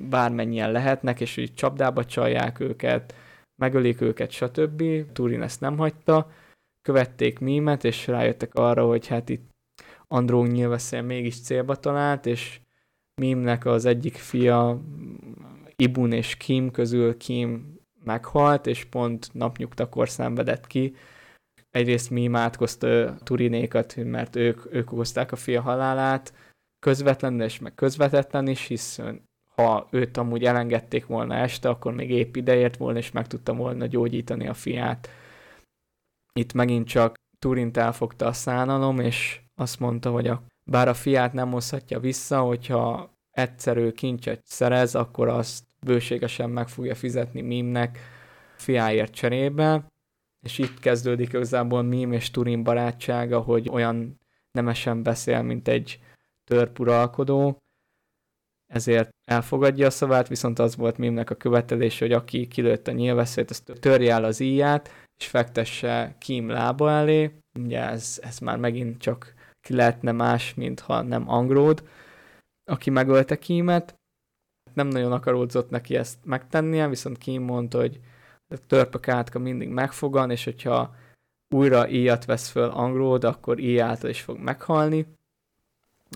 [0.10, 3.15] bármennyien lehetnek, és hogy csapdába csalják őket,
[3.61, 4.84] megölik őket, stb.
[5.14, 6.32] Turin ezt nem hagyta,
[6.82, 9.49] követték mímet, és rájöttek arra, hogy hát itt
[10.07, 12.60] Andró nyilveszél mégis célba talált, és
[13.22, 14.82] Mimnek az egyik fia,
[15.76, 20.95] Ibun és Kim közül Kim meghalt, és pont napnyugtakor szenvedett ki.
[21.69, 26.34] Egyrészt Mim átkozta Turinékat, mert ők, ők okozták a fia halálát,
[26.80, 32.36] közvetlenül és meg közvetetlen is, hiszen ha őt amúgy elengedték volna este, akkor még épp
[32.36, 35.10] ideért volna, és meg tudta volna gyógyítani a fiát.
[36.34, 41.34] Itt megint csak Turint elfogta a szánalom, és azt mondta, hogy a, bár a fiát
[41.34, 47.99] nem hozhatja vissza, hogyha egyszerű kincset szerez, akkor azt bőségesen meg fogja fizetni Mimnek
[48.56, 49.88] fiáért cserébe,
[50.45, 54.20] és itt kezdődik igazából Mim és Turin barátsága, hogy olyan
[54.52, 55.99] nemesen beszél, mint egy
[56.44, 57.58] törpuralkodó,
[58.74, 63.49] ezért elfogadja a szavát, viszont az volt Mimnek a követelés, hogy aki kilőtt a nyilvesszőt,
[63.49, 64.90] azt törje el az íját,
[65.20, 67.32] és fektesse Kim lába elé.
[67.60, 71.88] Ugye ez, ez már megint csak ki lehetne más, mintha nem Angród,
[72.72, 74.01] aki megölte Kimet.
[74.73, 77.99] Nem nagyon akaródzott neki ezt megtennie, viszont Kim mondta, hogy
[78.49, 80.95] a törpök átka mindig megfogan, és hogyha
[81.49, 85.06] újra íjat vesz föl Angród, akkor íj által is fog meghalni.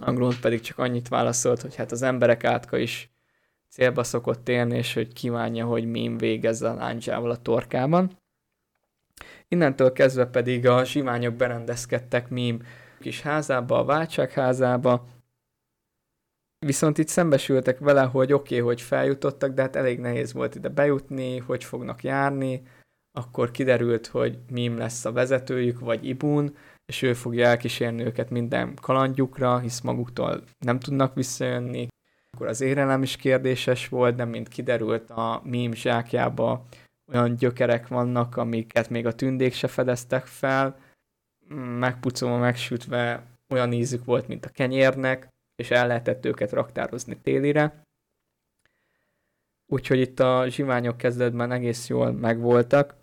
[0.02, 3.10] Angród pedig csak annyit válaszolt, hogy hát az emberek átka is
[3.70, 8.12] célba szokott élni, és hogy kívánja, hogy Mím végezze a láncsával a torkában.
[9.48, 12.62] Innentől kezdve pedig a zsiványok berendezkedtek Mím
[13.00, 15.06] kis házába, a váltságházába,
[16.66, 20.70] Viszont itt szembesültek vele, hogy oké, okay, hogy feljutottak, de hát elég nehéz volt ide
[20.70, 22.62] bejutni, hogy fognak járni,
[23.12, 26.56] akkor kiderült, hogy Mim lesz a vezetőjük, vagy Ibun,
[26.86, 31.88] és ő fogja elkísérni őket minden kalandjukra, hisz maguktól nem tudnak visszajönni.
[32.32, 36.66] Akkor az érelem is kérdéses volt, de mint kiderült a Mim zsákjába
[37.12, 40.78] olyan gyökerek vannak, amiket még a tündék se fedeztek fel,
[41.80, 47.84] megpucolva, megsütve olyan ízük volt, mint a kenyérnek, és el lehetett őket raktározni télire.
[49.72, 52.96] Úgyhogy itt a zsiványok kezdetben egész jól megvoltak.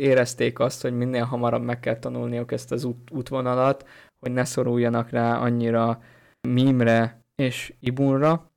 [0.00, 5.10] Érezték azt, hogy minél hamarabb meg kell tanulniuk ezt az út, útvonalat, hogy ne szoruljanak
[5.10, 6.02] rá annyira
[6.48, 8.50] Mimre és Ibunra.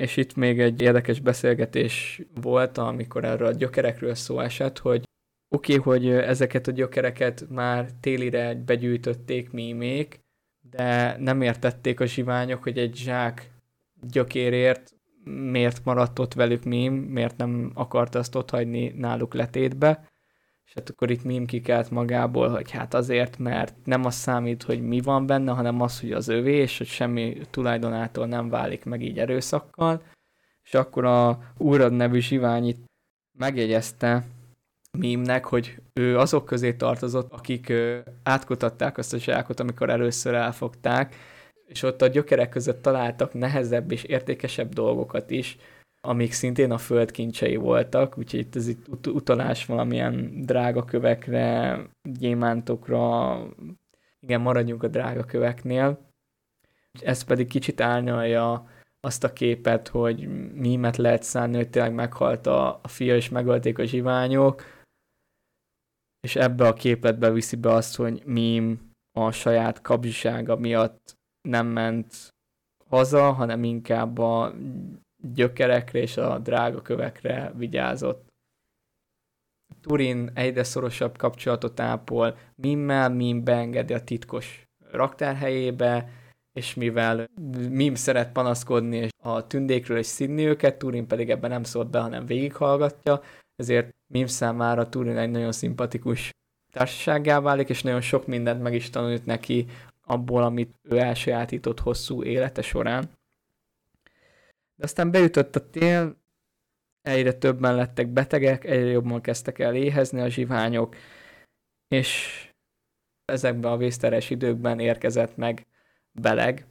[0.00, 5.04] És itt még egy érdekes beszélgetés volt, amikor erről a gyökerekről szó esett, hogy
[5.54, 10.25] oké, okay, hogy ezeket a gyökereket már télire begyűjtötték mímék,
[10.70, 13.50] de nem értették a zsiványok, hogy egy zsák
[14.00, 14.94] gyökérért
[15.24, 20.08] miért maradt ott velük mím, miért nem akarta azt ott hagyni náluk letétbe,
[20.64, 24.82] és hát akkor itt mím kikelt magából, hogy hát azért, mert nem az számít, hogy
[24.82, 29.02] mi van benne, hanem az, hogy az övé, és hogy semmi tulajdonától nem válik meg
[29.02, 30.02] így erőszakkal,
[30.62, 32.84] és akkor a Úrad nevű zsivány itt
[33.38, 34.24] megjegyezte
[34.98, 37.72] mímnek, hogy ő azok közé tartozott, akik
[38.22, 41.16] átkutatták azt a zsákot, amikor először elfogták,
[41.66, 45.56] és ott a gyökerek között találtak nehezebb és értékesebb dolgokat is,
[46.00, 53.38] amik szintén a földkincsei voltak, úgyhogy itt ez itt ut- utalás valamilyen drága kövekre, gyémántokra,
[54.20, 55.98] igen, maradjunk a drága köveknél.
[57.00, 58.66] Ez pedig kicsit árnyalja
[59.00, 63.78] azt a képet, hogy mímet lehet szánni, hogy tényleg meghalt a, a fia, és megölték
[63.78, 64.62] a zsiványok,
[66.26, 71.14] és ebbe a képletbe viszi be azt, hogy Mím a saját kapzsisága miatt
[71.48, 72.34] nem ment
[72.88, 74.54] haza, hanem inkább a
[75.34, 78.26] gyökerekre és a drága kövekre vigyázott.
[79.80, 86.08] Turin egyre szorosabb kapcsolatot ápol Mimmel, Mim beengedi a titkos raktárhelyébe,
[86.52, 87.26] és mivel
[87.70, 92.26] Mim szeret panaszkodni a tündékről és szidni őket, Turin pedig ebben nem szólt be, hanem
[92.26, 93.20] végighallgatja,
[93.56, 96.30] ezért Mim számára Turin egy nagyon szimpatikus
[96.72, 99.66] társasággá válik, és nagyon sok mindent meg is tanult neki
[100.02, 103.10] abból, amit ő elsajátított hosszú élete során.
[104.74, 106.16] De aztán beütött a tél,
[107.02, 110.96] egyre többen lettek betegek, egyre jobban kezdtek el éhezni a zsiványok,
[111.88, 112.40] és
[113.24, 115.66] ezekben a vészteres időkben érkezett meg
[116.12, 116.66] Beleg,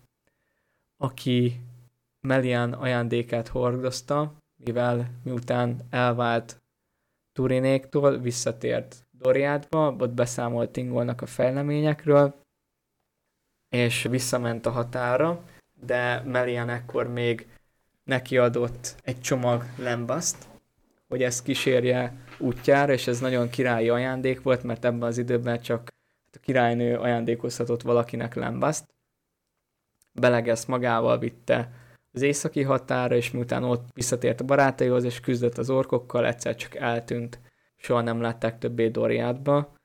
[0.97, 1.61] aki
[2.21, 6.63] Melian ajándékát hordozta, mivel miután elvált
[7.35, 12.35] Turinéktól, visszatért Doriátba, ott beszámolt Tingolnak a fejleményekről,
[13.69, 15.43] és visszament a határa,
[15.85, 17.47] de Melian ekkor még
[18.03, 20.47] neki adott egy csomag lembaszt,
[21.07, 25.93] hogy ezt kísérje útjára, és ez nagyon királyi ajándék volt, mert ebben az időben csak
[26.33, 28.93] a királynő ajándékozhatott valakinek lembaszt.
[30.11, 31.71] Belegesz magával vitte
[32.15, 36.75] az északi határa, és miután ott visszatért a barátaihoz, és küzdött az orkokkal, egyszer csak
[36.75, 37.39] eltűnt.
[37.75, 39.75] Soha nem látták többé Doriátba,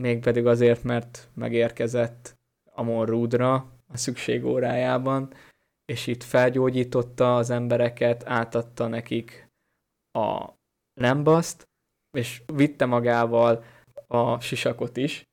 [0.00, 3.54] mégpedig azért, mert megérkezett Amon Rúdra
[3.88, 5.32] a szükség órájában,
[5.84, 9.48] és itt felgyógyította az embereket, átadta nekik
[10.12, 10.52] a
[11.00, 11.68] lembaszt,
[12.16, 13.64] és vitte magával
[14.06, 15.24] a sisakot is,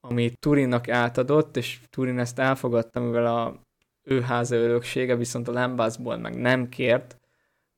[0.00, 3.60] amit Turinnak átadott, és Turin ezt elfogadta, mivel a
[4.02, 7.18] ő háza öröksége, viszont a Lambaszból meg nem kért,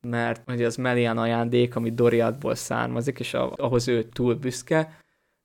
[0.00, 4.96] mert ugye az Melian ajándék, ami Doriatból származik, és ahhoz ő túl büszke,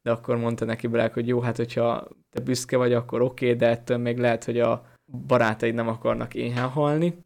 [0.01, 3.57] de akkor mondta neki Black, hogy jó, hát hogyha te büszke vagy, akkor oké, okay,
[3.57, 4.85] de ettől még lehet, hogy a
[5.27, 7.25] barátaid nem akarnak éhen halni.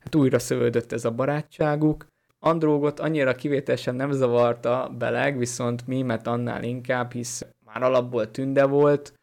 [0.00, 2.06] Hát újra szövődött ez a barátságuk.
[2.38, 9.15] Andrógot annyira kivételesen nem zavarta Beleg, viszont Mimet annál inkább, hisz már alapból tünde volt,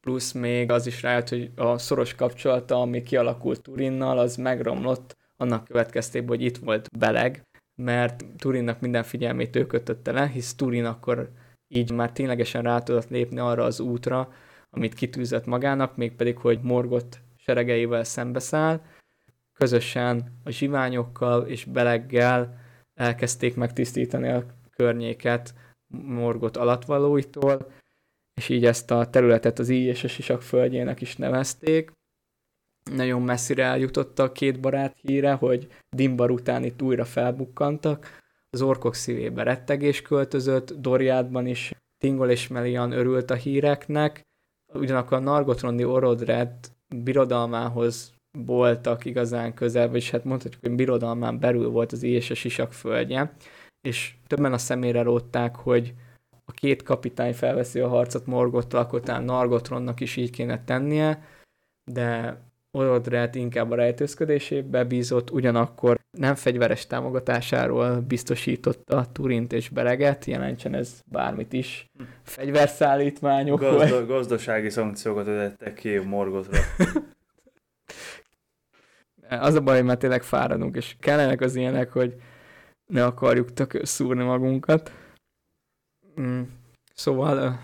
[0.00, 5.64] plusz még az is rájött, hogy a szoros kapcsolata, ami kialakult Turinnal, az megromlott annak
[5.64, 7.42] következtében, hogy itt volt Beleg,
[7.74, 11.30] mert Turinnak minden figyelmét ő kötötte le, hisz Turin akkor
[11.68, 14.32] így már ténylegesen rá tudott lépni arra az útra,
[14.70, 18.80] amit kitűzött magának, mégpedig, hogy Morgot seregeivel szembeszáll,
[19.52, 22.58] közösen a zsiványokkal és Beleggel
[22.94, 24.44] elkezdték megtisztítani a
[24.76, 25.54] környéket
[25.92, 27.72] Morgot alatvalóitól,
[28.40, 31.92] és így ezt a területet az íj és a sisak földjének is nevezték.
[32.94, 38.18] Nagyon messzire eljutott a két barát híre, hogy Dimbar után itt újra felbukkantak.
[38.50, 44.22] Az orkok szívébe rettegés költözött, Doriádban is Tingol és Melian örült a híreknek,
[44.72, 46.54] ugyanakkor Nargotrondi Orodred
[46.88, 52.72] birodalmához voltak igazán közel, vagyis hát mondhatjuk, hogy birodalmán belül volt az és a sisak
[52.72, 53.32] földje,
[53.80, 55.94] és többen a szemére rótták, hogy
[56.50, 61.22] a két kapitány felveszi a harcot Morgottal, akkor talán Nargotronnak is így kéne tennie,
[61.84, 62.38] de
[62.72, 71.00] Orodred inkább a rejtőzködésébe bízott, ugyanakkor nem fegyveres támogatásáról biztosította Turint és Bereget, jelentsen ez
[71.04, 71.86] bármit is.
[72.22, 73.60] Fegyverszállítmányok.
[73.60, 76.58] Gazda, gazdasági szankciókat ödettek ki Morgotra.
[79.28, 82.14] az a baj, mert tényleg fáradunk, és kellenek az ilyenek, hogy
[82.86, 84.92] ne akarjuk tök szúrni magunkat.
[86.20, 86.42] Mm,
[86.94, 87.60] szóval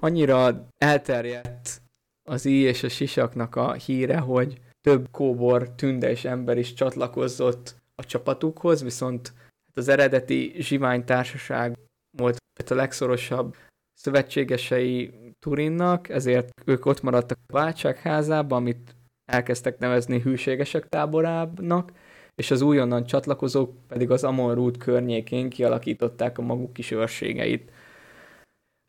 [0.00, 1.82] annyira elterjedt
[2.22, 8.04] az íj és a sisaknak a híre, hogy több kóbor, tünde ember is csatlakozott a
[8.04, 9.32] csapatukhoz, viszont
[9.66, 11.78] hát az eredeti zsivány társaság
[12.16, 12.38] volt
[12.70, 13.56] a legszorosabb
[13.94, 21.92] szövetségesei Turinnak, ezért ők ott maradtak a váltságházában, amit elkezdtek nevezni hűségesek táborának,
[22.34, 27.70] és az újonnan csatlakozók pedig az Amon Root környékén kialakították a maguk kis őrségeit.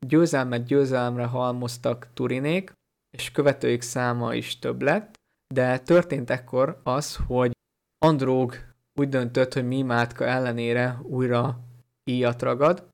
[0.08, 2.72] Győzelmet győzelemre halmoztak Turinék,
[3.18, 5.14] és követőik száma is több lett,
[5.54, 7.52] de történt ekkor az, hogy
[8.06, 8.56] Andróg
[9.00, 11.60] úgy döntött, hogy Mimátka ellenére újra
[12.04, 12.88] íjat ragad.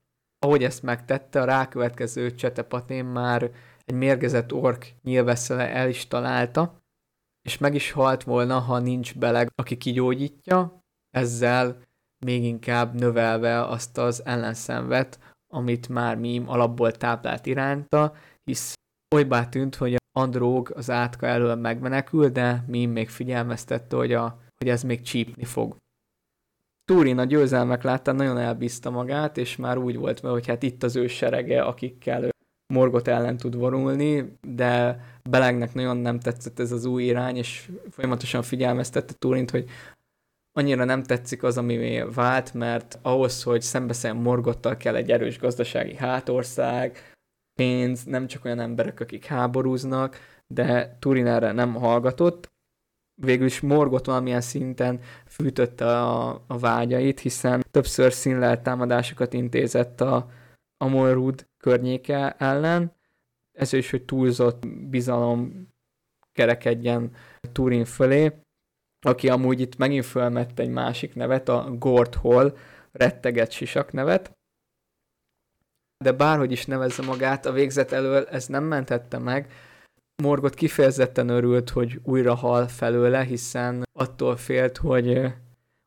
[0.45, 3.51] Ahogy ezt megtette, a rákövetkező csetepatén már
[3.85, 6.78] egy mérgezett ork nyilveszele el is találta,
[7.49, 11.81] és meg is halt volna, ha nincs beleg, aki kigyógyítja, ezzel
[12.25, 15.19] még inkább növelve azt az ellenszenvet,
[15.53, 18.13] amit már mím alapból táplált iránta,
[18.43, 18.73] hisz
[19.15, 24.69] olybá tűnt, hogy Andróg az átka elől megmenekül, de Mim még figyelmeztette, hogy, a, hogy
[24.69, 25.75] ez még csípni fog.
[26.85, 30.83] Túrin a győzelmek láttán nagyon elbízta magát, és már úgy volt vele, hogy hát itt
[30.83, 32.29] az ő serege, akikkel
[32.73, 38.41] Morgot ellen tud vonulni, de Belegnek nagyon nem tetszett ez az új irány, és folyamatosan
[38.41, 39.69] figyelmeztette Túrint, hogy
[40.51, 45.95] annyira nem tetszik az, ami vált, mert ahhoz, hogy szembeszálljon Morgottal kell egy erős gazdasági
[45.95, 47.13] hátország,
[47.59, 52.51] pénz, nem csak olyan emberek, akik háborúznak, de Turin erre nem hallgatott.
[53.21, 60.29] Végül is Morgot valamilyen szinten fűtötte a, a vágyait, hiszen többször színlelt támadásokat intézett a
[60.77, 62.98] Amorud környéke ellen,
[63.59, 65.67] ez is, hogy túlzott bizalom
[66.31, 67.11] kerekedjen
[67.51, 68.33] Turin fölé,
[69.05, 72.57] aki amúgy itt megint fölmett egy másik nevet, a Gord Hall
[72.91, 74.37] retteget sisak nevet,
[76.03, 79.51] de bárhogy is nevezze magát, a végzet elől ez nem mentette meg.
[80.23, 85.33] Morgot kifejezetten örült, hogy újra hal felőle, hiszen attól félt, hogy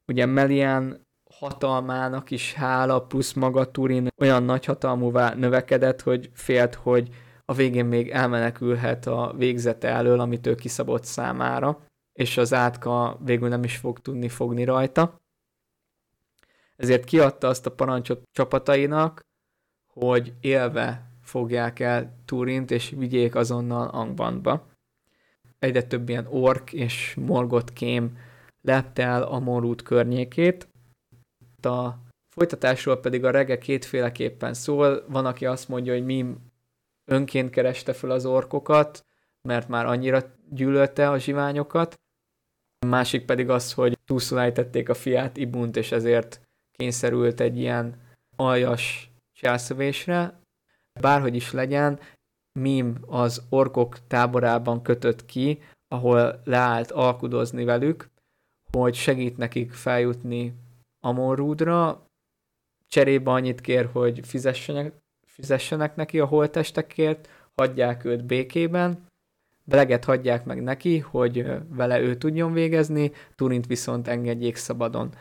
[0.06, 7.08] ugye Melian hatalmának is hála, plusz maga Turin olyan nagy hatalmúvá növekedett, hogy félt, hogy
[7.44, 13.48] a végén még elmenekülhet a végzete elől, amit ő kiszabott számára, és az átka végül
[13.48, 15.20] nem is fog tudni fogni rajta.
[16.76, 19.20] Ezért kiadta azt a parancsot csapatainak,
[19.92, 24.66] hogy élve fogják el Turint, és vigyék azonnal Angbandba.
[25.58, 28.18] Egyre több ilyen ork és morgott kém
[28.62, 30.68] lepte el a Morút környékét.
[31.62, 31.88] A
[32.34, 35.04] folytatásról pedig a rege kétféleképpen szól.
[35.08, 36.51] Van, aki azt mondja, hogy Mim
[37.04, 39.04] önként kereste fel az orkokat,
[39.48, 42.00] mert már annyira gyűlölte a zsiványokat.
[42.78, 48.00] A másik pedig az, hogy túlszulejtették a fiát Ibunt, és ezért kényszerült egy ilyen
[48.36, 50.40] aljas cselszövésre.
[51.00, 52.00] Bárhogy is legyen,
[52.58, 58.10] Mim az orkok táborában kötött ki, ahol leállt alkudozni velük,
[58.70, 60.54] hogy segít nekik feljutni
[61.00, 62.06] Amorrúdra,
[62.88, 65.01] cserébe annyit kér, hogy fizessenek,
[65.34, 69.10] fizessenek neki a holtestekért, hagyják őt békében,
[69.64, 75.14] Beleget hagyják meg neki, hogy vele ő tudjon végezni, Turint viszont engedjék szabadon.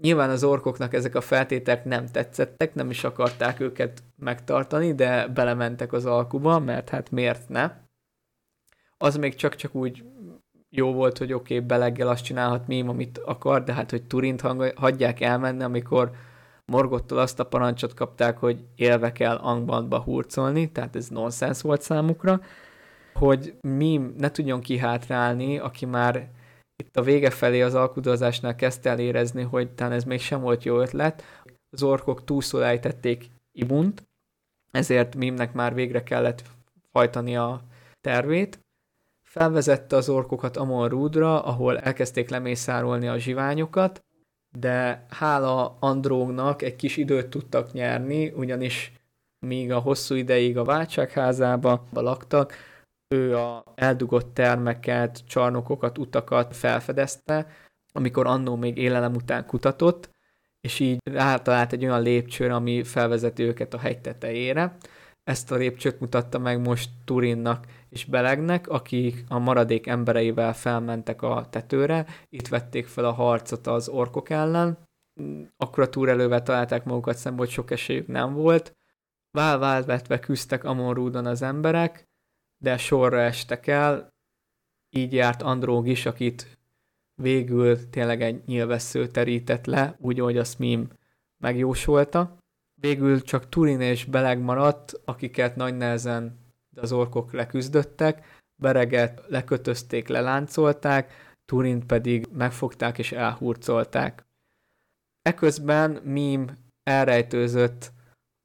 [0.00, 5.92] Nyilván az orkoknak ezek a feltételek nem tetszettek, nem is akarták őket megtartani, de belementek
[5.92, 7.72] az alkuba, mert hát miért ne?
[8.96, 10.04] Az még csak-csak úgy
[10.68, 14.40] jó volt, hogy oké, okay, beleggel azt csinálhat mém, amit akar, de hát, hogy Turint
[14.74, 16.10] hagyják elmenni, amikor
[16.70, 22.40] Morgottól azt a parancsot kapták, hogy élve kell Angbandba hurcolni, tehát ez nonsens volt számukra,
[23.14, 26.30] hogy Mim ne tudjon kihátrálni, aki már
[26.76, 30.64] itt a vége felé az alkudozásnál kezdte el érezni, hogy talán ez még sem volt
[30.64, 31.22] jó ötlet,
[31.70, 34.08] az orkok túlszól ejtették Ibunt,
[34.70, 36.42] ezért Mimnek már végre kellett
[36.92, 37.62] hajtani a
[38.00, 38.60] tervét.
[39.22, 44.04] Felvezette az orkokat Amon Rúdra, ahol elkezdték lemészárolni a zsiványokat,
[44.58, 48.92] de hála Andrógnak egy kis időt tudtak nyerni, ugyanis
[49.46, 52.54] míg a hosszú ideig a váltságházába laktak,
[53.14, 57.46] ő a eldugott termeket, csarnokokat, utakat felfedezte,
[57.92, 60.10] amikor annó még élelem után kutatott,
[60.60, 64.76] és így rátalált egy olyan lépcsőre, ami felvezeti őket a hegy tetejére.
[65.24, 71.46] Ezt a lépcsőt mutatta meg most Turinnak és Belegnek, akik a maradék embereivel felmentek a
[71.50, 74.78] tetőre, itt vették fel a harcot az orkok ellen,
[75.56, 78.76] akkor a túrelővel találták magukat szembe, hogy sok esélyük nem volt.
[79.30, 82.08] Válválvetve küzdtek Amon az emberek,
[82.62, 84.08] de sorra estek el,
[84.90, 86.58] így járt Andróg is, akit
[87.14, 90.88] végül tényleg egy nyilvessző terített le, úgy, ahogy azt Mim
[91.38, 92.38] megjósolta.
[92.80, 96.39] Végül csak Turin és Beleg maradt, akiket nagy nehezen
[96.82, 104.24] az orkok leküzdöttek, Bereget lekötözték, leláncolták, Turint pedig megfogták és elhurcolták.
[105.22, 106.50] Eközben Mim
[106.82, 107.92] elrejtőzött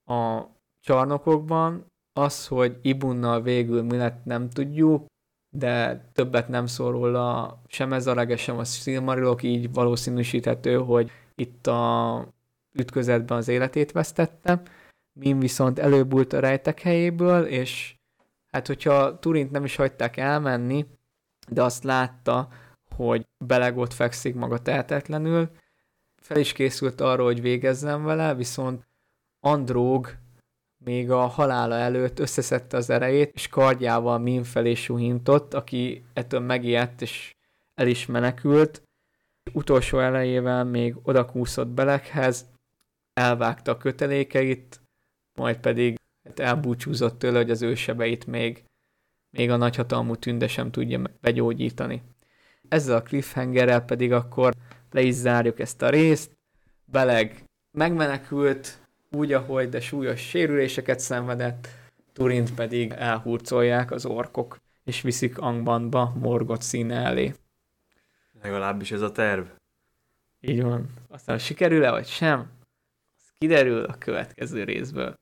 [0.10, 0.42] a
[0.80, 1.86] csarnokokban,
[2.20, 5.06] az, hogy Ibunnal végül mi lett, nem tudjuk,
[5.56, 11.12] de többet nem szól róla sem ez a rege, sem a Silmarilok, így valószínűsíthető, hogy
[11.36, 12.28] itt a
[12.78, 14.62] ütközetben az életét vesztette.
[15.20, 17.96] Mim viszont előbújt a rejtek helyéből, és
[18.56, 20.86] hát hogyha Turint nem is hagyták elmenni,
[21.48, 22.48] de azt látta,
[22.96, 25.50] hogy belegott fekszik maga tehetetlenül,
[26.22, 28.88] fel is készült arra, hogy végezzen vele, viszont
[29.40, 30.16] Andróg
[30.78, 37.02] még a halála előtt összeszedte az erejét, és kardjával Min felé suhintott, aki ettől megijedt,
[37.02, 37.36] és
[37.74, 38.82] el is menekült.
[39.54, 42.46] Utolsó elejével még odakúszott Belekhez,
[43.14, 44.82] elvágta a kötelékeit,
[45.34, 48.64] majd pedig hát elbúcsúzott tőle, hogy az ő sebeit még,
[49.30, 52.02] még a nagyhatalmú tünde sem tudja begyógyítani.
[52.68, 54.54] Ezzel a cliffhangerrel pedig akkor
[54.92, 56.32] le is zárjuk ezt a részt.
[56.86, 58.80] Beleg megmenekült,
[59.12, 61.68] úgy, ahogy, de súlyos sérüléseket szenvedett,
[62.14, 67.34] Turint pedig elhurcolják az orkok, és viszik Angbanba morgot színe elé.
[68.42, 69.46] Legalábbis ez a terv.
[70.42, 70.90] Így van.
[71.08, 72.40] Aztán sikerül-e, vagy sem,
[73.18, 75.18] az kiderül a következő részből.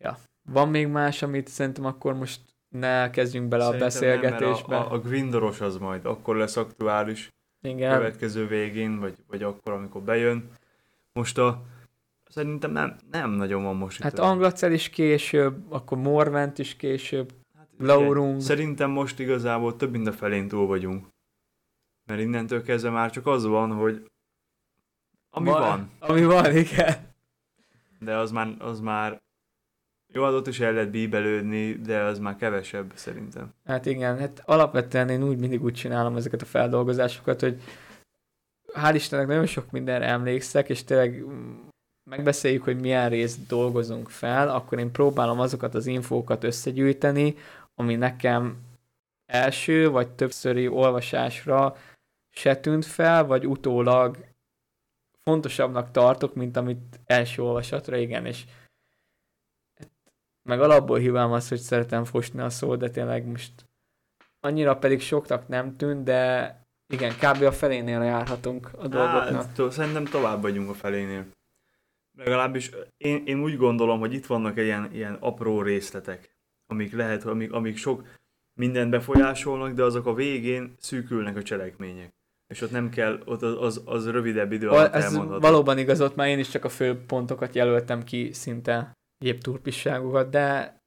[0.00, 0.18] Ja.
[0.42, 4.76] Van még más, amit szerintem akkor most ne kezdjünk bele szerintem a beszélgetésbe.
[4.76, 7.28] Nem, a, a, a Gwindoros az majd akkor lesz aktuális.
[7.62, 7.96] Igen.
[7.96, 10.50] Következő végén, vagy, vagy akkor, amikor bejön.
[11.12, 11.62] Most a
[12.30, 14.02] Szerintem nem, nem nagyon van most.
[14.02, 18.40] Hát Anglacel is később, akkor Morvent is később, hát, Laurung.
[18.40, 21.06] Szerintem most igazából több mint a felén túl vagyunk.
[22.06, 24.10] Mert innentől kezdve már csak az van, hogy
[25.30, 25.60] ami van.
[25.60, 25.90] van.
[25.98, 27.14] Ami van, igen.
[27.98, 29.20] De az már, az már
[30.12, 33.54] jó, adott is el lehet bíbelődni, de az már kevesebb szerintem.
[33.64, 37.62] Hát igen, hát alapvetően én úgy mindig úgy csinálom ezeket a feldolgozásokat, hogy
[38.74, 41.24] hál' Istennek nagyon sok mindenre emlékszek, és tényleg
[42.10, 47.36] megbeszéljük, hogy milyen részt dolgozunk fel, akkor én próbálom azokat az infókat összegyűjteni,
[47.74, 48.56] ami nekem
[49.26, 51.76] első vagy többszöri olvasásra
[52.30, 54.16] se tűnt fel, vagy utólag
[55.22, 58.44] fontosabbnak tartok, mint amit első olvasatra, igen, és
[60.42, 63.52] meg alapból hívám azt, hogy szeretem fosni a szót, de tényleg most
[64.40, 66.54] annyira pedig soknak nem tűnt, de
[66.92, 67.42] igen, kb.
[67.42, 69.56] a felénél járhatunk a dolgoknak.
[69.56, 71.26] Hát, szerintem tovább vagyunk a felénél.
[72.18, 76.36] Legalábbis én, én úgy gondolom, hogy itt vannak ilyen, ilyen apró részletek,
[76.66, 78.04] amik lehet, amik, amik sok
[78.54, 82.14] mindent befolyásolnak, de azok a végén szűkülnek a cselekmények.
[82.46, 85.40] És ott nem kell, ott az, az, az rövidebb idő alatt Ez elmondható.
[85.40, 90.30] valóban igaz, ott már én is csak a fő pontokat jelöltem ki, szinte egyéb turpisságokat,
[90.30, 90.78] de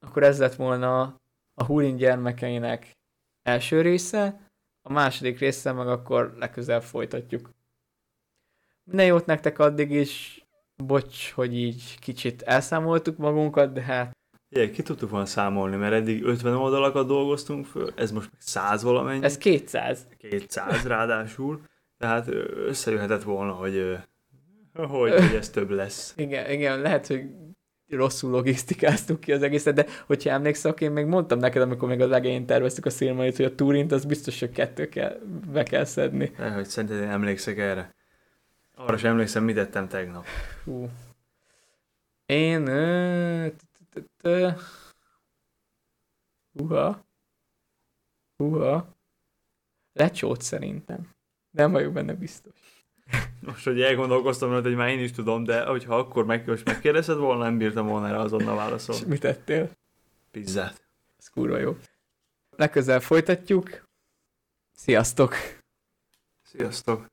[0.00, 1.20] akkor ez lett volna
[1.54, 2.96] a Hurin gyermekeinek
[3.42, 4.40] első része,
[4.82, 7.50] a második része meg akkor legközelebb folytatjuk.
[8.84, 10.44] Minden jót nektek addig is,
[10.76, 14.16] bocs, hogy így kicsit elszámoltuk magunkat, de hát...
[14.48, 18.82] Igen, ki tudtuk volna számolni, mert eddig 50 oldalakat dolgoztunk föl, ez most meg 100
[18.82, 19.24] valamennyi.
[19.24, 20.06] Ez 200.
[20.18, 21.62] 200 ráadásul,
[21.98, 22.28] tehát
[22.66, 23.98] összejöhetett volna, hogy,
[24.74, 26.12] hogy, hogy ez több lesz.
[26.16, 27.30] Igen, igen, lehet, hogy
[27.88, 32.00] rosszul logisztikáztuk ki az egészet, de hogyha emlékszel, akkor én még mondtam neked, amikor még
[32.00, 35.20] az legején terveztük a szilmait, hogy a Turint, az biztos, hogy kettő kell,
[35.52, 36.32] be kell szedni.
[36.36, 37.94] De, hogy szerinted emlékszek erre.
[38.74, 40.26] Arra sem emlékszem, mit ettem tegnap.
[40.64, 40.88] Hú.
[42.26, 42.68] Én...
[46.52, 47.04] Uha.
[48.36, 48.96] Uha.
[49.92, 51.14] Lecsót szerintem.
[51.50, 52.65] Nem vagyok benne biztos.
[53.40, 57.42] Most, hogy elgondolkoztam, hogy már én is tudom, de hogyha akkor meg, most megkérdezed volna,
[57.42, 59.06] nem bírtam volna erre azonnal És válaszolni.
[59.06, 59.70] mit ettél?
[60.30, 60.84] Pizzát.
[61.18, 61.76] Ez kurva jó.
[62.56, 63.84] Legközelebb folytatjuk.
[64.72, 65.34] Sziasztok!
[66.42, 67.06] Sziasztok!